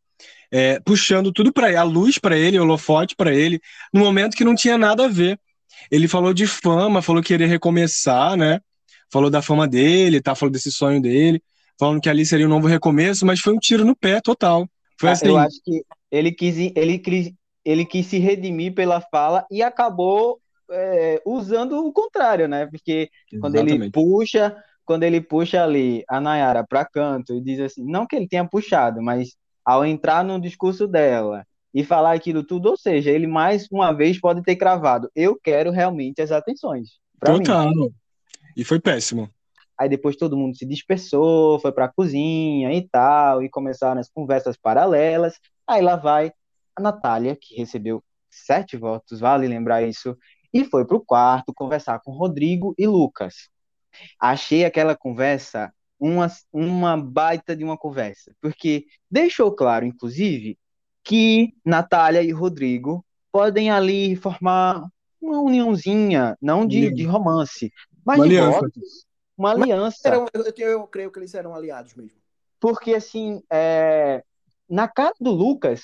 É, 0.51 0.79
puxando 0.79 1.31
tudo 1.31 1.51
para 1.51 1.67
ele, 1.67 1.77
a 1.77 1.83
luz 1.83 2.17
para 2.17 2.37
ele, 2.37 2.57
o 2.57 2.63
holofote 2.63 3.15
para 3.15 3.33
ele, 3.33 3.59
no 3.93 3.99
momento 3.99 4.37
que 4.37 4.43
não 4.45 4.55
tinha 4.55 4.77
nada 4.77 5.05
a 5.05 5.07
ver. 5.07 5.39
Ele 5.91 6.07
falou 6.07 6.33
de 6.33 6.47
fama, 6.47 7.01
falou 7.01 7.21
que 7.21 7.27
queria 7.27 7.47
recomeçar, 7.47 8.35
né? 8.37 8.59
Falou 9.11 9.29
da 9.29 9.41
fama 9.41 9.67
dele, 9.67 10.21
tá? 10.21 10.33
Falou 10.33 10.51
desse 10.51 10.71
sonho 10.71 11.01
dele, 11.01 11.43
falando 11.77 12.01
que 12.01 12.09
ali 12.09 12.25
seria 12.25 12.45
um 12.45 12.49
novo 12.49 12.67
recomeço, 12.67 13.25
mas 13.25 13.39
foi 13.39 13.53
um 13.53 13.59
tiro 13.59 13.85
no 13.85 13.95
pé 13.95 14.21
total. 14.21 14.67
Foi 14.99 15.09
ah, 15.09 15.11
assim. 15.11 15.27
Eu 15.27 15.37
acho 15.37 15.61
que 15.63 15.83
ele 16.09 16.31
quis, 16.31 16.57
ele 16.75 16.97
quis, 16.97 17.33
ele 17.65 17.83
quis 17.83 18.05
se 18.05 18.19
redimir 18.19 18.73
pela 18.73 19.01
fala 19.01 19.45
e 19.51 19.63
acabou 19.63 20.39
é, 20.69 21.21
usando 21.25 21.85
o 21.85 21.91
contrário, 21.91 22.47
né? 22.47 22.67
Porque 22.67 23.09
Exatamente. 23.31 23.41
quando 23.41 23.55
ele 23.55 23.91
puxa, 23.91 24.55
quando 24.85 25.03
ele 25.03 25.19
puxa 25.19 25.63
ali 25.63 26.03
a 26.07 26.21
Nayara 26.21 26.63
para 26.63 26.85
canto 26.85 27.33
e 27.33 27.41
diz 27.41 27.59
assim, 27.59 27.83
não 27.83 28.05
que 28.05 28.15
ele 28.15 28.27
tenha 28.27 28.47
puxado, 28.47 29.01
mas 29.01 29.35
ao 29.65 29.83
entrar 29.83 30.23
no 30.23 30.39
discurso 30.39 30.87
dela 30.87 31.45
e 31.73 31.83
falar 31.83 32.13
aquilo 32.13 32.43
tudo, 32.43 32.69
ou 32.69 32.77
seja, 32.77 33.09
ele 33.11 33.27
mais 33.27 33.67
uma 33.71 33.91
vez 33.91 34.19
pode 34.19 34.41
ter 34.43 34.55
cravado, 34.55 35.09
eu 35.15 35.37
quero 35.41 35.71
realmente 35.71 36.21
as 36.21 36.31
atenções. 36.31 36.91
Total. 37.19 37.69
Mim. 37.69 37.89
E 38.55 38.63
foi 38.63 38.79
péssimo. 38.79 39.29
Aí 39.77 39.89
depois 39.89 40.15
todo 40.15 40.37
mundo 40.37 40.55
se 40.55 40.65
dispersou, 40.65 41.59
foi 41.59 41.71
para 41.71 41.85
a 41.85 41.91
cozinha 41.91 42.71
e 42.73 42.87
tal, 42.87 43.43
e 43.43 43.49
começaram 43.49 43.99
as 43.99 44.09
conversas 44.09 44.55
paralelas. 44.55 45.37
Aí 45.67 45.81
lá 45.81 45.97
vai 45.97 46.31
a 46.75 46.81
Natália, 46.81 47.37
que 47.39 47.55
recebeu 47.55 48.03
sete 48.29 48.75
votos, 48.75 49.19
vale 49.19 49.47
lembrar 49.47 49.83
isso, 49.83 50.17
e 50.53 50.63
foi 50.65 50.85
para 50.85 50.97
o 50.97 51.05
quarto 51.05 51.53
conversar 51.53 51.99
com 52.01 52.11
Rodrigo 52.11 52.73
e 52.77 52.87
Lucas. 52.87 53.49
Achei 54.19 54.65
aquela 54.65 54.95
conversa 54.95 55.73
uma, 55.99 56.27
uma 56.51 56.97
baita 56.97 57.55
de 57.55 57.63
uma 57.63 57.77
conversa, 57.77 58.35
porque 58.41 58.85
deixou 59.09 59.51
claro, 59.53 59.85
inclusive, 59.85 60.57
que 61.03 61.53
Natália 61.63 62.21
e 62.21 62.31
Rodrigo 62.31 63.05
podem 63.31 63.69
ali 63.69 64.15
formar 64.15 64.85
uma 65.21 65.39
uniãozinha, 65.39 66.37
não 66.41 66.65
de, 66.65 66.91
de 66.91 67.03
romance, 67.03 67.71
mas 68.05 68.17
uma 68.17 68.27
de 68.27 68.37
aliança. 68.37 68.59
votos, 68.59 69.05
uma 69.37 69.51
aliança. 69.51 70.07
Eram, 70.07 70.25
eu, 70.33 70.43
eu, 70.57 70.87
creio 70.87 71.11
que 71.11 71.19
eles 71.19 71.33
eram 71.33 71.53
aliados 71.53 71.95
mesmo. 71.95 72.17
Porque, 72.59 72.93
assim, 72.93 73.41
é, 73.51 74.23
na 74.69 74.87
cara 74.87 75.13
do 75.19 75.31
Lucas, 75.31 75.81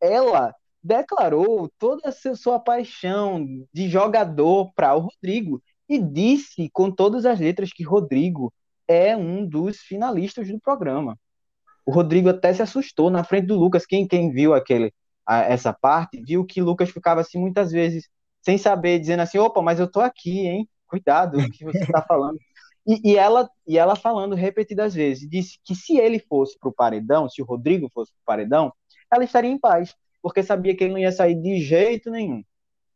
ela 0.00 0.54
declarou 0.82 1.70
toda 1.78 2.08
a 2.08 2.36
sua 2.36 2.60
paixão 2.60 3.44
de 3.72 3.88
jogador 3.88 4.72
para 4.74 4.94
o 4.94 5.00
Rodrigo 5.00 5.62
e 5.88 5.98
disse 5.98 6.68
com 6.72 6.90
todas 6.90 7.24
as 7.24 7.40
letras 7.40 7.72
que 7.72 7.84
Rodrigo 7.84 8.52
é 8.86 9.16
um 9.16 9.46
dos 9.46 9.78
finalistas 9.78 10.48
do 10.48 10.60
programa. 10.60 11.18
O 11.84 11.92
Rodrigo 11.92 12.28
até 12.28 12.52
se 12.52 12.62
assustou 12.62 13.10
na 13.10 13.24
frente 13.24 13.46
do 13.46 13.58
Lucas. 13.58 13.86
Quem, 13.86 14.06
quem 14.06 14.30
viu 14.30 14.54
aquele, 14.54 14.92
a, 15.24 15.42
essa 15.42 15.72
parte, 15.72 16.20
viu 16.20 16.44
que 16.44 16.62
Lucas 16.62 16.90
ficava 16.90 17.20
assim 17.20 17.38
muitas 17.38 17.70
vezes 17.72 18.08
sem 18.42 18.58
saber, 18.58 18.98
dizendo 19.00 19.20
assim: 19.20 19.38
opa, 19.38 19.60
mas 19.62 19.80
eu 19.80 19.90
tô 19.90 20.00
aqui, 20.00 20.46
hein? 20.46 20.68
Cuidado 20.86 21.38
o 21.38 21.50
que 21.50 21.64
você 21.64 21.78
está 21.78 22.02
falando. 22.02 22.38
E, 22.86 23.12
e, 23.12 23.16
ela, 23.16 23.50
e 23.66 23.76
ela 23.76 23.96
falando 23.96 24.36
repetidas 24.36 24.94
vezes, 24.94 25.28
disse 25.28 25.58
que 25.64 25.74
se 25.74 25.98
ele 25.98 26.20
fosse 26.20 26.56
para 26.58 26.68
o 26.68 26.72
paredão, 26.72 27.28
se 27.28 27.42
o 27.42 27.44
Rodrigo 27.44 27.90
fosse 27.92 28.12
para 28.12 28.20
o 28.20 28.24
paredão, 28.24 28.72
ela 29.12 29.24
estaria 29.24 29.50
em 29.50 29.58
paz, 29.58 29.94
porque 30.22 30.42
sabia 30.42 30.76
que 30.76 30.84
ele 30.84 30.92
não 30.92 31.00
ia 31.00 31.12
sair 31.12 31.34
de 31.34 31.60
jeito 31.60 32.10
nenhum. 32.10 32.42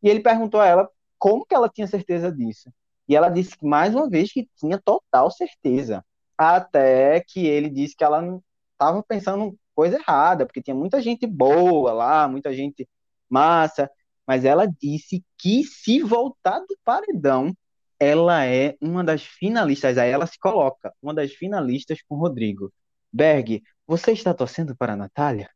E 0.02 0.08
ele 0.08 0.20
perguntou 0.20 0.60
a 0.60 0.66
ela 0.66 0.88
como 1.18 1.44
que 1.44 1.54
ela 1.54 1.68
tinha 1.68 1.86
certeza 1.86 2.32
disso. 2.32 2.72
E 3.08 3.16
ela 3.16 3.28
disse 3.28 3.56
mais 3.62 3.94
uma 3.94 4.08
vez 4.08 4.32
que 4.32 4.48
tinha 4.56 4.78
total 4.78 5.30
certeza. 5.30 6.04
Até 6.38 7.20
que 7.20 7.46
ele 7.46 7.68
disse 7.68 7.96
que 7.96 8.04
ela 8.04 8.40
estava 8.72 9.02
pensando 9.02 9.56
coisa 9.74 9.96
errada, 9.98 10.46
porque 10.46 10.62
tinha 10.62 10.74
muita 10.74 11.00
gente 11.02 11.26
boa 11.26 11.92
lá, 11.92 12.28
muita 12.28 12.52
gente 12.54 12.88
massa. 13.28 13.90
Mas 14.26 14.44
ela 14.44 14.66
disse 14.66 15.24
que 15.36 15.64
se 15.64 16.00
voltar 16.02 16.60
do 16.60 16.78
paredão, 16.84 17.54
ela 17.98 18.46
é 18.46 18.76
uma 18.80 19.04
das 19.04 19.22
finalistas, 19.24 19.98
aí 19.98 20.10
ela 20.10 20.26
se 20.26 20.38
coloca, 20.38 20.94
uma 21.02 21.12
das 21.12 21.32
finalistas 21.32 22.00
com 22.08 22.16
Rodrigo. 22.16 22.72
Berg, 23.12 23.62
você 23.86 24.12
está 24.12 24.32
torcendo 24.32 24.74
para 24.76 24.94
a 24.94 24.96
Natália? 24.96 25.50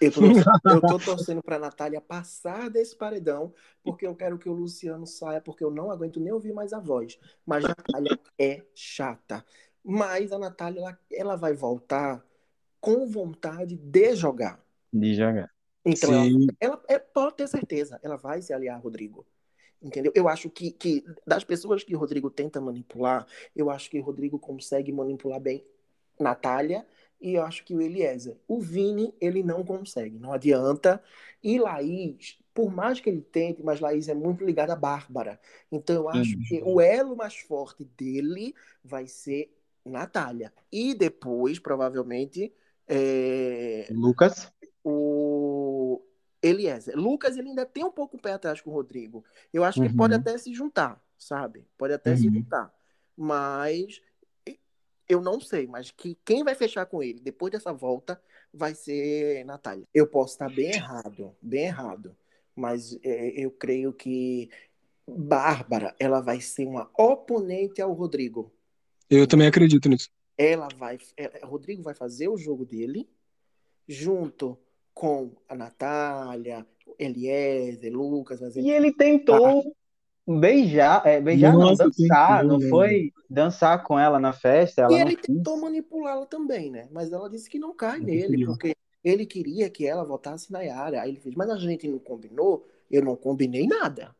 Eu 0.00 0.12
tô, 0.12 0.20
eu 0.22 0.80
tô 0.80 0.98
torcendo 0.98 1.42
para 1.42 1.56
a 1.56 1.58
Natália 1.58 2.00
passar 2.00 2.70
desse 2.70 2.96
paredão, 2.96 3.52
porque 3.82 4.06
eu 4.06 4.14
quero 4.14 4.38
que 4.38 4.48
o 4.48 4.52
Luciano 4.52 5.06
saia, 5.06 5.40
porque 5.40 5.64
eu 5.64 5.70
não 5.70 5.90
aguento 5.90 6.20
nem 6.20 6.32
ouvir 6.32 6.52
mais 6.52 6.72
a 6.72 6.78
voz. 6.78 7.18
Mas 7.44 7.64
a 7.64 7.68
Natália 7.68 8.18
é 8.38 8.62
chata. 8.74 9.44
Mas 9.84 10.30
a 10.32 10.38
Natália, 10.38 10.80
ela, 10.80 10.98
ela 11.10 11.36
vai 11.36 11.52
voltar 11.52 12.24
com 12.80 13.06
vontade 13.06 13.76
de 13.76 14.14
jogar. 14.14 14.62
De 14.92 15.14
jogar. 15.14 15.50
Então, 15.84 16.12
ela, 16.12 16.28
ela, 16.60 16.82
é, 16.88 16.98
pode 16.98 17.36
ter 17.36 17.48
certeza, 17.48 17.98
ela 18.02 18.16
vai 18.16 18.42
se 18.42 18.52
aliar 18.52 18.76
a 18.76 18.80
Rodrigo. 18.80 19.26
Entendeu? 19.80 20.12
Eu 20.14 20.28
acho 20.28 20.50
que, 20.50 20.72
que 20.72 21.04
das 21.26 21.44
pessoas 21.44 21.84
que 21.84 21.94
Rodrigo 21.94 22.30
tenta 22.30 22.60
manipular, 22.60 23.26
eu 23.54 23.70
acho 23.70 23.88
que 23.88 24.00
Rodrigo 24.00 24.38
consegue 24.38 24.92
manipular 24.92 25.40
bem 25.40 25.64
Natália 26.18 26.84
e 27.20 27.34
eu 27.34 27.42
acho 27.42 27.64
que 27.64 27.74
o 27.74 27.80
Eliezer. 27.80 28.36
O 28.46 28.60
Vini, 28.60 29.14
ele 29.20 29.42
não 29.42 29.64
consegue, 29.64 30.18
não 30.18 30.32
adianta. 30.32 31.02
E 31.42 31.58
Laís, 31.58 32.38
por 32.54 32.70
mais 32.70 33.00
que 33.00 33.08
ele 33.08 33.20
tente, 33.20 33.62
mas 33.62 33.80
Laís 33.80 34.08
é 34.08 34.14
muito 34.14 34.44
ligada 34.44 34.72
à 34.72 34.76
Bárbara. 34.76 35.40
Então 35.70 35.96
eu 35.96 36.08
acho 36.08 36.36
uhum. 36.36 36.42
que 36.48 36.62
o 36.64 36.80
elo 36.80 37.16
mais 37.16 37.36
forte 37.36 37.84
dele 37.96 38.54
vai 38.84 39.06
ser 39.06 39.52
Natália. 39.84 40.52
E 40.70 40.94
depois, 40.94 41.58
provavelmente. 41.58 42.52
É... 42.86 43.88
Lucas? 43.90 44.52
O 44.84 46.02
Eliezer. 46.42 46.96
Lucas, 46.96 47.36
ele 47.36 47.48
ainda 47.48 47.66
tem 47.66 47.84
um 47.84 47.90
pouco 47.90 48.16
o 48.16 48.20
pé 48.20 48.32
atrás 48.32 48.60
com 48.60 48.70
o 48.70 48.74
Rodrigo. 48.74 49.24
Eu 49.52 49.64
acho 49.64 49.82
que 49.82 49.94
pode 49.94 50.14
uhum. 50.14 50.20
até 50.20 50.38
se 50.38 50.54
juntar, 50.54 51.02
sabe? 51.18 51.66
Pode 51.76 51.94
até 51.94 52.10
uhum. 52.10 52.16
se 52.16 52.24
juntar. 52.24 52.72
Mas 53.16 54.00
eu 55.08 55.20
não 55.20 55.40
sei, 55.40 55.66
mas 55.66 55.90
que 55.90 56.16
quem 56.24 56.44
vai 56.44 56.54
fechar 56.54 56.86
com 56.86 57.02
ele 57.02 57.20
depois 57.20 57.52
dessa 57.52 57.72
volta 57.72 58.20
vai 58.52 58.74
ser 58.74 59.44
Natália. 59.44 59.86
Eu 59.94 60.06
posso 60.06 60.34
estar 60.34 60.48
bem 60.48 60.72
errado, 60.72 61.34
bem 61.40 61.66
errado. 61.66 62.16
Mas 62.54 62.98
é, 63.04 63.28
eu 63.40 63.50
creio 63.52 63.92
que 63.92 64.50
Bárbara, 65.06 65.94
ela 65.98 66.20
vai 66.20 66.40
ser 66.40 66.66
uma 66.66 66.90
oponente 66.98 67.80
ao 67.80 67.92
Rodrigo. 67.92 68.52
Eu 69.08 69.26
também 69.26 69.46
acredito 69.46 69.88
nisso. 69.88 70.10
Ela 70.36 70.68
vai, 70.76 70.98
é, 71.16 71.44
Rodrigo 71.44 71.82
vai 71.82 71.94
fazer 71.94 72.28
o 72.28 72.36
jogo 72.36 72.64
dele 72.64 73.08
junto 73.86 74.58
com 74.92 75.32
a 75.48 75.54
Natália, 75.54 76.66
Eliezer, 76.98 77.92
Lucas. 77.92 78.40
E 78.56 78.70
ele 78.70 78.92
tentou 78.92 79.60
ah. 79.60 79.72
Beijar, 80.28 81.06
é, 81.06 81.20
beijar 81.20 81.54
Nossa, 81.54 81.84
não, 81.84 81.90
dançar, 81.90 82.44
não 82.44 82.60
foi 82.60 83.12
dançar 83.30 83.82
com 83.82 83.98
ela 83.98 84.18
na 84.18 84.32
festa. 84.32 84.82
Ela 84.82 84.92
e 84.92 85.00
ele 85.00 85.16
tentou 85.16 85.58
manipulá-la 85.58 86.26
também, 86.26 86.70
né? 86.70 86.88
Mas 86.90 87.10
ela 87.12 87.30
disse 87.30 87.48
que 87.48 87.58
não 87.58 87.74
cai 87.74 87.98
não 87.98 88.06
nele, 88.06 88.44
porque 88.44 88.76
ele 89.02 89.24
queria 89.24 89.70
que 89.70 89.86
ela 89.86 90.04
votasse 90.04 90.52
na 90.52 90.60
Yara. 90.60 91.02
Aí 91.02 91.10
ele 91.10 91.20
fez, 91.20 91.34
mas 91.34 91.48
a 91.48 91.56
gente 91.56 91.88
não 91.88 91.98
combinou, 91.98 92.66
eu 92.90 93.02
não 93.02 93.16
combinei 93.16 93.66
nada. 93.66 94.14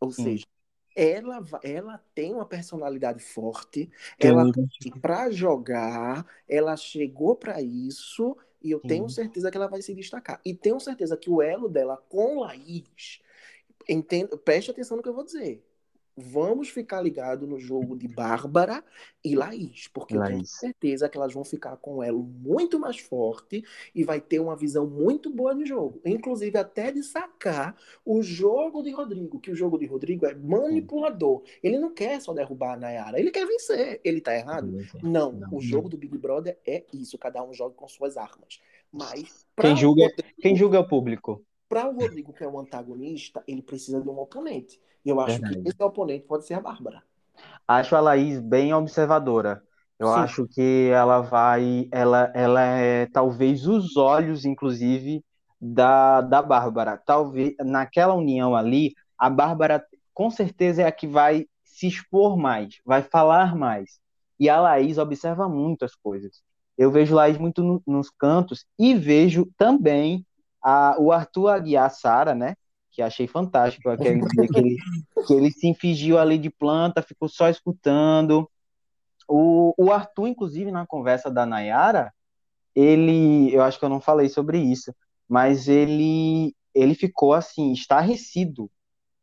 Ou 0.00 0.08
hum. 0.08 0.12
seja, 0.12 0.44
ela, 0.96 1.42
ela 1.62 2.00
tem 2.14 2.34
uma 2.34 2.44
personalidade 2.44 3.22
forte, 3.22 3.90
tem 4.18 4.30
ela 4.30 4.50
para 5.00 5.30
jogar, 5.30 6.26
ela 6.48 6.76
chegou 6.76 7.36
para 7.36 7.62
isso 7.62 8.36
e 8.62 8.70
eu 8.70 8.80
tenho 8.80 9.08
certeza 9.08 9.50
que 9.50 9.56
ela 9.56 9.68
vai 9.68 9.82
se 9.82 9.94
destacar. 9.94 10.40
E 10.44 10.54
tenho 10.54 10.78
certeza 10.78 11.16
que 11.16 11.30
o 11.30 11.42
elo 11.42 11.68
dela 11.68 11.96
com 12.08 12.40
Laís. 12.40 13.20
Entendo, 13.88 14.36
preste 14.38 14.70
atenção 14.70 14.96
no 14.96 15.02
que 15.02 15.08
eu 15.08 15.14
vou 15.14 15.24
dizer 15.24 15.62
vamos 16.16 16.68
ficar 16.68 17.00
ligado 17.00 17.46
no 17.46 17.58
jogo 17.58 17.96
de 17.96 18.06
Bárbara 18.06 18.84
e 19.24 19.34
Laís, 19.34 19.88
porque 19.88 20.14
Laís. 20.14 20.28
eu 20.28 20.34
tenho 20.34 20.46
certeza 20.46 21.08
que 21.08 21.16
elas 21.16 21.32
vão 21.32 21.44
ficar 21.44 21.76
com 21.76 22.02
elo 22.02 22.22
muito 22.22 22.78
mais 22.78 22.98
forte 22.98 23.64
e 23.94 24.04
vai 24.04 24.20
ter 24.20 24.38
uma 24.38 24.54
visão 24.54 24.86
muito 24.86 25.30
boa 25.30 25.54
de 25.54 25.64
jogo, 25.64 26.00
inclusive 26.04 26.58
até 26.58 26.92
de 26.92 27.02
sacar 27.02 27.76
o 28.04 28.22
jogo 28.22 28.82
de 28.82 28.90
Rodrigo, 28.90 29.40
que 29.40 29.50
o 29.50 29.54
jogo 29.54 29.78
de 29.78 29.86
Rodrigo 29.86 30.26
é 30.26 30.34
manipulador. 30.34 31.42
Ele 31.62 31.78
não 31.78 31.92
quer 31.92 32.20
só 32.20 32.32
derrubar 32.32 32.74
a 32.74 32.76
Nayara, 32.76 33.18
ele 33.18 33.30
quer 33.30 33.46
vencer. 33.46 34.00
Ele 34.04 34.20
tá 34.20 34.34
errado? 34.34 34.70
Não, 35.02 35.32
não, 35.32 35.48
o 35.54 35.60
jogo 35.60 35.88
do 35.88 35.96
Big 35.96 36.16
Brother 36.18 36.58
é 36.66 36.84
isso, 36.92 37.18
cada 37.18 37.42
um 37.42 37.52
joga 37.52 37.74
com 37.74 37.88
suas 37.88 38.16
armas. 38.16 38.60
Mas 38.92 39.46
quem 39.58 39.74
julga, 39.74 40.04
Rodrigo, 40.04 40.28
quem 40.40 40.56
julga 40.56 40.76
é 40.76 40.80
o 40.80 40.86
público. 40.86 41.42
Para 41.72 41.88
o 41.88 41.94
Rodrigo, 41.94 42.34
que 42.34 42.44
é 42.44 42.48
um 42.48 42.58
antagonista, 42.58 43.42
ele 43.48 43.62
precisa 43.62 43.98
de 43.98 44.06
um 44.06 44.18
oponente. 44.18 44.78
E 45.02 45.08
eu 45.08 45.18
acho 45.22 45.40
Verdade. 45.40 45.62
que 45.62 45.68
esse 45.70 45.82
oponente 45.82 46.26
pode 46.26 46.46
ser 46.46 46.52
a 46.52 46.60
Bárbara. 46.60 47.02
Acho 47.66 47.96
a 47.96 48.00
Laís 48.00 48.38
bem 48.40 48.74
observadora. 48.74 49.62
Eu 49.98 50.08
Sim. 50.08 50.14
acho 50.20 50.46
que 50.48 50.90
ela 50.92 51.22
vai. 51.22 51.88
Ela, 51.90 52.30
ela 52.34 52.62
é 52.62 53.06
talvez 53.06 53.66
os 53.66 53.96
olhos, 53.96 54.44
inclusive, 54.44 55.24
da, 55.58 56.20
da 56.20 56.42
Bárbara. 56.42 56.98
Talvez 56.98 57.54
naquela 57.60 58.12
união 58.12 58.54
ali, 58.54 58.92
a 59.16 59.30
Bárbara 59.30 59.82
com 60.12 60.30
certeza 60.30 60.82
é 60.82 60.86
a 60.86 60.92
que 60.92 61.06
vai 61.06 61.46
se 61.64 61.86
expor 61.86 62.36
mais, 62.36 62.80
vai 62.84 63.00
falar 63.02 63.56
mais. 63.56 63.98
E 64.38 64.46
a 64.50 64.60
Laís 64.60 64.98
observa 64.98 65.48
muito 65.48 65.86
as 65.86 65.94
coisas. 65.94 66.42
Eu 66.76 66.90
vejo 66.90 67.14
Laís 67.14 67.38
muito 67.38 67.64
no, 67.64 67.82
nos 67.86 68.10
cantos 68.10 68.66
e 68.78 68.94
vejo 68.94 69.50
também 69.56 70.26
a, 70.62 70.96
o 70.98 71.12
Arthur 71.12 71.48
Aguiar 71.48 71.90
Sara, 71.90 72.34
né? 72.34 72.54
que 72.92 73.00
achei 73.00 73.26
fantástico 73.26 73.88
aquele 73.88 74.20
que 74.20 74.58
ele, 74.58 74.76
que 75.26 75.32
ele 75.32 75.50
se 75.50 75.72
fingiu 75.74 76.18
ali 76.18 76.36
de 76.36 76.50
planta, 76.50 77.02
ficou 77.02 77.26
só 77.26 77.48
escutando. 77.48 78.48
O, 79.26 79.72
o 79.78 79.90
Arthur, 79.90 80.28
inclusive, 80.28 80.70
na 80.70 80.86
conversa 80.86 81.30
da 81.30 81.46
Nayara, 81.46 82.12
ele, 82.74 83.52
eu 83.52 83.62
acho 83.62 83.78
que 83.78 83.84
eu 83.84 83.88
não 83.88 84.00
falei 84.00 84.28
sobre 84.28 84.58
isso, 84.58 84.94
mas 85.26 85.68
ele, 85.68 86.54
ele 86.74 86.94
ficou 86.94 87.32
assim, 87.32 87.72
estarrecido. 87.72 88.70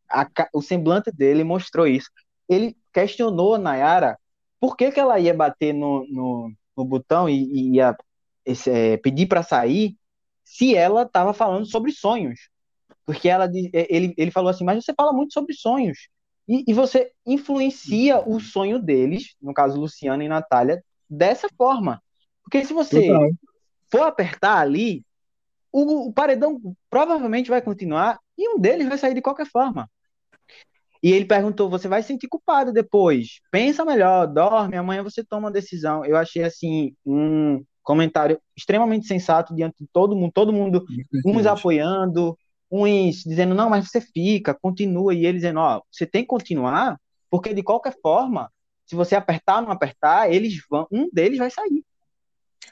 A, 0.09 0.27
o 0.51 0.63
semblante 0.63 1.11
dele 1.11 1.43
mostrou 1.43 1.85
isso. 1.85 2.09
Ele 2.47 2.75
questionou 2.91 3.53
a 3.53 3.59
Nayara 3.59 4.17
por 4.59 4.75
que, 4.75 4.91
que 4.91 4.99
ela 4.99 5.19
ia 5.19 5.33
bater 5.33 5.73
no, 5.73 6.07
no, 6.09 6.51
no 6.75 6.83
botão 6.83 7.29
e, 7.29 7.35
e 7.35 7.75
ia 7.75 7.95
esse, 8.43 8.69
é, 8.71 8.97
pedir 8.97 9.27
para 9.27 9.43
sair 9.43 9.95
se 10.49 10.75
ela 10.75 11.03
estava 11.03 11.31
falando 11.31 11.67
sobre 11.67 11.91
sonhos. 11.91 12.49
Porque 13.05 13.29
ela, 13.29 13.45
é, 13.45 13.95
ele, 13.95 14.15
ele 14.17 14.31
falou 14.31 14.49
assim, 14.49 14.63
mas 14.63 14.83
você 14.83 14.93
fala 14.95 15.13
muito 15.13 15.31
sobre 15.31 15.53
sonhos. 15.53 16.09
E, 16.47 16.63
e 16.67 16.73
você 16.73 17.11
influencia 17.23 18.19
o 18.27 18.39
sonho 18.39 18.79
deles, 18.79 19.35
no 19.39 19.53
caso 19.53 19.79
Luciana 19.79 20.23
e 20.23 20.27
Natália, 20.27 20.83
dessa 21.07 21.47
forma. 21.55 22.01
Porque 22.43 22.65
se 22.65 22.73
você 22.73 23.05
Total. 23.05 23.29
for 23.91 24.01
apertar 24.01 24.57
ali, 24.57 25.05
o, 25.71 26.07
o, 26.07 26.13
paredão 26.13 26.59
provavelmente 26.89 27.47
vai 27.47 27.61
continuar 27.61 28.19
e 28.35 28.49
um 28.49 28.59
deles 28.59 28.89
vai 28.89 28.97
sair 28.97 29.13
de 29.13 29.21
qualquer 29.21 29.45
forma. 29.45 29.87
E 31.01 31.11
ele 31.11 31.25
perguntou: 31.25 31.69
você 31.69 31.87
vai 31.87 32.01
se 32.01 32.07
sentir 32.07 32.27
culpado 32.27 32.73
depois? 32.73 33.39
Pensa 33.51 33.85
melhor, 33.85 34.25
dorme, 34.25 34.75
amanhã 34.75 35.03
você 35.03 35.23
toma 35.23 35.45
uma 35.45 35.51
decisão. 35.51 36.03
Eu 36.03 36.17
achei 36.17 36.43
assim 36.43 36.95
um 37.05 37.63
comentário 37.89 38.39
extremamente 38.55 39.07
sensato 39.07 39.55
diante 39.55 39.77
de 39.79 39.89
todo 39.91 40.15
mundo, 40.15 40.31
todo 40.31 40.53
mundo 40.53 40.85
uns 41.25 41.47
apoiando, 41.47 42.37
uns 42.69 43.23
dizendo, 43.23 43.55
não, 43.55 43.67
mas 43.67 43.89
você 43.89 43.99
fica, 43.99 44.53
continua, 44.53 45.11
e 45.11 45.25
eles 45.25 45.41
dizendo, 45.41 45.59
ó, 45.59 45.81
você 45.91 46.05
tem 46.05 46.21
que 46.21 46.27
continuar, 46.27 46.99
porque 47.31 47.51
de 47.51 47.63
qualquer 47.63 47.95
forma, 47.99 48.51
se 48.85 48.95
você 48.95 49.15
apertar 49.15 49.55
ou 49.55 49.63
não 49.63 49.71
apertar, 49.71 50.31
eles 50.31 50.53
vão, 50.69 50.85
um 50.91 51.09
deles 51.11 51.39
vai 51.39 51.49
sair. 51.49 51.83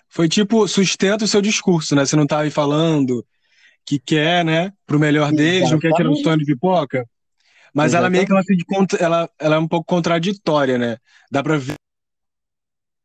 Foi 0.07 0.29
tipo, 0.29 0.67
sustenta 0.67 1.25
o 1.25 1.27
seu 1.27 1.41
discurso, 1.41 1.95
né? 1.95 2.05
Você 2.05 2.15
não 2.15 2.27
tá 2.27 2.41
aí 2.41 2.51
falando 2.51 3.25
que 3.83 3.97
quer, 3.97 4.45
né, 4.45 4.71
pro 4.85 4.99
melhor 4.99 5.31
deles, 5.31 5.71
não 5.71 5.79
quer 5.79 5.93
tirar 5.93 6.11
o 6.11 6.15
sonho 6.15 6.37
de 6.37 6.45
pipoca. 6.45 7.09
Mas 7.73 7.95
ela 7.95 8.07
meio 8.07 8.23
que 8.23 8.31
ela, 8.31 8.43
ela, 8.99 9.29
ela 9.39 9.55
é 9.55 9.59
um 9.59 9.67
pouco 9.67 9.87
contraditória, 9.87 10.77
né? 10.77 10.97
Dá 11.31 11.41
pra 11.41 11.57
ver 11.57 11.73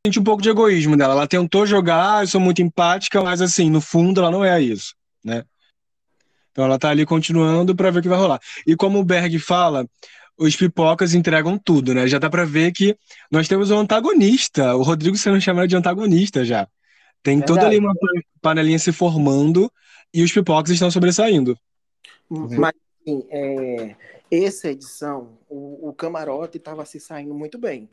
sente 0.05 0.19
um 0.19 0.25
pouco 0.25 0.43
de 0.43 0.51
egoísmo 0.51 0.97
dela. 0.97 1.15
Ela 1.15 1.29
tentou 1.29 1.65
jogar, 1.65 2.19
ah, 2.19 2.23
eu 2.25 2.27
sou 2.27 2.41
muito 2.41 2.61
empática, 2.61 3.23
mas 3.23 3.41
assim, 3.41 3.71
no 3.71 3.81
fundo 3.81 4.21
ela 4.21 4.31
não 4.31 4.45
é 4.45 4.61
isso, 4.61 4.95
né? 5.25 5.45
Então 6.51 6.65
ela 6.65 6.79
tá 6.79 6.91
ali 6.91 7.07
continuando 7.07 7.75
para 7.75 7.91
ver 7.91 8.01
o 8.01 8.03
que 8.03 8.09
vai 8.09 8.19
rolar. 8.19 8.41
E 8.67 8.75
como 8.75 8.99
o 8.99 9.05
Berg 9.05 9.39
fala, 9.39 9.89
os 10.37 10.57
pipocas 10.57 11.15
entregam 11.15 11.57
tudo, 11.57 11.95
né? 11.95 12.07
Já 12.09 12.19
dá 12.19 12.29
para 12.29 12.45
ver 12.45 12.73
que 12.73 12.97
nós 13.31 13.47
temos 13.47 13.71
um 13.71 13.79
antagonista. 13.79 14.75
O 14.75 14.83
Rodrigo 14.83 15.17
você 15.17 15.31
não 15.31 15.41
chama 15.41 15.69
de 15.69 15.77
antagonista 15.77 16.45
já. 16.45 16.69
Tem 17.23 17.39
Verdade. 17.39 17.47
toda 17.47 17.67
ali 17.67 17.79
uma 17.79 17.95
panelinha 18.41 18.79
se 18.79 18.91
formando 18.91 19.73
e 20.13 20.23
os 20.23 20.33
pipocas 20.33 20.73
estão 20.73 20.91
sobressaindo. 20.91 21.57
Mas, 22.29 22.75
assim, 23.01 23.25
é, 23.31 23.97
essa 24.31 24.69
edição, 24.69 25.39
o, 25.49 25.91
o 25.91 25.93
camarote 25.95 26.59
estava 26.59 26.85
se 26.85 26.99
saindo 26.99 27.33
muito 27.33 27.57
bem 27.57 27.89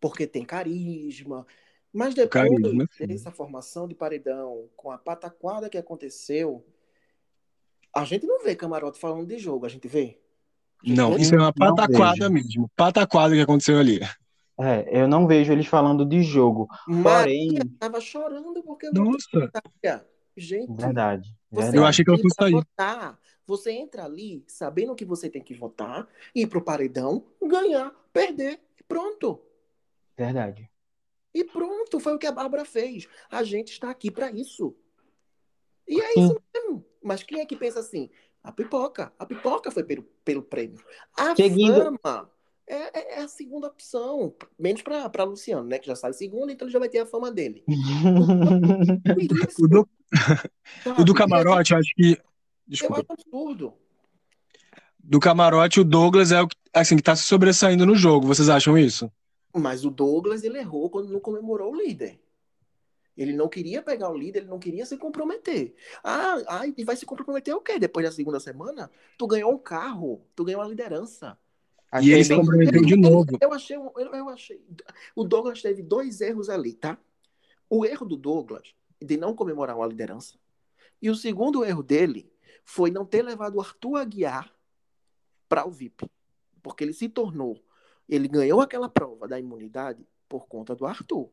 porque 0.00 0.26
tem 0.26 0.44
carisma. 0.44 1.46
Mas 1.92 2.14
depois 2.14 2.50
carisma, 2.50 2.86
dessa 3.00 3.30
formação 3.30 3.88
de 3.88 3.94
paredão, 3.94 4.68
com 4.76 4.90
a 4.90 4.98
pataquada 4.98 5.68
que 5.68 5.78
aconteceu, 5.78 6.64
a 7.94 8.04
gente 8.04 8.26
não 8.26 8.42
vê 8.42 8.54
Camarote 8.54 9.00
falando 9.00 9.26
de 9.26 9.38
jogo, 9.38 9.64
a 9.64 9.68
gente 9.68 9.88
vê. 9.88 10.20
A 10.84 10.88
gente 10.88 10.96
não, 10.96 11.14
vê... 11.14 11.22
isso 11.22 11.34
é 11.34 11.38
uma 11.38 11.52
pataquada 11.52 12.28
mesmo. 12.28 12.70
Pataquada 12.76 13.34
que 13.34 13.40
aconteceu 13.40 13.78
ali. 13.78 14.00
É, 14.58 15.02
eu 15.02 15.08
não 15.08 15.26
vejo 15.26 15.52
eles 15.52 15.66
falando 15.66 16.04
de 16.04 16.22
jogo. 16.22 16.66
Maria 16.86 17.60
Porém... 17.60 17.76
tava 17.78 18.00
chorando 18.00 18.62
porque 18.62 18.90
Nossa. 18.90 19.50
Gente, 20.36 20.70
verdade, 20.74 21.34
verdade. 21.50 21.76
Eu 21.78 21.86
achei 21.86 22.04
que 22.04 22.10
eu 22.10 22.18
fosse 22.18 22.34
sair. 22.38 22.52
Votar. 22.52 23.18
Você 23.46 23.72
entra 23.72 24.04
ali 24.04 24.44
sabendo 24.46 24.94
que 24.94 25.04
você 25.04 25.30
tem 25.30 25.40
que 25.40 25.54
votar, 25.54 26.06
ir 26.34 26.46
pro 26.46 26.60
paredão, 26.60 27.24
ganhar, 27.42 27.90
perder, 28.12 28.60
pronto. 28.86 29.40
Verdade. 30.16 30.70
E 31.34 31.44
pronto, 31.44 32.00
foi 32.00 32.14
o 32.14 32.18
que 32.18 32.26
a 32.26 32.32
Bárbara 32.32 32.64
fez. 32.64 33.06
A 33.30 33.42
gente 33.42 33.72
está 33.72 33.90
aqui 33.90 34.10
para 34.10 34.30
isso. 34.30 34.74
E 35.86 36.00
é 36.00 36.18
isso 36.18 36.40
mesmo. 36.54 36.84
Mas 37.02 37.22
quem 37.22 37.40
é 37.40 37.46
que 37.46 37.56
pensa 37.56 37.80
assim? 37.80 38.10
A 38.42 38.50
pipoca. 38.50 39.12
A 39.18 39.26
pipoca 39.26 39.70
foi 39.70 39.84
pelo, 39.84 40.02
pelo 40.24 40.42
prêmio. 40.42 40.82
A 41.16 41.36
Seguindo... 41.36 41.98
fama 42.00 42.30
é, 42.66 42.74
é, 42.74 43.20
é, 43.20 43.22
a 43.22 43.28
segunda 43.28 43.68
opção. 43.68 44.34
Menos 44.58 44.82
para 44.82 45.24
Luciano, 45.24 45.68
né? 45.68 45.78
Que 45.78 45.86
já 45.86 45.94
sai 45.94 46.12
segunda, 46.12 46.52
então 46.52 46.66
ele 46.66 46.72
já 46.72 46.78
vai 46.78 46.88
ter 46.88 46.98
a 47.00 47.06
fama 47.06 47.30
dele. 47.30 47.62
o, 49.60 49.68
do... 49.68 49.88
o 50.98 51.04
do 51.04 51.14
camarote, 51.14 51.72
eu 51.72 51.78
acho 51.78 51.94
que. 51.94 52.18
Desculpa. 52.66 52.96
Eu 52.96 53.06
acho 53.10 53.12
absurdo. 53.12 53.74
Do 54.98 55.20
camarote, 55.20 55.78
o 55.78 55.84
Douglas 55.84 56.32
é 56.32 56.42
o 56.42 56.48
assim, 56.74 56.96
que 56.96 57.02
está 57.02 57.14
se 57.14 57.22
sobressaindo 57.22 57.86
no 57.86 57.94
jogo. 57.94 58.26
Vocês 58.26 58.48
acham 58.48 58.76
isso? 58.76 59.10
Mas 59.58 59.84
o 59.84 59.90
Douglas 59.90 60.44
ele 60.44 60.58
errou 60.58 60.90
quando 60.90 61.10
não 61.10 61.20
comemorou 61.20 61.72
o 61.72 61.76
líder. 61.76 62.20
Ele 63.16 63.32
não 63.32 63.48
queria 63.48 63.80
pegar 63.80 64.10
o 64.10 64.16
líder, 64.16 64.40
ele 64.40 64.50
não 64.50 64.58
queria 64.58 64.84
se 64.84 64.98
comprometer. 64.98 65.74
Ah, 66.04 66.36
ah, 66.46 66.66
e 66.66 66.84
vai 66.84 66.94
se 66.94 67.06
comprometer 67.06 67.54
o 67.54 67.60
quê? 67.62 67.78
Depois 67.78 68.04
da 68.04 68.12
segunda 68.12 68.38
semana? 68.38 68.90
Tu 69.16 69.26
ganhou 69.26 69.52
um 69.52 69.58
carro, 69.58 70.20
tu 70.34 70.44
ganhou 70.44 70.60
a 70.60 70.68
liderança. 70.68 71.38
E 72.02 72.12
ele 72.12 72.24
se 72.24 72.36
comprometeu 72.36 72.82
de 72.84 72.96
novo. 72.96 73.38
Eu 73.40 73.52
achei, 73.54 73.76
eu, 73.76 73.92
eu 73.96 74.28
achei. 74.28 74.62
O 75.14 75.24
Douglas 75.24 75.62
teve 75.62 75.82
dois 75.82 76.20
erros 76.20 76.50
ali, 76.50 76.74
tá? 76.74 76.98
O 77.70 77.86
erro 77.86 78.04
do 78.04 78.16
Douglas 78.16 78.74
de 79.00 79.16
não 79.16 79.34
comemorar 79.34 79.76
uma 79.76 79.86
liderança. 79.86 80.34
E 81.00 81.08
o 81.08 81.14
segundo 81.14 81.64
erro 81.64 81.82
dele 81.82 82.30
foi 82.64 82.90
não 82.90 83.06
ter 83.06 83.22
levado 83.22 83.54
o 83.54 83.60
Arthur 83.60 83.96
Aguiar 83.96 84.52
para 85.48 85.66
o 85.66 85.70
VIP. 85.70 86.06
Porque 86.62 86.84
ele 86.84 86.92
se 86.92 87.08
tornou 87.08 87.62
ele 88.08 88.28
ganhou 88.28 88.60
aquela 88.60 88.88
prova 88.88 89.26
da 89.26 89.38
imunidade 89.38 90.06
por 90.28 90.46
conta 90.46 90.74
do 90.74 90.86
Arthur. 90.86 91.30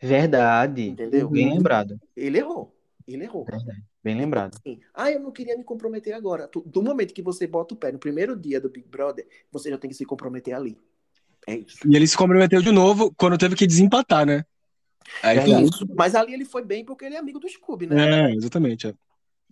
Verdade. 0.00 0.90
Entendeu? 0.90 1.28
Bem 1.28 1.54
lembrado. 1.54 2.00
Ele 2.16 2.38
errou. 2.38 2.74
Ele 3.06 3.24
errou. 3.24 3.44
Verdade. 3.44 3.82
Bem 4.02 4.16
lembrado. 4.16 4.56
Assim, 4.56 4.80
ah, 4.94 5.10
eu 5.10 5.20
não 5.20 5.30
queria 5.30 5.56
me 5.56 5.64
comprometer 5.64 6.12
agora. 6.12 6.50
Do 6.66 6.82
momento 6.82 7.14
que 7.14 7.22
você 7.22 7.46
bota 7.46 7.74
o 7.74 7.76
pé 7.76 7.92
no 7.92 7.98
primeiro 7.98 8.36
dia 8.36 8.60
do 8.60 8.68
Big 8.68 8.88
Brother, 8.88 9.26
você 9.50 9.70
já 9.70 9.78
tem 9.78 9.90
que 9.90 9.96
se 9.96 10.04
comprometer 10.04 10.54
ali. 10.54 10.78
É 11.46 11.56
isso. 11.56 11.78
E 11.88 11.94
ele 11.94 12.06
se 12.06 12.16
comprometeu 12.16 12.60
de 12.60 12.72
novo 12.72 13.14
quando 13.16 13.38
teve 13.38 13.54
que 13.54 13.66
desempatar, 13.66 14.26
né? 14.26 14.44
Aí 15.22 15.38
é 15.38 15.62
isso. 15.62 15.86
Mas 15.94 16.14
ali 16.14 16.34
ele 16.34 16.44
foi 16.44 16.64
bem 16.64 16.84
porque 16.84 17.04
ele 17.04 17.14
é 17.14 17.18
amigo 17.18 17.38
do 17.38 17.48
Scooby, 17.48 17.86
né? 17.86 18.30
É, 18.30 18.34
exatamente. 18.34 18.88
É. 18.88 18.94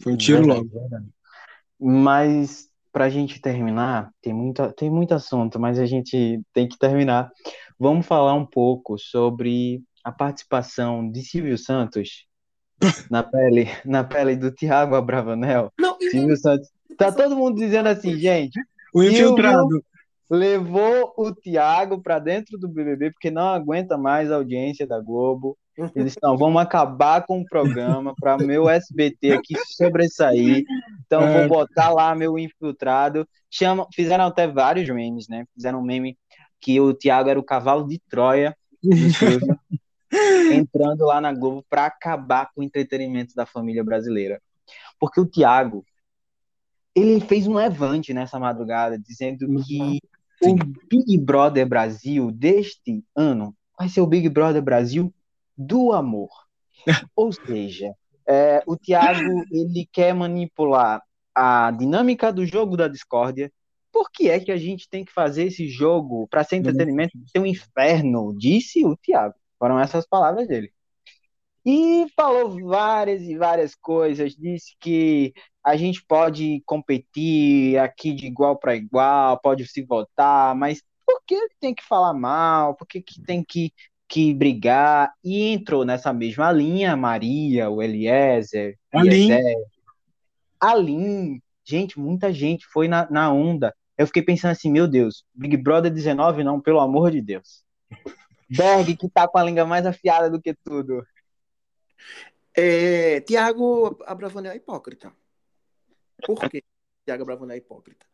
Foi 0.00 0.12
um 0.12 0.16
tiro 0.16 0.38
verdade, 0.38 0.58
logo. 0.60 0.80
Verdade. 0.80 1.06
Mas 1.78 2.68
para 2.94 3.06
a 3.06 3.10
gente 3.10 3.40
terminar, 3.40 4.12
tem, 4.22 4.32
muita, 4.32 4.72
tem 4.72 4.88
muito 4.88 5.12
assunto, 5.12 5.58
mas 5.58 5.80
a 5.80 5.84
gente 5.84 6.40
tem 6.52 6.68
que 6.68 6.78
terminar. 6.78 7.28
Vamos 7.76 8.06
falar 8.06 8.34
um 8.34 8.46
pouco 8.46 8.96
sobre 8.96 9.82
a 10.04 10.12
participação 10.12 11.10
de 11.10 11.20
Silvio 11.22 11.58
Santos 11.58 12.24
na 13.10 13.24
pele, 13.24 13.68
na 13.84 14.04
pele 14.04 14.36
do 14.36 14.52
Thiago 14.52 14.94
Abravanel. 14.94 15.72
Não, 15.76 15.98
Silvio 15.98 16.36
Santos. 16.36 16.68
Tá 16.96 17.10
todo 17.10 17.36
mundo 17.36 17.58
dizendo 17.58 17.88
assim, 17.88 18.16
gente. 18.16 18.60
O 18.94 19.02
infiltrado. 19.02 19.84
Levou 20.30 21.12
o 21.16 21.34
Thiago 21.34 22.00
para 22.00 22.20
dentro 22.20 22.56
do 22.56 22.68
BBB 22.68 23.10
porque 23.10 23.30
não 23.30 23.48
aguenta 23.48 23.98
mais 23.98 24.30
a 24.30 24.36
audiência 24.36 24.86
da 24.86 25.00
Globo. 25.00 25.58
Eles 25.76 26.12
estão, 26.12 26.36
vamos 26.36 26.62
acabar 26.62 27.26
com 27.26 27.40
o 27.40 27.44
programa 27.44 28.14
para 28.20 28.38
meu 28.38 28.68
SBT 28.68 29.32
aqui 29.32 29.54
sobressair. 29.76 30.64
Então 31.04 31.22
é. 31.22 31.40
vou 31.40 31.58
botar 31.58 31.90
lá 31.90 32.14
meu 32.14 32.38
infiltrado. 32.38 33.26
Chama, 33.50 33.86
fizeram 33.92 34.26
até 34.26 34.46
vários 34.46 34.88
memes, 34.88 35.28
né? 35.28 35.44
Fizeram 35.52 35.80
um 35.80 35.84
meme 35.84 36.16
que 36.60 36.80
o 36.80 36.94
Thiago 36.94 37.28
era 37.28 37.38
o 37.38 37.44
cavalo 37.44 37.86
de 37.88 38.00
Troia 38.08 38.56
entrando 40.52 41.04
lá 41.04 41.20
na 41.20 41.32
Globo 41.32 41.64
para 41.68 41.86
acabar 41.86 42.50
com 42.54 42.60
o 42.60 42.64
entretenimento 42.64 43.34
da 43.34 43.44
família 43.44 43.82
brasileira. 43.82 44.40
Porque 44.98 45.20
o 45.20 45.26
Thiago 45.26 45.84
ele 46.94 47.20
fez 47.20 47.48
um 47.48 47.54
levante 47.54 48.14
nessa 48.14 48.38
madrugada 48.38 48.96
dizendo 48.96 49.46
que 49.64 49.98
o 50.40 50.54
Big 50.88 51.18
Brother 51.18 51.66
Brasil 51.66 52.30
deste 52.30 53.04
ano 53.16 53.54
vai 53.76 53.88
ser 53.88 54.00
o 54.00 54.06
Big 54.06 54.28
Brother 54.28 54.62
Brasil 54.62 55.12
do 55.56 55.92
amor. 55.92 56.30
Ou 57.16 57.32
seja, 57.32 57.92
é, 58.26 58.62
o 58.66 58.76
Thiago 58.76 59.44
ele 59.50 59.88
quer 59.92 60.14
manipular 60.14 61.02
a 61.34 61.70
dinâmica 61.70 62.32
do 62.32 62.46
jogo 62.46 62.76
da 62.76 62.88
discórdia. 62.88 63.52
Por 63.92 64.10
que 64.10 64.28
é 64.28 64.40
que 64.40 64.50
a 64.50 64.56
gente 64.56 64.88
tem 64.88 65.04
que 65.04 65.12
fazer 65.12 65.44
esse 65.44 65.68
jogo 65.68 66.26
para 66.28 66.44
ser 66.44 66.56
entretenimento 66.56 67.16
ser 67.30 67.38
um 67.38 67.46
inferno? 67.46 68.36
Disse 68.36 68.84
o 68.84 68.96
Thiago. 68.96 69.34
Foram 69.58 69.78
essas 69.78 70.06
palavras 70.06 70.48
dele. 70.48 70.72
E 71.64 72.06
falou 72.14 72.60
várias 72.66 73.22
e 73.22 73.36
várias 73.38 73.74
coisas. 73.74 74.34
Disse 74.34 74.76
que 74.80 75.32
a 75.64 75.76
gente 75.76 76.04
pode 76.04 76.62
competir 76.66 77.78
aqui 77.78 78.12
de 78.12 78.26
igual 78.26 78.58
para 78.58 78.76
igual, 78.76 79.40
pode 79.40 79.66
se 79.66 79.82
votar, 79.82 80.54
mas 80.54 80.82
por 81.06 81.22
que 81.26 81.48
tem 81.60 81.74
que 81.74 81.82
falar 81.84 82.12
mal? 82.12 82.74
Por 82.74 82.86
que, 82.86 83.00
que 83.00 83.22
tem 83.22 83.42
que 83.42 83.72
que 84.08 84.34
brigar 84.34 85.12
e 85.24 85.52
entrou 85.52 85.84
nessa 85.84 86.12
mesma 86.12 86.52
linha 86.52 86.96
Maria, 86.96 87.70
o 87.70 87.82
Eliezer, 87.82 88.78
Aline. 88.92 89.56
Aline. 90.60 91.42
Gente, 91.64 91.98
muita 91.98 92.32
gente 92.32 92.66
foi 92.66 92.88
na, 92.88 93.10
na 93.10 93.32
onda. 93.32 93.74
Eu 93.96 94.06
fiquei 94.06 94.22
pensando 94.22 94.50
assim, 94.50 94.70
meu 94.70 94.86
Deus, 94.86 95.24
Big 95.34 95.56
Brother 95.56 95.90
19 95.90 96.44
não, 96.44 96.60
pelo 96.60 96.80
amor 96.80 97.10
de 97.10 97.20
Deus. 97.20 97.64
Berg, 98.48 98.96
que 98.96 99.08
tá 99.08 99.26
com 99.26 99.38
a 99.38 99.42
língua 99.42 99.64
mais 99.64 99.86
afiada 99.86 100.28
do 100.28 100.40
que 100.40 100.54
tudo. 100.54 101.04
É, 102.56 103.20
Tiago 103.20 103.98
Abravanel 104.06 104.52
é 104.52 104.56
hipócrita. 104.56 105.12
Por 106.24 106.48
que 106.48 106.62
Tiago 107.04 107.22
Abravanel 107.22 107.54
é 107.54 107.58
hipócrita? 107.58 108.06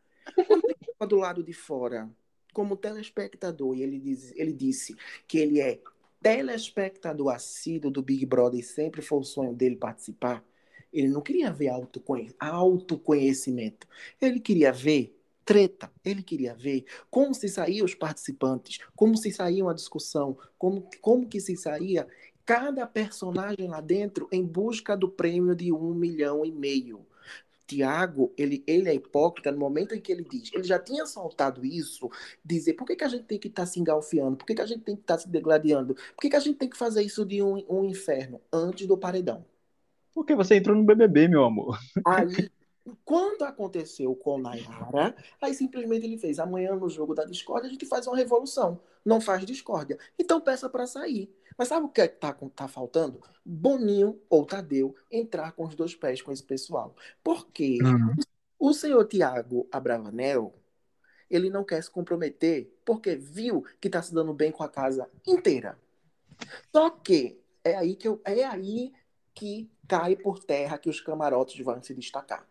Quando 0.97 1.11
do 1.11 1.17
lado 1.17 1.43
de 1.43 1.53
fora 1.53 2.09
como 2.53 2.77
telespectador, 2.77 3.77
e 3.77 3.83
ele, 3.83 3.99
diz, 3.99 4.33
ele 4.37 4.53
disse 4.53 4.97
que 5.27 5.39
ele 5.39 5.61
é 5.61 5.81
telespectador 6.23 7.35
assíduo 7.35 7.91
do 7.91 8.03
Big 8.03 8.27
Brother 8.27 8.61
e 8.61 8.63
sempre 8.63 9.03
foi 9.03 9.19
o 9.19 9.25
sonho 9.25 9.55
dele 9.55 9.77
participar, 9.77 10.45
ele 10.93 11.09
não 11.09 11.21
queria 11.21 11.53
ver 11.53 11.71
autoconhecimento. 12.39 13.87
Ele 14.21 14.41
queria 14.41 14.73
ver 14.73 15.17
treta. 15.45 15.91
Ele 16.05 16.23
queria 16.23 16.55
ver 16.55 16.85
como 17.11 17.35
se 17.35 17.49
saíam 17.49 17.85
os 17.85 17.95
participantes, 17.95 18.79
como 18.95 19.17
se 19.17 19.33
saía 19.33 19.65
uma 19.65 19.75
discussão, 19.75 20.37
como, 20.59 20.89
como 21.01 21.29
que 21.29 21.41
se 21.41 21.57
saía 21.57 22.07
cada 22.45 22.87
personagem 22.87 23.69
lá 23.69 23.81
dentro 23.81 24.29
em 24.33 24.45
busca 24.45 24.97
do 24.97 25.09
prêmio 25.09 25.55
de 25.55 25.73
um 25.73 25.95
milhão 25.95 26.45
e 26.45 26.53
meio. 26.53 27.07
Tiago, 27.71 28.33
ele, 28.37 28.65
ele 28.67 28.89
é 28.89 28.95
hipócrita 28.95 29.53
no 29.53 29.59
momento 29.59 29.95
em 29.95 30.01
que 30.01 30.11
ele 30.11 30.25
diz, 30.29 30.51
ele 30.53 30.65
já 30.65 30.79
tinha 30.79 31.07
soltado 31.07 31.65
isso, 31.65 32.11
dizer 32.45 32.75
por 32.75 32.85
que, 32.85 32.97
que 32.97 33.05
a 33.05 33.09
gente 33.09 33.25
tem 33.25 33.39
que 33.39 33.47
estar 33.47 33.63
tá 33.63 33.67
se 33.67 33.79
engalfiando, 33.79 34.37
por 34.37 34.45
que, 34.45 34.57
que 34.57 34.63
a 34.63 34.67
gente 34.67 34.83
tem 34.83 34.97
que 34.97 35.03
estar 35.03 35.15
tá 35.15 35.21
se 35.21 35.29
degladiando, 35.29 35.95
por 35.95 36.21
que, 36.21 36.31
que 36.31 36.37
a 36.37 36.41
gente 36.41 36.57
tem 36.57 36.69
que 36.69 36.77
fazer 36.77 37.03
isso 37.03 37.25
de 37.25 37.41
um, 37.41 37.65
um 37.69 37.85
inferno 37.85 38.41
antes 38.53 38.89
do 38.89 38.99
paredão? 38.99 39.45
Porque 40.13 40.35
você 40.35 40.57
entrou 40.57 40.77
no 40.77 40.83
BBB, 40.83 41.29
meu 41.29 41.45
amor. 41.45 41.79
Aí, 42.05 42.51
quando 43.05 43.43
aconteceu 43.43 44.15
com 44.15 44.39
Nayara, 44.39 45.15
aí 45.41 45.55
simplesmente 45.55 46.07
ele 46.07 46.19
fez, 46.19 46.39
amanhã 46.39 46.75
no 46.75 46.89
jogo 46.89 47.15
da 47.15 47.25
discórdia 47.25 47.69
a 47.69 47.71
gente 47.71 47.87
faz 47.87 48.07
uma 48.07 48.17
revolução, 48.17 48.81
não 49.05 49.21
faz 49.21 49.45
discórdia. 49.45 49.99
Então 50.19 50.41
peça 50.41 50.69
para 50.69 50.87
sair. 50.87 51.35
Mas 51.57 51.69
sabe 51.69 51.87
o 51.87 51.89
que 51.89 52.01
é 52.01 52.09
tá, 52.09 52.35
tá 52.55 52.69
faltando? 52.69 53.21
Boninho 53.45 54.21
ou 54.31 54.47
Tadeu 54.47 54.95
entrar 55.11 55.53
com 55.53 55.65
os 55.67 55.75
dois 55.75 55.95
pés 55.95 56.23
com 56.23 56.33
esse 56.33 56.43
pessoal. 56.43 56.95
Porque 57.23 57.79
uhum. 57.83 58.15
o 58.59 58.73
senhor 58.73 59.05
Tiago 59.07 59.69
Abravanel, 59.71 60.55
ele 61.29 61.51
não 61.51 61.65
quer 61.65 61.83
se 61.83 61.91
comprometer 61.91 62.73
porque 62.85 63.15
viu 63.15 63.65
que 63.81 63.89
está 63.89 64.01
se 64.01 64.15
dando 64.15 64.33
bem 64.33 64.51
com 64.51 64.63
a 64.63 64.69
casa 64.69 65.09
inteira. 65.27 65.79
Só 66.73 66.89
que 66.91 67.39
é 67.63 67.77
aí 67.77 67.95
que, 67.95 68.09
eu, 68.09 68.21
é 68.25 68.45
aí 68.45 68.93
que 69.35 69.71
cai 69.87 70.17
por 70.17 70.43
terra 70.43 70.79
que 70.79 70.89
os 70.89 71.01
camarotes 71.01 71.63
vão 71.65 71.83
se 71.83 71.95
destacar. 71.95 72.47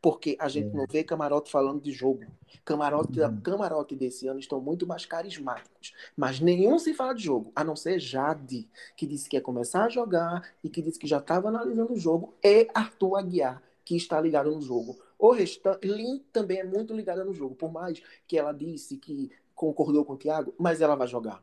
Porque 0.00 0.36
a 0.38 0.48
gente 0.48 0.74
não 0.74 0.86
vê 0.86 1.02
camarote 1.02 1.50
falando 1.50 1.80
de 1.80 1.92
jogo. 1.92 2.24
Camarote, 2.64 3.20
uhum. 3.20 3.40
camarote 3.40 3.96
desse 3.96 4.26
ano 4.26 4.38
estão 4.38 4.60
muito 4.60 4.86
mais 4.86 5.04
carismáticos. 5.04 5.92
Mas 6.16 6.40
nenhum 6.40 6.78
se 6.78 6.94
fala 6.94 7.14
de 7.14 7.22
jogo, 7.22 7.52
a 7.54 7.64
não 7.64 7.74
ser 7.76 7.98
Jade, 7.98 8.68
que 8.96 9.06
disse 9.06 9.28
que 9.28 9.36
ia 9.36 9.40
começar 9.40 9.84
a 9.84 9.88
jogar 9.88 10.48
e 10.62 10.68
que 10.68 10.82
disse 10.82 10.98
que 10.98 11.06
já 11.06 11.18
estava 11.18 11.48
analisando 11.48 11.92
o 11.92 11.98
jogo, 11.98 12.34
e 12.42 12.68
Arthur 12.74 13.16
Aguiar, 13.16 13.62
que 13.84 13.96
está 13.96 14.20
ligado 14.20 14.50
no 14.50 14.60
jogo. 14.60 14.98
O 15.18 15.30
restante, 15.30 15.86
Lin 15.86 16.24
também 16.32 16.58
é 16.58 16.64
muito 16.64 16.94
ligada 16.94 17.24
no 17.24 17.32
jogo, 17.32 17.54
por 17.54 17.72
mais 17.72 18.02
que 18.26 18.36
ela 18.38 18.52
disse 18.52 18.96
que 18.96 19.30
concordou 19.54 20.04
com 20.04 20.14
o 20.14 20.16
Thiago, 20.16 20.54
mas 20.58 20.80
ela 20.80 20.96
vai 20.96 21.06
jogar. 21.06 21.42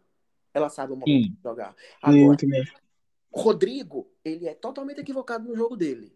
Ela 0.53 0.69
sabe 0.69 0.93
o 0.93 0.95
momento 0.95 1.25
Sim. 1.25 1.32
de 1.32 1.41
jogar. 1.43 1.75
Agora, 2.01 2.38
Rodrigo, 3.32 4.07
ele 4.25 4.47
é 4.47 4.53
totalmente 4.53 4.99
equivocado 4.99 5.47
no 5.47 5.55
jogo 5.55 5.77
dele. 5.77 6.11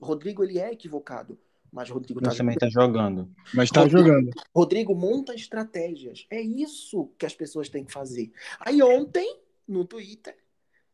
Rodrigo, 0.00 0.42
ele 0.42 0.58
é 0.58 0.72
equivocado. 0.72 1.38
Mas 1.74 1.90
Rodrigo 1.90 2.20
tá 2.20 2.30
também 2.30 2.56
tá 2.56 2.68
jogando. 2.68 3.28
Mas 3.52 3.68
tá 3.68 3.80
Rodrigo, 3.80 4.06
jogando. 4.06 4.30
Rodrigo 4.54 4.94
monta 4.94 5.34
estratégias. 5.34 6.24
É 6.30 6.40
isso 6.40 7.10
que 7.18 7.26
as 7.26 7.34
pessoas 7.34 7.68
têm 7.68 7.84
que 7.84 7.92
fazer. 7.92 8.30
Aí 8.60 8.80
ontem, 8.80 9.40
no 9.66 9.84
Twitter, 9.84 10.36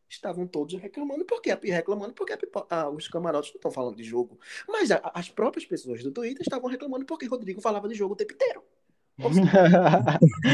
estavam 0.09 0.47
todos 0.47 0.73
reclamando 0.81 1.23
porque 1.23 1.53
reclamando 1.53 2.13
porque 2.13 2.35
ah, 2.67 2.89
os 2.89 3.07
camarotes 3.07 3.51
não 3.51 3.57
estão 3.57 3.69
falando 3.69 3.95
de 3.95 4.03
jogo. 4.03 4.39
Mas 4.67 4.89
a, 4.89 4.99
as 5.13 5.29
próprias 5.29 5.67
pessoas 5.67 6.01
do 6.01 6.11
Twitter 6.11 6.41
estavam 6.41 6.67
reclamando 6.67 7.05
porque 7.05 7.27
Rodrigo 7.27 7.61
falava 7.61 7.87
de 7.87 7.93
jogo 7.93 8.15
o 8.15 8.17
tempo 8.17 8.33
inteiro. 8.33 8.63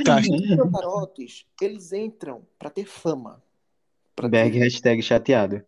Tá. 0.04 0.18
os 0.20 0.58
camarotes, 0.58 1.46
eles 1.62 1.94
entram 1.94 2.46
para 2.60 2.70
ter 2.70 2.84
fama. 2.84 3.42
Pra 4.14 4.28
Berg 4.28 4.52
ter... 4.52 4.60
hashtag 4.60 5.02
chateado. 5.02 5.64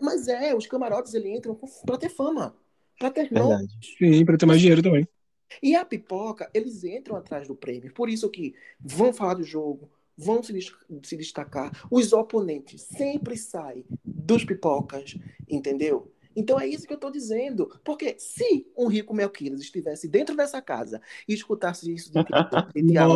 Mas 0.00 0.28
é, 0.28 0.54
os 0.54 0.66
camarotes 0.66 1.12
eles 1.12 1.36
entram 1.36 1.60
para 1.84 1.98
ter 1.98 2.08
fama. 2.08 2.56
Pra 2.98 3.10
ter 3.10 3.30
nome. 3.30 3.68
Sim, 3.98 4.24
pra 4.24 4.36
ter 4.36 4.46
mais 4.46 4.60
dinheiro 4.60 4.82
também. 4.82 5.06
E 5.62 5.74
a 5.74 5.84
pipoca, 5.84 6.50
eles 6.52 6.84
entram 6.84 7.16
atrás 7.16 7.46
do 7.46 7.54
prêmio. 7.54 7.92
Por 7.92 8.08
isso 8.08 8.28
que 8.30 8.54
vão 8.80 9.12
falar 9.12 9.34
do 9.34 9.44
jogo, 9.44 9.90
vão 10.16 10.42
se, 10.42 10.58
se 11.02 11.16
destacar. 11.16 11.70
Os 11.90 12.12
oponentes 12.12 12.82
sempre 12.82 13.36
saem 13.36 13.84
dos 14.04 14.44
pipocas, 14.44 15.16
entendeu? 15.48 16.12
Então 16.36 16.60
é 16.60 16.66
isso 16.66 16.86
que 16.86 16.92
eu 16.92 16.96
estou 16.96 17.10
dizendo. 17.10 17.80
Porque 17.82 18.16
se 18.18 18.70
um 18.76 18.86
rico 18.86 19.14
Melquiades 19.14 19.62
estivesse 19.62 20.06
dentro 20.06 20.36
dessa 20.36 20.60
casa 20.60 21.00
e 21.26 21.32
escutasse 21.32 21.90
isso 21.92 22.12
de, 22.12 22.22
de 22.82 22.92
Tiago 22.92 23.14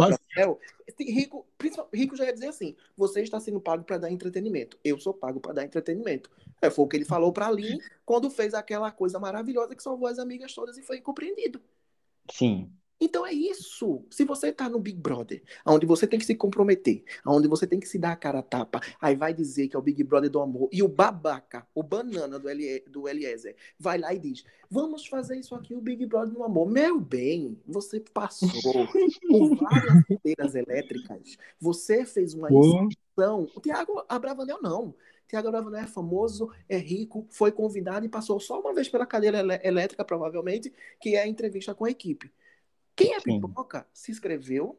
rico, 0.99 1.47
rico 1.93 2.17
já 2.17 2.25
ia 2.25 2.33
dizer 2.33 2.49
assim: 2.49 2.75
você 2.97 3.21
está 3.21 3.39
sendo 3.39 3.61
pago 3.61 3.85
para 3.85 3.99
dar 3.99 4.11
entretenimento. 4.11 4.79
Eu 4.83 4.99
sou 4.99 5.13
pago 5.13 5.39
para 5.39 5.53
dar 5.53 5.65
entretenimento. 5.65 6.31
É, 6.63 6.71
foi 6.71 6.85
o 6.85 6.89
que 6.89 6.97
ele 6.97 7.05
falou 7.05 7.33
para 7.33 7.47
Aline 7.47 7.81
quando 8.05 8.31
fez 8.31 8.55
aquela 8.55 8.91
coisa 8.91 9.19
maravilhosa 9.19 9.77
que 9.77 9.83
salvou 9.83 10.09
as 10.09 10.19
amigas 10.19 10.55
todas 10.55 10.79
e 10.79 10.83
foi 10.83 10.99
incompreendido. 10.99 11.61
Sim. 12.31 12.73
Então 13.01 13.27
é 13.27 13.33
isso. 13.33 14.05
Se 14.11 14.25
você 14.25 14.49
está 14.49 14.69
no 14.69 14.79
Big 14.79 14.99
Brother, 14.99 15.43
onde 15.65 15.87
você 15.87 16.07
tem 16.07 16.19
que 16.19 16.27
se 16.27 16.35
comprometer, 16.35 17.03
onde 17.27 17.49
você 17.49 17.67
tem 17.67 17.81
que 17.81 17.89
se 17.89 17.99
dar 17.99 18.13
a 18.13 18.17
cara 18.17 18.41
a 18.41 18.43
tapa, 18.43 18.81
aí 19.01 19.17
vai 19.17 19.33
dizer 19.33 19.69
que 19.69 19.75
é 19.77 19.79
o 19.79 19.83
Big 19.83 20.05
Brother 20.05 20.29
do 20.29 20.41
amor, 20.41 20.69
e 20.71 20.83
o 20.83 20.89
babaca, 20.89 21.67
o 21.75 21.83
banana 21.83 22.39
do, 22.39 22.51
Elie, 22.51 22.85
do 22.87 23.09
Eliezer, 23.09 23.57
vai 23.79 23.97
lá 23.97 24.13
e 24.13 24.19
diz: 24.19 24.45
Vamos 24.71 25.07
fazer 25.07 25.39
isso 25.39 25.55
aqui, 25.55 25.75
o 25.75 25.81
Big 25.81 26.05
Brother 26.05 26.35
do 26.35 26.45
amor. 26.45 26.69
Meu 26.69 27.01
bem, 27.01 27.59
você 27.67 28.01
passou 28.01 28.51
por 28.63 28.87
várias 29.57 30.05
cadeiras 30.07 30.55
elétricas, 30.55 31.39
você 31.59 32.05
fez 32.05 32.35
uma 32.35 32.49
inscrição. 32.53 33.49
O 33.55 33.61
Tiago 33.61 34.05
Abravanel 34.09 34.61
não. 34.61 34.95
Tiago 35.27 35.47
Abravanel 35.47 35.85
é 35.85 35.87
famoso, 35.87 36.51
é 36.69 36.77
rico, 36.77 37.25
foi 37.31 37.53
convidado 37.53 38.05
e 38.05 38.09
passou 38.09 38.41
só 38.41 38.61
uma 38.61 38.75
vez 38.75 38.89
pela 38.89 39.07
cadeira 39.07 39.39
elétrica, 39.63 40.05
provavelmente, 40.05 40.73
que 41.01 41.15
é 41.15 41.23
a 41.23 41.27
entrevista 41.29 41.73
com 41.73 41.85
a 41.85 41.91
equipe. 41.91 42.33
Quem 43.01 43.15
é 43.15 43.21
Sim. 43.21 43.41
pipoca 43.41 43.87
se 43.95 44.13
inscreveu, 44.13 44.79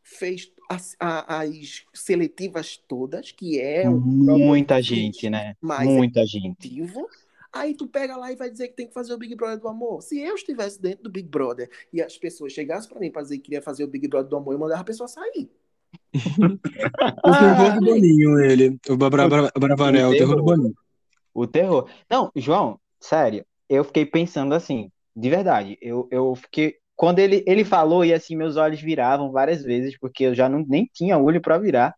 fez 0.00 0.52
as, 0.70 0.96
as, 1.00 1.84
seletivas 1.92 2.76
todas, 2.76 3.32
que 3.32 3.60
é 3.60 3.88
muita 3.88 4.80
gente, 4.80 5.28
né? 5.28 5.56
Muita 5.60 6.24
gente. 6.24 6.70
Aí 7.52 7.74
tu 7.74 7.86
pega 7.86 8.16
lá 8.16 8.30
e 8.30 8.36
vai 8.36 8.50
dizer 8.50 8.68
que 8.68 8.76
tem 8.76 8.86
que 8.86 8.94
fazer 8.94 9.12
o 9.12 9.18
Big 9.18 9.34
Brother 9.34 9.58
do 9.58 9.68
amor. 9.68 10.02
Se 10.02 10.20
eu 10.20 10.34
estivesse 10.34 10.80
dentro 10.80 11.04
do 11.04 11.10
Big 11.10 11.28
Brother 11.28 11.68
e 11.92 12.00
as 12.00 12.16
pessoas 12.16 12.52
chegassem 12.52 12.88
para 12.88 13.00
mim 13.00 13.10
para 13.10 13.22
dizer 13.22 13.38
que 13.38 13.44
queria 13.44 13.62
fazer 13.62 13.84
o 13.84 13.88
Big 13.88 14.06
Brother 14.06 14.28
do 14.28 14.36
amor, 14.36 14.52
eu 14.52 14.58
mandava 14.58 14.82
a 14.82 14.84
pessoa 14.84 15.08
sair. 15.08 15.50
o 16.14 17.32
terror 17.32 17.74
do 17.74 17.86
Boninho, 17.86 18.40
ele. 18.40 18.78
O 18.88 18.96
Bravanel, 18.96 20.10
o 20.10 20.16
terror 20.16 20.36
do 20.36 20.44
Boninho. 20.44 20.76
O 21.34 21.46
terror. 21.46 21.90
Não, 22.08 22.30
João, 22.36 22.78
sério, 23.00 23.44
eu 23.68 23.82
fiquei 23.82 24.04
pensando 24.04 24.54
assim, 24.54 24.92
de 25.16 25.30
verdade, 25.30 25.78
eu, 25.80 26.06
eu 26.10 26.34
fiquei 26.36 26.76
quando 26.98 27.20
ele, 27.20 27.44
ele 27.46 27.64
falou, 27.64 28.04
e 28.04 28.12
assim, 28.12 28.34
meus 28.34 28.56
olhos 28.56 28.80
viravam 28.80 29.30
várias 29.30 29.62
vezes, 29.62 29.96
porque 29.96 30.24
eu 30.24 30.34
já 30.34 30.48
não, 30.48 30.64
nem 30.66 30.84
tinha 30.92 31.16
olho 31.16 31.40
para 31.40 31.56
virar. 31.56 31.94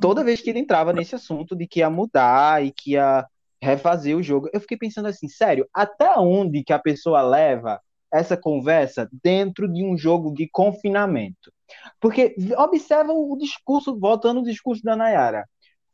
Toda 0.00 0.24
vez 0.24 0.40
que 0.40 0.48
ele 0.48 0.58
entrava 0.58 0.90
nesse 0.90 1.14
assunto 1.14 1.54
de 1.54 1.66
que 1.66 1.80
ia 1.80 1.90
mudar 1.90 2.64
e 2.64 2.72
que 2.72 2.92
ia 2.92 3.26
refazer 3.60 4.16
o 4.16 4.22
jogo, 4.22 4.48
eu 4.54 4.60
fiquei 4.60 4.78
pensando 4.78 5.06
assim, 5.06 5.28
sério, 5.28 5.68
até 5.72 6.18
onde 6.18 6.64
que 6.64 6.72
a 6.72 6.78
pessoa 6.78 7.20
leva 7.20 7.78
essa 8.10 8.38
conversa 8.38 9.06
dentro 9.22 9.70
de 9.70 9.84
um 9.84 9.98
jogo 9.98 10.32
de 10.32 10.48
confinamento? 10.50 11.52
Porque 12.00 12.34
observa 12.56 13.12
o 13.12 13.36
discurso, 13.36 14.00
voltando 14.00 14.38
ao 14.38 14.44
discurso 14.46 14.82
da 14.82 14.96
Nayara. 14.96 15.46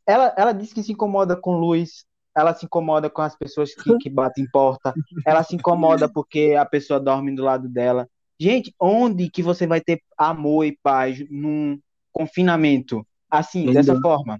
Ela, 0.07 0.33
ela 0.37 0.53
disse 0.53 0.73
que 0.73 0.81
se 0.81 0.93
incomoda 0.93 1.35
com 1.35 1.57
luz, 1.57 2.05
ela 2.33 2.53
se 2.53 2.65
incomoda 2.65 3.09
com 3.09 3.21
as 3.21 3.35
pessoas 3.35 3.75
que, 3.75 3.97
que 3.97 4.09
batem 4.09 4.47
porta, 4.49 4.93
ela 5.25 5.43
se 5.43 5.55
incomoda 5.55 6.07
porque 6.07 6.55
a 6.57 6.65
pessoa 6.65 7.01
dorme 7.01 7.35
do 7.35 7.43
lado 7.43 7.67
dela. 7.67 8.07
Gente, 8.43 8.75
onde 8.77 9.29
que 9.29 9.41
você 9.41 9.65
vai 9.65 9.79
ter 9.79 10.03
amor 10.17 10.65
e 10.65 10.77
paz 10.83 11.23
num 11.29 11.79
confinamento 12.11 13.07
assim, 13.31 13.67
Não 13.67 13.71
dessa 13.71 13.97
forma? 14.01 14.37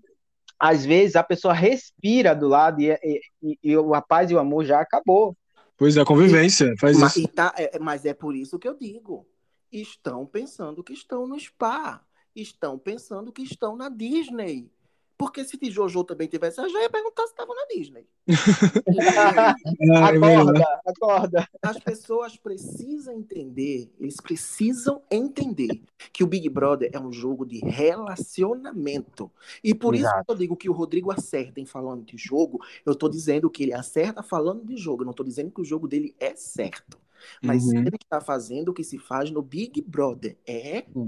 Às 0.59 0.83
vezes 0.83 1.15
a 1.15 1.23
pessoa 1.23 1.53
respira 1.53 2.35
do 2.35 2.49
lado 2.49 2.81
e, 2.81 2.91
e, 2.91 3.21
e, 3.41 3.57
e, 3.63 3.75
a 3.95 4.01
paz 4.01 4.29
e 4.29 4.35
o 4.35 4.39
amor 4.39 4.65
já 4.65 4.81
acabou. 4.81 5.37
Pois 5.77 5.95
é, 5.95 6.01
a 6.01 6.05
convivência 6.05 6.73
faz 6.77 6.99
mas, 6.99 7.15
isso. 7.15 7.27
Tá, 7.29 7.53
é, 7.57 7.79
mas 7.79 8.03
é 8.03 8.13
por 8.13 8.35
isso 8.35 8.59
que 8.59 8.67
eu 8.67 8.77
digo. 8.77 9.25
Estão 9.71 10.25
pensando 10.25 10.83
que 10.83 10.91
estão 10.91 11.25
no 11.25 11.39
spa. 11.39 12.05
Estão 12.35 12.77
pensando 12.77 13.31
que 13.31 13.41
estão 13.41 13.77
na 13.77 13.87
Disney. 13.87 14.69
Porque 15.18 15.43
se 15.43 15.57
Jojo 15.70 16.03
também 16.03 16.28
tivesse, 16.28 16.59
eu 16.59 16.70
já 16.70 16.82
ia 16.82 16.89
perguntar 16.89 17.24
se 17.28 17.34
estava 17.34 17.53
na 17.53 17.66
Disney. 17.68 18.07
acorda, 20.03 20.82
acorda. 20.86 21.49
As 21.61 21.80
pessoas 21.80 22.36
precisam 22.36 23.14
entender, 23.14 23.91
eles 23.99 24.18
precisam 24.18 25.01
entender 25.09 25.82
que 26.11 26.24
o 26.24 26.28
Big 26.28 26.49
Brother 26.49 26.89
é 26.91 26.99
um 26.99 27.11
jogo 27.11 27.45
de 27.45 27.59
relacionamento. 27.59 29.32
E 29.64 29.74
por 29.74 29.95
Exato. 29.95 30.16
isso 30.16 30.26
que 30.26 30.32
eu 30.32 30.38
digo 30.38 30.57
que 30.57 30.70
o 30.70 30.74
Rodrigo 30.74 31.11
acerta 31.11 31.59
em 31.59 31.66
falando 31.66 32.03
de 32.03 32.18
jogo, 32.18 32.59
eu 32.86 32.93
estou 32.93 33.09
dizendo 33.09 33.49
que 33.49 33.64
ele 33.64 33.74
acerta 33.74 34.24
falando 34.24 34.66
de 34.66 34.76
jogo, 34.78 35.03
eu 35.03 35.05
não 35.05 35.11
estou 35.11 35.26
dizendo 35.26 35.51
que 35.51 35.61
o 35.61 35.66
jogo 35.66 35.88
dele 35.88 36.16
é 36.20 36.36
certo. 36.36 36.97
Mas 37.41 37.64
uhum. 37.66 37.80
ele 37.80 37.95
está 38.01 38.20
fazendo 38.20 38.70
o 38.70 38.74
que 38.74 38.84
se 38.84 38.97
faz 38.97 39.32
no 39.32 39.41
Big 39.41 39.82
Brother, 39.82 40.38
é 40.45 40.86
uhum. 40.93 41.07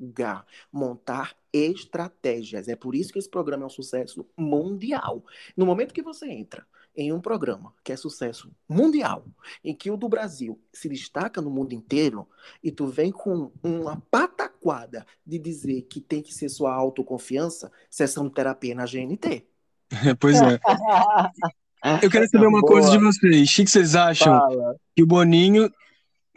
Jogar, 0.00 0.46
montar 0.72 1.36
estratégias. 1.52 2.68
É 2.68 2.76
por 2.76 2.94
isso 2.94 3.12
que 3.12 3.18
esse 3.18 3.28
programa 3.28 3.64
é 3.64 3.66
um 3.66 3.70
sucesso 3.70 4.26
mundial. 4.36 5.24
No 5.56 5.66
momento 5.66 5.94
que 5.94 6.02
você 6.02 6.30
entra 6.30 6.66
em 6.96 7.12
um 7.12 7.20
programa 7.20 7.72
que 7.84 7.92
é 7.92 7.96
sucesso 7.96 8.50
mundial, 8.68 9.24
em 9.64 9.74
que 9.74 9.90
o 9.90 9.96
do 9.96 10.08
Brasil 10.08 10.60
se 10.72 10.88
destaca 10.88 11.40
no 11.40 11.50
mundo 11.50 11.72
inteiro, 11.72 12.28
e 12.62 12.70
tu 12.70 12.86
vem 12.86 13.12
com 13.12 13.52
uma 13.62 14.02
pataquada 14.10 15.06
de 15.24 15.38
dizer 15.38 15.82
que 15.82 16.00
tem 16.00 16.22
que 16.22 16.34
ser 16.34 16.48
sua 16.48 16.74
autoconfiança, 16.74 17.70
sessão 17.88 18.26
de 18.26 18.34
terapia 18.34 18.74
na 18.74 18.84
GNT. 18.84 19.46
Pois 20.20 20.40
é. 20.40 20.58
Eu 22.02 22.10
quero 22.10 22.28
saber 22.28 22.46
uma 22.46 22.60
Boa. 22.60 22.72
coisa 22.72 22.90
de 22.90 22.98
vocês. 22.98 23.50
O 23.50 23.54
que 23.54 23.66
vocês 23.66 23.96
acham 23.96 24.38
Fala. 24.38 24.76
que 24.94 25.02
o 25.02 25.06
Boninho, 25.06 25.72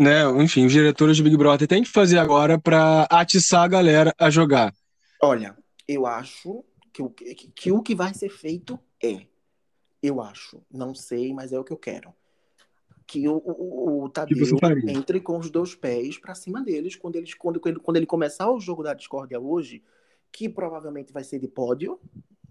né, 0.04 0.24
enfim, 0.44 0.66
os 0.66 0.72
diretores 0.72 1.18
do 1.18 1.24
Big 1.24 1.38
Brother 1.38 1.68
têm 1.68 1.84
que 1.84 1.90
fazer 1.90 2.18
agora 2.18 2.60
pra 2.60 3.08
atiçar 3.10 3.64
a 3.64 3.68
galera 3.68 4.14
a 4.20 4.30
jogar? 4.30 4.74
Olha, 5.22 5.58
eu 5.88 6.06
acho 6.06 6.64
que 6.92 7.02
o 7.02 7.10
que, 7.10 7.34
que 7.34 7.72
o 7.72 7.82
que 7.82 7.96
vai 7.96 8.14
ser 8.14 8.30
feito 8.30 8.80
é, 9.02 9.26
eu 10.02 10.22
acho, 10.22 10.62
não 10.72 10.94
sei, 10.94 11.34
mas 11.34 11.54
é 11.54 11.60
o 11.60 11.64
que 11.64 11.74
eu 11.74 11.78
quero. 11.78 12.14
Que 13.08 13.28
o, 13.28 13.38
o, 13.38 14.04
o 14.04 14.10
Tadeu 14.10 14.38
entre 14.88 15.20
com 15.20 15.38
os 15.38 15.50
dois 15.50 15.76
pés 15.76 16.18
pra 16.18 16.36
cima 16.36 16.62
deles 16.62 16.96
quando, 16.96 17.16
eles, 17.16 17.34
quando, 17.34 17.60
quando 17.60 17.98
ele 17.98 18.06
começar 18.06 18.50
o 18.52 18.60
jogo 18.60 18.84
da 18.84 18.94
discórdia 18.94 19.40
hoje, 19.40 19.84
que 20.32 20.50
provavelmente 20.50 21.14
vai 21.14 21.24
ser 21.24 21.40
de 21.40 21.48
pódio, 21.48 22.00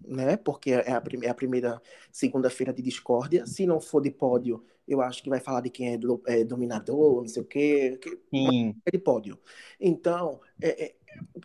né? 0.05 0.37
Porque 0.37 0.71
é 0.71 0.91
a, 0.91 1.01
prime- 1.01 1.25
é 1.25 1.29
a 1.29 1.33
primeira 1.33 1.81
segunda-feira 2.11 2.73
de 2.73 2.81
discórdia. 2.81 3.45
Se 3.45 3.65
não 3.65 3.79
for 3.79 4.01
de 4.01 4.11
pódio, 4.11 4.63
eu 4.87 5.01
acho 5.01 5.23
que 5.23 5.29
vai 5.29 5.39
falar 5.39 5.61
de 5.61 5.69
quem 5.69 5.93
é, 5.93 5.97
do- 5.97 6.21
é 6.25 6.43
dominador, 6.43 7.21
não 7.21 7.27
sei 7.27 7.41
o 7.41 7.45
quê. 7.45 7.97
que- 8.01 8.19
é 8.85 8.91
de 8.91 8.97
pódio. 8.99 9.39
Então, 9.79 10.39
é, 10.61 10.85
é, 10.85 10.95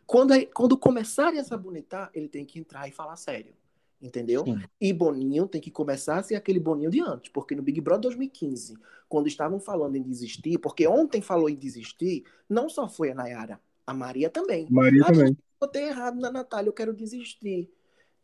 quando, 0.07 0.33
é- 0.35 0.47
quando 0.47 0.77
começarem 0.77 1.39
a 1.41 1.45
sabonetar, 1.45 2.11
ele 2.15 2.29
tem 2.29 2.45
que 2.45 2.59
entrar 2.59 2.89
e 2.89 2.93
falar 2.93 3.17
sério. 3.17 3.53
Entendeu? 4.01 4.45
Sim. 4.45 4.61
E 4.81 4.93
Boninho 4.93 5.49
tem 5.49 5.61
que 5.61 5.73
começar 5.73 6.19
a 6.19 6.23
ser 6.23 6.37
aquele 6.37 6.61
Boninho 6.61 6.89
de 6.89 7.01
antes, 7.01 7.33
porque 7.33 7.57
no 7.57 7.63
Big 7.63 7.81
Brother 7.81 8.03
2015, 8.03 8.77
quando 9.09 9.27
estavam 9.27 9.59
falando 9.59 9.97
em 9.97 10.03
desistir, 10.03 10.57
porque 10.59 10.87
ontem 10.87 11.21
falou 11.21 11.51
em 11.51 11.57
desistir, 11.57 12.23
não 12.49 12.69
só 12.69 12.89
foi 12.89 13.11
a 13.11 13.15
Nayara, 13.17 13.61
a 13.85 13.93
Maria 13.93 14.31
também. 14.31 14.69
Maria 14.71 15.03
Ah, 15.03 15.13
também. 15.13 15.37
Botei 15.61 15.83
errado 15.89 16.21
na 16.21 16.31
Natália, 16.31 16.69
eu 16.69 16.73
quero 16.73 16.95
desistir. 16.95 17.69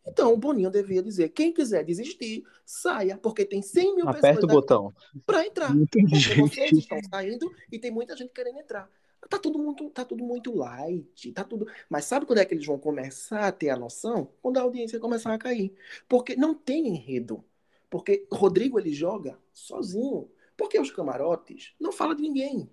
Então 0.06 0.32
o 0.32 0.36
Boninho 0.36 0.70
devia 0.70 1.02
dizer: 1.02 1.30
quem 1.30 1.52
quiser 1.52 1.84
desistir, 1.84 2.44
saia, 2.64 3.16
porque 3.16 3.44
tem 3.44 3.62
100 3.62 3.96
mil 3.96 4.08
Aperta 4.08 4.28
o 4.28 4.34
pessoas 4.34 4.52
botão. 4.52 4.94
para 5.24 5.46
entrar. 5.46 5.74
Muita 5.74 5.98
Porque 5.98 6.16
gente. 6.16 6.40
vocês 6.40 6.72
estão 6.72 6.98
saindo 7.10 7.50
e 7.72 7.78
tem 7.78 7.90
muita 7.90 8.16
gente 8.16 8.32
querendo 8.32 8.58
entrar. 8.58 8.88
Tá 9.28 9.38
tudo 9.38 9.58
muito, 9.58 9.88
tá 9.88 10.04
tudo 10.04 10.22
muito 10.22 10.54
light, 10.54 11.32
tá 11.32 11.42
tudo. 11.42 11.66
Mas 11.88 12.04
sabe 12.04 12.26
quando 12.26 12.40
é 12.40 12.44
que 12.44 12.52
eles 12.52 12.66
vão 12.66 12.78
começar 12.78 13.48
a 13.48 13.52
ter 13.52 13.70
a 13.70 13.76
noção? 13.76 14.28
Quando 14.42 14.58
a 14.58 14.60
audiência 14.60 15.00
começar 15.00 15.32
a 15.32 15.38
cair. 15.38 15.72
Porque 16.06 16.36
não 16.36 16.54
tem 16.54 16.88
enredo. 16.88 17.42
Porque 17.88 18.26
Rodrigo 18.30 18.78
ele 18.78 18.92
joga 18.92 19.38
sozinho. 19.52 20.28
Porque 20.56 20.78
os 20.78 20.90
camarotes 20.90 21.72
não 21.80 21.90
falam 21.90 22.14
de 22.14 22.22
ninguém. 22.22 22.68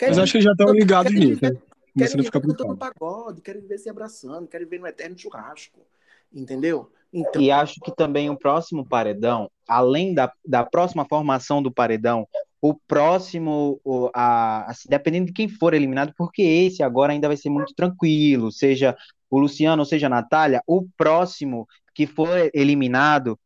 Mas 0.00 0.18
acho 0.18 0.32
que 0.32 0.40
já 0.40 0.50
estão 0.50 0.72
ligados 0.74 1.14
nisso, 1.14 1.40
né? 1.40 1.52
A 2.00 2.08
viver 2.08 2.24
ficar 2.24 2.40
cantando 2.40 2.76
pagode, 2.76 3.40
querem 3.40 3.60
viver 3.62 3.78
se 3.78 3.88
abraçando, 3.90 4.48
querem 4.48 4.66
viver 4.66 4.80
no 4.80 4.86
eterno 4.86 5.18
churrasco. 5.18 5.86
Entendeu? 6.32 6.90
Então, 7.12 7.42
E 7.42 7.50
acho 7.50 7.80
que 7.80 7.94
também 7.94 8.30
o 8.30 8.38
próximo 8.38 8.86
paredão, 8.86 9.50
além 9.68 10.14
da, 10.14 10.32
da 10.46 10.64
próxima 10.64 11.04
formação 11.06 11.62
do 11.62 11.70
paredão, 11.72 12.26
o 12.60 12.74
próximo, 12.74 13.80
o- 13.84 14.10
a, 14.14 14.70
assim, 14.70 14.88
dependendo 14.88 15.26
de 15.26 15.32
quem 15.32 15.48
for 15.48 15.74
eliminado, 15.74 16.12
porque 16.16 16.42
esse 16.42 16.82
agora 16.82 17.12
ainda 17.12 17.28
vai 17.28 17.36
ser 17.36 17.50
muito 17.50 17.74
tranquilo, 17.74 18.50
seja 18.50 18.96
o 19.30 19.38
Luciano 19.38 19.82
ou 19.82 19.86
seja 19.86 20.06
a 20.06 20.10
Natália, 20.10 20.62
o 20.66 20.86
próximo 20.96 21.66
que 21.94 22.06
for 22.06 22.28
eliminado, 22.54 23.38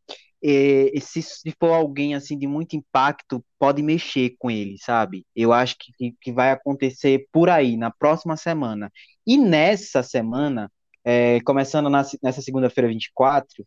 eh, 0.49 1.01
se, 1.01 1.21
se 1.23 1.53
for 1.59 1.73
alguém 1.73 2.15
assim 2.15 2.39
de 2.39 2.47
muito 2.47 2.77
impacto, 2.77 3.45
pode 3.59 3.83
mexer 3.83 4.37
com 4.39 4.49
ele, 4.49 4.77
sabe? 4.79 5.27
Eu 5.35 5.53
acho 5.53 5.77
que, 5.77 6.15
que, 6.21 6.33
vai 6.33 6.53
acontecer 6.53 7.27
por 7.33 7.51
aí, 7.51 7.77
na 7.77 7.91
próxima 7.91 8.37
semana. 8.37 8.93
E 9.27 9.37
nessa 9.37 10.05
semana, 10.05 10.71
eh, 11.05 11.41
começando 11.45 11.91
na 11.91 12.05
nessa 12.23 12.41
segunda-feira 12.41 12.89
24, 12.89 13.67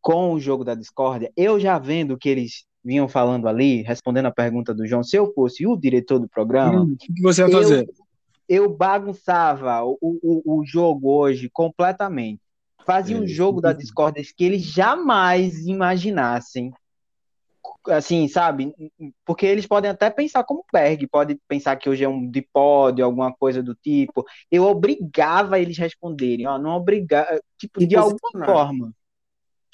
com 0.00 0.32
o 0.32 0.40
jogo 0.40 0.64
da 0.64 0.74
discórdia, 0.74 1.30
eu 1.36 1.60
já 1.60 1.78
vendo 1.78 2.14
o 2.14 2.18
que 2.18 2.28
eles 2.28 2.64
vinham 2.84 3.08
falando 3.08 3.46
ali, 3.46 3.82
respondendo 3.82 4.26
a 4.26 4.32
pergunta 4.32 4.74
do 4.74 4.86
João, 4.86 5.04
se 5.04 5.16
eu 5.16 5.32
fosse 5.32 5.64
o 5.64 5.76
diretor 5.76 6.18
do 6.18 6.28
programa, 6.28 6.82
Hum, 6.82 6.92
o 6.92 6.96
que 6.96 7.22
você 7.22 7.44
eu, 7.44 7.50
fazer? 7.52 7.88
eu 8.48 8.68
bagunçava 8.68 9.84
o, 9.84 9.96
o, 10.00 10.58
o 10.60 10.64
jogo 10.64 11.08
hoje 11.08 11.48
completamente. 11.52 12.40
Fazia 12.86 13.18
um 13.18 13.24
É, 13.24 13.26
jogo 13.26 13.60
da 13.60 13.72
discórdia 13.72 14.22
que 14.36 14.44
eles 14.44 14.62
jamais 14.62 15.66
imaginassem. 15.66 16.72
Assim, 17.88 18.26
sabe? 18.28 18.72
Porque 19.24 19.46
eles 19.46 19.66
podem 19.66 19.90
até 19.90 20.10
pensar 20.10 20.42
como 20.44 20.64
Berg, 20.72 21.06
pode 21.08 21.38
pensar 21.48 21.76
que 21.76 21.88
hoje 21.88 22.04
é 22.04 22.08
um 22.08 22.28
de 22.28 22.42
pódio, 22.42 23.04
alguma 23.04 23.32
coisa 23.32 23.62
do 23.62 23.74
tipo. 23.76 24.24
Eu 24.50 24.64
obrigava 24.64 25.58
eles 25.58 25.78
a 25.78 25.82
responderem, 25.82 26.46
ó, 26.46 26.58
não 26.58 26.72
obrigava, 26.76 27.40
tipo, 27.58 27.84
de 27.86 27.96
alguma 27.96 28.30
forma. 28.44 28.92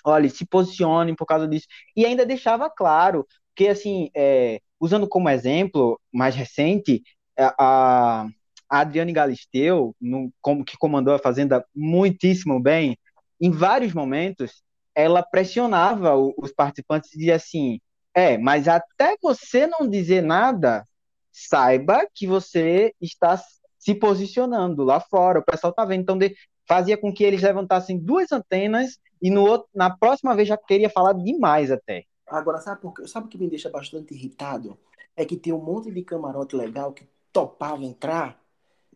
Olha, 0.04 0.28
se 0.28 0.44
posicionem 0.46 1.14
por 1.14 1.26
causa 1.26 1.46
disso. 1.48 1.66
E 1.96 2.04
ainda 2.04 2.26
deixava 2.26 2.68
claro, 2.70 3.26
que 3.54 3.68
assim, 3.68 4.10
é, 4.14 4.60
usando 4.80 5.08
como 5.08 5.28
exemplo 5.28 6.00
mais 6.12 6.34
recente, 6.34 7.02
a, 7.38 8.22
a 8.24 8.28
a 8.72 8.80
Adriane 8.80 9.12
Galisteu, 9.12 9.94
no, 10.00 10.32
como 10.40 10.64
que 10.64 10.78
comandou 10.78 11.14
a 11.14 11.18
Fazenda 11.18 11.62
muitíssimo 11.76 12.58
bem, 12.58 12.96
em 13.42 13.50
vários 13.52 13.94
momentos, 13.94 14.62
ela 14.94 15.22
pressionava 15.24 16.16
o- 16.16 16.34
os 16.38 16.52
participantes 16.52 17.12
e 17.14 17.18
dizia 17.18 17.36
assim: 17.36 17.80
é, 18.14 18.38
mas 18.38 18.68
até 18.68 19.16
você 19.22 19.66
não 19.66 19.88
dizer 19.88 20.22
nada, 20.22 20.86
saiba 21.32 22.06
que 22.14 22.26
você 22.26 22.94
está 23.00 23.40
se 23.78 23.94
posicionando 23.94 24.84
lá 24.84 25.00
fora, 25.00 25.40
o 25.40 25.44
pessoal 25.44 25.72
tá 25.72 25.84
vendo. 25.84 26.02
Então, 26.02 26.18
de- 26.18 26.34
fazia 26.68 26.96
com 26.96 27.12
que 27.12 27.24
eles 27.24 27.42
levantassem 27.42 27.98
duas 27.98 28.30
antenas 28.32 28.98
e 29.20 29.30
no 29.30 29.42
outro, 29.42 29.68
na 29.74 29.90
próxima 29.96 30.34
vez 30.36 30.48
já 30.48 30.56
queria 30.56 30.90
falar 30.90 31.14
demais 31.14 31.70
até. 31.70 32.04
Agora, 32.26 32.60
sabe, 32.60 32.80
por, 32.80 33.08
sabe 33.08 33.26
o 33.26 33.28
que 33.28 33.38
me 33.38 33.48
deixa 33.48 33.68
bastante 33.70 34.14
irritado? 34.14 34.78
É 35.16 35.24
que 35.24 35.36
tem 35.36 35.52
um 35.52 35.62
monte 35.62 35.90
de 35.90 36.02
camarote 36.02 36.56
legal 36.56 36.92
que 36.92 37.06
topava 37.32 37.84
entrar, 37.84 38.41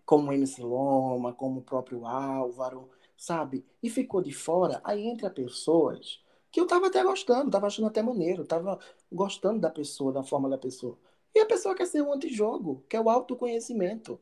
como 0.07 0.31
o 0.31 0.33
MC 0.33 0.63
Loma, 0.63 1.35
como 1.35 1.59
o 1.59 1.63
próprio 1.63 2.07
Álvaro, 2.07 2.89
sabe? 3.19 3.67
E 3.83 3.91
ficou 3.91 4.23
de 4.23 4.33
fora. 4.33 4.81
Aí 4.85 5.05
entra 5.05 5.29
pessoas 5.29 6.23
que 6.51 6.61
eu 6.61 6.67
tava 6.67 6.87
até 6.87 7.03
gostando, 7.03 7.51
tava 7.51 7.67
achando 7.67 7.89
até 7.89 8.01
maneiro, 8.01 8.47
tava 8.47 8.79
gostando 9.13 9.61
da 9.61 9.69
pessoa, 9.69 10.13
da 10.13 10.23
forma 10.23 10.49
da 10.49 10.57
pessoa. 10.57 10.97
E 11.35 11.41
a 11.41 11.45
pessoa 11.45 11.75
quer 11.75 11.87
ser 11.87 12.01
um 12.01 12.15
antijogo, 12.15 12.85
quer 12.89 13.01
o 13.01 13.11
autoconhecimento. 13.11 14.19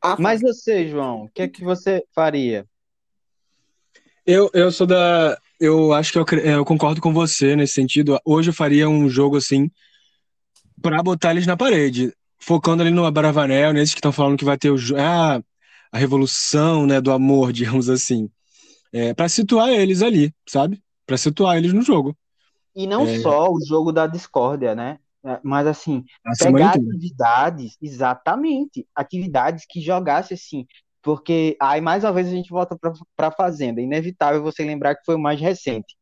A 0.00 0.16
Mas 0.18 0.40
você, 0.40 0.88
João, 0.88 1.24
o 1.24 1.28
que 1.28 1.42
é 1.42 1.48
que 1.48 1.64
você 1.64 2.02
faria? 2.14 2.66
Eu, 4.24 4.50
eu 4.54 4.70
sou 4.70 4.86
da. 4.86 5.38
Eu 5.58 5.92
acho 5.92 6.12
que 6.12 6.18
eu, 6.18 6.38
eu 6.38 6.64
concordo 6.64 7.00
com 7.00 7.12
você 7.12 7.56
nesse 7.56 7.74
sentido. 7.74 8.18
Hoje 8.24 8.50
eu 8.50 8.54
faria 8.54 8.88
um 8.88 9.08
jogo 9.08 9.36
assim 9.36 9.70
pra 10.80 11.02
botar 11.02 11.32
eles 11.32 11.46
na 11.46 11.56
parede, 11.56 12.14
focando 12.38 12.82
ali 12.82 12.90
no 12.90 13.04
Abravanel, 13.04 13.72
nesses 13.72 13.94
que 13.94 13.98
estão 13.98 14.12
falando 14.12 14.38
que 14.38 14.44
vai 14.44 14.58
ter 14.58 14.70
o, 14.70 14.76
ah, 14.98 15.42
a 15.92 15.98
revolução, 15.98 16.86
né, 16.86 17.00
do 17.00 17.12
amor, 17.12 17.52
digamos 17.54 17.88
assim. 17.88 18.30
É, 18.92 19.14
para 19.14 19.28
situar 19.28 19.70
eles 19.70 20.02
ali, 20.02 20.34
sabe? 20.48 20.82
Pra 21.06 21.18
situar 21.18 21.56
eles 21.58 21.72
no 21.72 21.82
jogo. 21.82 22.16
E 22.74 22.86
não 22.86 23.06
É. 23.06 23.06
só 23.06 23.48
o 23.50 23.60
jogo 23.64 23.92
da 23.92 24.06
discórdia, 24.06 24.74
né? 24.74 24.98
É, 25.24 25.40
Mas 25.42 25.66
assim, 25.66 26.04
A 26.24 26.34
semana 26.34 26.66
pegar 26.66 26.74
atividades, 26.74 27.76
exatamente, 27.80 28.86
atividades 28.94 29.64
que 29.68 29.80
jogasse 29.80 30.34
assim, 30.34 30.66
porque 31.02 31.56
aí 31.60 31.80
mais 31.80 32.04
uma 32.04 32.12
vez 32.12 32.26
a 32.28 32.30
gente 32.30 32.50
volta 32.50 32.76
para 33.16 33.28
a 33.28 33.30
Fazenda, 33.32 33.80
inevitável 33.80 34.42
você 34.42 34.64
lembrar 34.64 34.94
que 34.96 35.04
foi 35.04 35.14
o 35.14 35.18
mais 35.18 35.40
recente. 35.40 35.96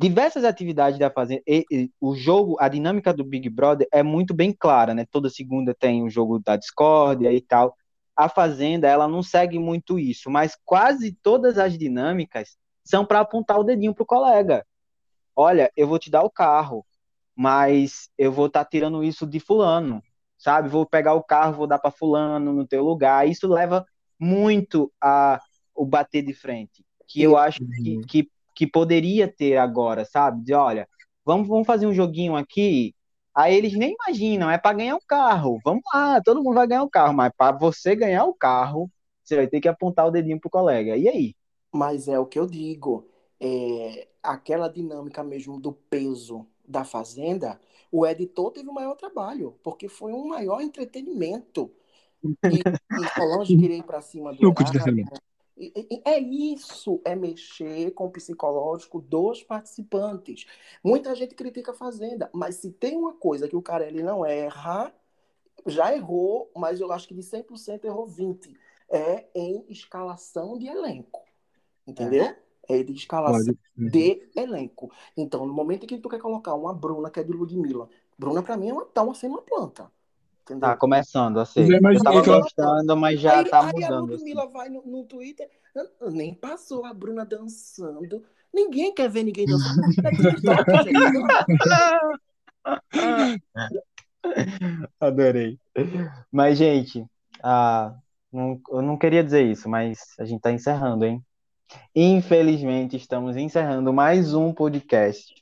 Diversas 0.00 0.44
atividades 0.44 0.98
da 0.98 1.10
Fazenda, 1.10 1.42
e- 1.46 1.66
e 1.70 1.90
o 2.00 2.14
jogo, 2.14 2.56
a 2.58 2.68
dinâmica 2.68 3.12
do 3.12 3.22
Big 3.22 3.50
Brother 3.50 3.86
é 3.92 4.02
muito 4.02 4.32
bem 4.32 4.50
clara, 4.50 4.94
né? 4.94 5.04
Toda 5.10 5.28
segunda 5.28 5.74
tem 5.74 6.02
o 6.02 6.08
jogo 6.08 6.38
da 6.38 6.56
discórdia 6.56 7.30
e 7.30 7.40
tal. 7.42 7.76
A 8.16 8.26
Fazenda, 8.26 8.88
ela 8.88 9.06
não 9.06 9.22
segue 9.22 9.58
muito 9.58 9.98
isso, 9.98 10.30
mas 10.30 10.56
quase 10.64 11.12
todas 11.22 11.58
as 11.58 11.76
dinâmicas 11.76 12.56
são 12.82 13.04
para 13.04 13.20
apontar 13.20 13.58
o 13.58 13.62
dedinho 13.62 13.94
pro 13.94 14.06
colega. 14.06 14.64
Olha, 15.36 15.70
eu 15.76 15.86
vou 15.86 15.98
te 15.98 16.10
dar 16.10 16.22
o 16.22 16.30
carro, 16.30 16.84
mas 17.36 18.08
eu 18.16 18.32
vou 18.32 18.46
estar 18.46 18.64
tirando 18.64 19.04
isso 19.04 19.26
de 19.26 19.38
fulano, 19.38 20.02
sabe? 20.38 20.70
Vou 20.70 20.86
pegar 20.86 21.12
o 21.12 21.22
carro, 21.22 21.54
vou 21.54 21.66
dar 21.66 21.78
para 21.78 21.90
fulano 21.90 22.54
no 22.54 22.66
teu 22.66 22.82
lugar. 22.82 23.28
Isso 23.28 23.46
leva 23.46 23.84
muito 24.18 24.90
a 24.98 25.38
o 25.74 25.84
bater 25.84 26.22
de 26.22 26.32
frente, 26.32 26.82
que 27.06 27.22
eu 27.22 27.36
acho 27.36 27.60
que, 27.82 27.98
que, 28.06 28.30
que 28.60 28.66
poderia 28.66 29.26
ter 29.26 29.56
agora, 29.56 30.04
sabe? 30.04 30.44
De 30.44 30.52
olha, 30.52 30.86
vamos, 31.24 31.48
vamos 31.48 31.66
fazer 31.66 31.86
um 31.86 31.94
joguinho 31.94 32.36
aqui. 32.36 32.94
Aí 33.34 33.54
eles 33.54 33.72
nem 33.72 33.94
imaginam, 33.94 34.50
é 34.50 34.58
para 34.58 34.76
ganhar 34.76 34.96
um 34.96 35.06
carro. 35.08 35.58
Vamos 35.64 35.80
lá, 35.94 36.20
todo 36.20 36.44
mundo 36.44 36.56
vai 36.56 36.66
ganhar 36.66 36.82
um 36.82 36.88
carro, 36.88 37.14
mas 37.14 37.32
para 37.34 37.56
você 37.56 37.96
ganhar 37.96 38.26
o 38.26 38.34
carro, 38.34 38.90
você 39.24 39.34
vai 39.34 39.46
ter 39.46 39.62
que 39.62 39.68
apontar 39.68 40.06
o 40.06 40.10
dedinho 40.10 40.38
pro 40.38 40.50
colega. 40.50 40.94
E 40.94 41.08
aí? 41.08 41.34
Mas 41.72 42.06
é 42.06 42.18
o 42.18 42.26
que 42.26 42.38
eu 42.38 42.44
digo. 42.46 43.08
É, 43.40 44.08
aquela 44.22 44.68
dinâmica 44.68 45.24
mesmo 45.24 45.58
do 45.58 45.72
peso 45.72 46.46
da 46.68 46.84
Fazenda, 46.84 47.58
o 47.90 48.06
editor 48.06 48.50
teve 48.50 48.68
o 48.68 48.74
maior 48.74 48.94
trabalho, 48.94 49.58
porque 49.62 49.88
foi 49.88 50.12
um 50.12 50.28
maior 50.28 50.60
entretenimento. 50.60 51.70
E, 52.22 52.58
e 52.58 53.08
Solange 53.14 53.56
querer 53.56 53.78
ir 53.78 53.84
pra 53.84 54.02
cima 54.02 54.34
do 54.34 54.36
entretenimento. 54.52 55.18
É 56.04 56.18
isso, 56.18 57.00
é 57.04 57.14
mexer 57.14 57.90
com 57.90 58.06
o 58.06 58.10
psicológico 58.10 59.00
dos 59.00 59.42
participantes. 59.42 60.46
Muita 60.82 61.14
gente 61.14 61.34
critica 61.34 61.72
a 61.72 61.74
Fazenda, 61.74 62.30
mas 62.32 62.56
se 62.56 62.70
tem 62.70 62.96
uma 62.96 63.12
coisa 63.12 63.46
que 63.46 63.56
o 63.56 63.60
cara 63.60 63.86
ele 63.86 64.02
não 64.02 64.24
erra, 64.24 64.94
já 65.66 65.94
errou, 65.94 66.50
mas 66.56 66.80
eu 66.80 66.90
acho 66.90 67.06
que 67.06 67.14
de 67.14 67.22
100% 67.22 67.84
errou 67.84 68.06
20%. 68.06 68.56
É 68.92 69.28
em 69.36 69.64
escalação 69.68 70.58
de 70.58 70.66
elenco. 70.66 71.24
Entendeu? 71.86 72.24
É, 72.24 72.36
é 72.68 72.82
de 72.82 72.92
escalação 72.92 73.54
Pode. 73.54 73.90
de 73.90 74.28
elenco. 74.34 74.90
Então, 75.16 75.46
no 75.46 75.52
momento 75.52 75.84
em 75.84 75.86
que 75.86 75.98
tu 75.98 76.08
quer 76.08 76.20
colocar 76.20 76.54
uma 76.54 76.74
Bruna, 76.74 77.10
que 77.10 77.20
é 77.20 77.22
de 77.22 77.32
Ludmilla, 77.32 77.88
Bruna, 78.18 78.42
para 78.42 78.56
mim, 78.56 78.70
é 78.70 78.72
uma, 78.72 78.84
tá 78.84 79.02
uma, 79.02 79.14
uma 79.22 79.42
planta. 79.42 79.90
Entendeu? 80.50 80.68
Tá 80.68 80.76
começando, 80.76 81.38
assim. 81.38 81.60
Eu, 81.60 81.80
eu 81.92 82.02
tava 82.02 82.22
gostando, 82.22 82.96
mas 82.96 83.20
já 83.20 83.38
aí, 83.38 83.48
tá 83.48 83.60
aí 83.60 83.72
mudando. 83.72 83.92
a 83.92 84.00
Ludmilla 84.00 84.42
assim. 84.44 84.52
vai 84.52 84.68
no, 84.68 84.82
no 84.84 85.04
Twitter, 85.04 85.48
nem 86.10 86.34
passou 86.34 86.84
a 86.84 86.92
Bruna 86.92 87.24
dançando. 87.24 88.24
Ninguém 88.52 88.92
quer 88.92 89.08
ver 89.08 89.22
ninguém 89.22 89.46
dançando. 89.46 89.80
Adorei. 94.98 95.56
Mas, 96.32 96.58
gente, 96.58 97.06
ah, 97.42 97.94
não, 98.32 98.60
eu 98.70 98.82
não 98.82 98.98
queria 98.98 99.22
dizer 99.22 99.44
isso, 99.44 99.68
mas 99.68 100.00
a 100.18 100.24
gente 100.24 100.40
tá 100.40 100.50
encerrando, 100.50 101.04
hein? 101.04 101.24
Infelizmente, 101.94 102.96
estamos 102.96 103.36
encerrando 103.36 103.92
mais 103.92 104.34
um 104.34 104.52
podcast 104.52 105.39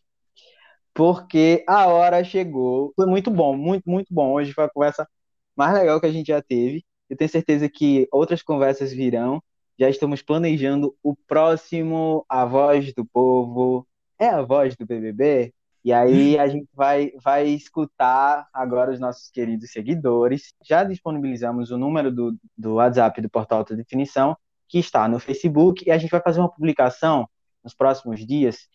porque 0.98 1.64
a 1.68 1.86
hora 1.86 2.24
chegou. 2.24 2.92
Foi 2.96 3.06
muito 3.06 3.30
bom, 3.30 3.56
muito, 3.56 3.88
muito 3.88 4.12
bom. 4.12 4.32
Hoje 4.32 4.52
foi 4.52 4.64
a 4.64 4.68
conversa 4.68 5.08
mais 5.54 5.72
legal 5.72 6.00
que 6.00 6.06
a 6.06 6.10
gente 6.10 6.26
já 6.26 6.42
teve. 6.42 6.84
Eu 7.08 7.16
tenho 7.16 7.30
certeza 7.30 7.68
que 7.68 8.08
outras 8.10 8.42
conversas 8.42 8.92
virão. 8.92 9.40
Já 9.78 9.88
estamos 9.88 10.22
planejando 10.22 10.96
o 11.00 11.14
próximo 11.14 12.26
A 12.28 12.44
Voz 12.44 12.92
do 12.94 13.06
Povo. 13.06 13.86
É 14.18 14.26
a 14.28 14.42
voz 14.42 14.74
do 14.74 14.84
BBB? 14.84 15.54
E 15.84 15.92
aí 15.92 16.36
a 16.36 16.48
gente 16.48 16.68
vai, 16.74 17.12
vai 17.22 17.46
escutar 17.46 18.48
agora 18.52 18.90
os 18.90 18.98
nossos 18.98 19.30
queridos 19.30 19.70
seguidores. 19.70 20.52
Já 20.64 20.82
disponibilizamos 20.82 21.70
o 21.70 21.78
número 21.78 22.10
do, 22.10 22.36
do 22.56 22.74
WhatsApp 22.74 23.20
do 23.20 23.30
Portal 23.30 23.58
Alta 23.58 23.76
Definição, 23.76 24.36
que 24.68 24.80
está 24.80 25.06
no 25.06 25.20
Facebook, 25.20 25.84
e 25.86 25.92
a 25.92 25.98
gente 25.98 26.10
vai 26.10 26.20
fazer 26.20 26.40
uma 26.40 26.50
publicação 26.50 27.28
nos 27.62 27.72
próximos 27.72 28.26
dias 28.26 28.66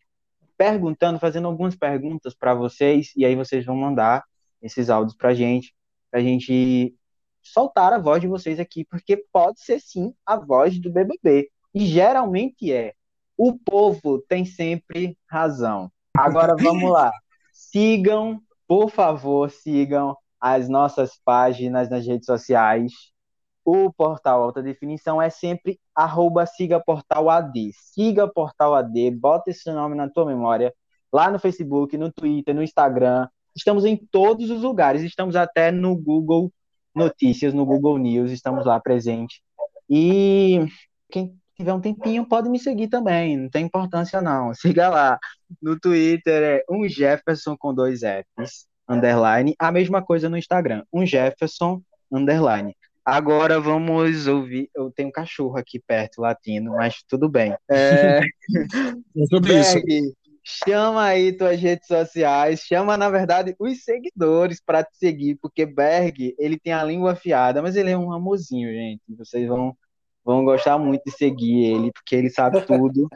perguntando, 0.58 1.20
fazendo 1.20 1.48
algumas 1.48 1.76
perguntas 1.76 2.34
para 2.34 2.54
vocês, 2.54 3.12
e 3.16 3.26
aí 3.26 3.36
vocês 3.36 3.66
vão 3.66 3.76
mandar 3.76 4.24
esses 4.62 4.90
áudios 4.90 5.16
para 5.16 5.30
a 5.30 5.34
gente, 5.34 5.74
para 6.10 6.20
a 6.20 6.24
gente 6.24 6.96
soltar 7.42 7.92
a 7.94 8.00
voz 8.00 8.22
de 8.22 8.28
vocês 8.28 8.60
aqui, 8.60 8.86
porque 8.86 9.18
pode 9.32 9.62
ser 9.62 9.80
sim 9.80 10.14
a 10.26 10.38
voz 10.38 10.80
do 10.80 10.92
BBB, 10.92 11.50
e 11.74 11.86
geralmente 11.86 12.72
é. 12.72 12.94
O 13.36 13.58
povo 13.58 14.20
tem 14.28 14.46
sempre 14.46 15.18
razão. 15.28 15.92
Agora 16.16 16.56
vamos 16.56 16.90
lá. 16.92 17.12
Sigam, 17.52 18.40
por 18.68 18.92
favor, 18.92 19.50
sigam 19.50 20.16
as 20.40 20.70
nossas 20.70 21.20
páginas 21.24 21.90
nas 21.90 22.06
redes 22.06 22.26
sociais 22.26 23.13
o 23.66 23.92
portal 23.92 24.44
Alta 24.44 24.62
Definição 24.62 25.22
é 25.22 25.30
sempre 25.30 25.80
arroba 25.96 26.46
siga 26.46 26.80
portal 26.80 27.30
AD. 27.30 27.72
Siga 27.74 28.28
portal 28.28 28.76
AD, 28.76 29.12
bota 29.12 29.52
esse 29.52 29.72
nome 29.72 29.96
na 29.96 30.10
tua 30.10 30.26
memória, 30.26 30.74
lá 31.12 31.32
no 31.32 31.40
Facebook, 31.40 31.98
no 31.98 32.12
Twitter, 32.12 32.54
no 32.54 32.64
Instagram. 32.64 33.28
Estamos 33.56 33.86
em 33.86 33.96
todos 33.96 34.50
os 34.50 34.64
lugares, 34.64 35.02
estamos 35.04 35.36
até 35.36 35.72
no 35.72 35.96
Google 35.96 36.52
Notícias, 36.96 37.54
no 37.54 37.66
Google 37.66 37.98
News, 37.98 38.32
estamos 38.32 38.66
lá 38.66 38.80
presente. 38.80 39.42
E 39.90 40.66
quem 41.10 41.38
tiver 41.56 41.74
um 41.74 41.82
tempinho 41.82 42.28
pode 42.28 42.50
me 42.50 42.60
seguir 42.60 42.88
também, 42.88 43.38
não 43.38 43.50
tem 43.50 43.66
importância 43.66 44.22
não. 44.22 44.54
Siga 44.56 44.90
lá. 44.90 45.20
No 45.62 45.80
Twitter 45.80 46.44
é 46.44 46.64
um 46.70 46.88
Jefferson 46.88 47.56
com 47.58 47.74
dois 47.74 48.02
Fs, 48.02 48.66
underline. 48.90 49.56
A 49.60 49.72
mesma 49.72 50.04
coisa 50.04 50.30
no 50.30 50.38
Instagram, 50.38 50.84
um 50.92 51.06
Jefferson, 51.06 51.82
underline. 52.12 52.76
Agora 53.06 53.60
vamos 53.60 54.28
ouvir. 54.28 54.70
Eu 54.74 54.92
tenho 54.92 55.10
um 55.10 55.12
cachorro 55.12 55.58
aqui 55.58 55.80
perto, 55.80 56.22
latindo, 56.22 56.72
mas 56.72 57.04
tudo 57.08 57.28
bem. 57.28 57.56
É... 57.70 58.22
é 59.18 59.26
sobre 59.30 59.54
Berg, 59.54 59.84
isso. 59.88 60.14
Chama 60.46 61.04
aí 61.06 61.32
tuas 61.32 61.60
redes 61.60 61.88
sociais, 61.88 62.60
chama, 62.62 62.98
na 62.98 63.10
verdade, 63.10 63.56
os 63.58 63.84
seguidores 63.84 64.62
para 64.62 64.84
te 64.84 64.98
seguir, 64.98 65.36
porque 65.42 65.66
Berg, 65.66 66.36
ele 66.38 66.60
tem 66.60 66.74
a 66.74 66.84
língua 66.84 67.14
afiada, 67.14 67.62
mas 67.62 67.78
ele 67.78 67.92
é 67.92 67.98
um 67.98 68.12
amorzinho, 68.12 68.70
gente. 68.70 69.02
Vocês 69.18 69.48
vão, 69.48 69.76
vão 70.24 70.44
gostar 70.44 70.78
muito 70.78 71.04
de 71.06 71.12
seguir 71.12 71.64
ele, 71.64 71.92
porque 71.94 72.16
ele 72.16 72.30
sabe 72.30 72.62
tudo. 72.66 73.08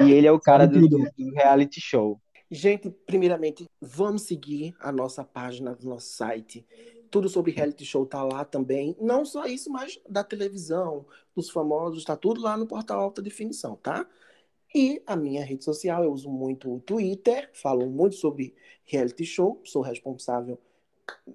e 0.00 0.12
ele 0.12 0.26
é 0.26 0.32
o 0.32 0.38
cara 0.38 0.66
do, 0.66 0.86
do, 0.86 0.98
do 0.98 1.34
reality 1.34 1.80
show. 1.80 2.20
Gente, 2.50 2.90
primeiramente, 3.06 3.66
vamos 3.80 4.22
seguir 4.22 4.74
a 4.80 4.92
nossa 4.92 5.24
página 5.24 5.74
do 5.74 5.88
nosso 5.88 6.08
site 6.08 6.66
tudo 7.10 7.28
sobre 7.28 7.52
reality 7.52 7.84
show 7.84 8.06
tá 8.06 8.22
lá 8.22 8.44
também. 8.44 8.96
Não 9.00 9.24
só 9.24 9.46
isso, 9.46 9.70
mas 9.70 9.98
da 10.08 10.22
televisão, 10.24 11.06
dos 11.34 11.50
famosos, 11.50 12.04
tá 12.04 12.16
tudo 12.16 12.40
lá 12.40 12.56
no 12.56 12.66
portal 12.66 13.00
Alta 13.00 13.22
Definição, 13.22 13.76
tá? 13.76 14.06
E 14.74 15.02
a 15.06 15.16
minha 15.16 15.44
rede 15.44 15.64
social, 15.64 16.04
eu 16.04 16.12
uso 16.12 16.28
muito 16.28 16.74
o 16.74 16.80
Twitter, 16.80 17.50
falo 17.54 17.86
muito 17.86 18.16
sobre 18.16 18.54
reality 18.84 19.24
show, 19.24 19.60
sou 19.64 19.82
responsável 19.82 20.58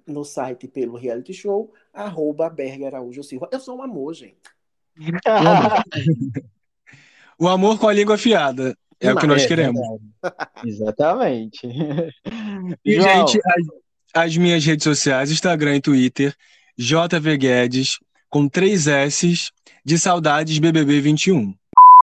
no 0.06 0.24
site 0.24 0.68
pelo 0.68 0.96
reality 0.96 1.34
show, 1.34 1.72
arroba 1.92 2.48
Berger 2.48 2.86
Araújo 2.88 3.24
Silva. 3.24 3.48
Eu 3.50 3.58
sou 3.58 3.78
um 3.78 3.82
amor, 3.82 4.14
gente. 4.14 4.38
o 7.38 7.48
amor 7.48 7.78
com 7.78 7.88
a 7.88 7.92
língua 7.92 8.14
afiada. 8.14 8.76
É 9.00 9.06
Mas, 9.06 9.16
o 9.16 9.18
que 9.18 9.26
nós 9.26 9.44
queremos. 9.46 9.80
Exatamente. 10.64 11.66
E, 12.84 12.94
João, 12.94 13.26
gente, 13.26 13.40
as 14.14 14.36
minhas 14.36 14.64
redes 14.64 14.84
sociais, 14.84 15.30
Instagram 15.30 15.76
e 15.76 15.80
Twitter, 15.80 16.34
JV 16.78 17.36
Guedes, 17.36 17.98
com 18.30 18.48
três 18.48 18.86
S, 18.86 19.50
de 19.84 19.98
saudades 19.98 20.58
BBB 20.58 21.00
21. 21.00 21.52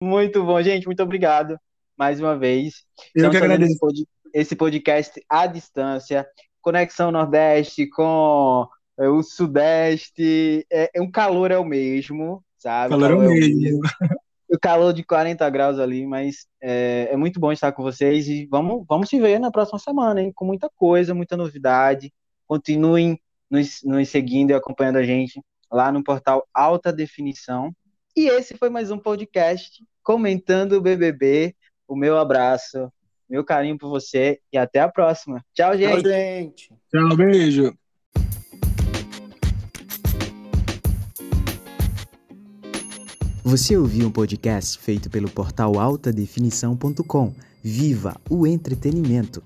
Muito 0.00 0.42
bom, 0.44 0.60
gente, 0.62 0.86
muito 0.86 1.02
obrigado 1.02 1.58
mais 1.98 2.20
uma 2.20 2.36
vez. 2.36 2.84
Eu 3.14 3.30
que 3.30 3.36
agradeço. 3.36 3.76
Esse 4.32 4.54
podcast 4.54 5.20
à 5.28 5.46
distância, 5.46 6.26
Conexão 6.60 7.10
Nordeste 7.10 7.86
com 7.88 8.68
é, 8.98 9.08
o 9.08 9.22
Sudeste, 9.22 10.66
é, 10.70 10.90
é, 10.94 11.00
um 11.00 11.10
calor 11.10 11.50
é 11.50 11.58
o 11.58 11.64
mesmo, 11.64 12.42
sabe? 12.58 12.90
Calor, 12.90 13.08
calor 13.08 13.24
é 13.24 13.28
o 13.28 13.30
mesmo. 13.30 13.80
o 14.50 14.58
calor 14.58 14.92
de 14.92 15.04
40 15.04 15.48
graus 15.50 15.78
ali, 15.78 16.06
mas 16.06 16.46
é, 16.60 17.08
é, 17.10 17.16
muito 17.16 17.38
bom 17.38 17.52
estar 17.52 17.72
com 17.72 17.82
vocês 17.82 18.28
e 18.28 18.46
vamos, 18.46 18.84
vamos 18.88 19.08
se 19.08 19.20
ver 19.20 19.38
na 19.38 19.50
próxima 19.50 19.78
semana, 19.78 20.22
hein? 20.22 20.32
Com 20.34 20.46
muita 20.46 20.70
coisa, 20.74 21.14
muita 21.14 21.36
novidade. 21.36 22.12
Continuem 22.46 23.20
nos, 23.50 23.82
nos 23.84 24.08
seguindo 24.08 24.50
e 24.50 24.54
acompanhando 24.54 24.96
a 24.96 25.02
gente 25.02 25.40
lá 25.70 25.92
no 25.92 26.02
portal 26.02 26.46
Alta 26.52 26.92
Definição. 26.92 27.74
E 28.16 28.28
esse 28.28 28.56
foi 28.56 28.70
mais 28.70 28.90
um 28.90 28.98
podcast 28.98 29.84
comentando 30.02 30.72
o 30.72 30.80
BBB. 30.80 31.54
O 31.86 31.94
meu 31.94 32.18
abraço, 32.18 32.90
meu 33.28 33.44
carinho 33.44 33.78
por 33.78 33.90
você 33.90 34.40
e 34.52 34.56
até 34.56 34.80
a 34.80 34.88
próxima. 34.88 35.44
Tchau, 35.54 35.76
gente. 35.76 36.02
Tchau, 36.02 36.10
gente. 36.10 36.72
Tchau, 36.90 37.16
beijo. 37.16 37.87
Você 43.48 43.78
ouviu 43.78 44.08
um 44.08 44.10
podcast 44.10 44.78
feito 44.78 45.08
pelo 45.08 45.30
portal 45.30 45.80
altadefinição.com. 45.80 47.32
Viva 47.64 48.14
o 48.28 48.46
entretenimento! 48.46 49.42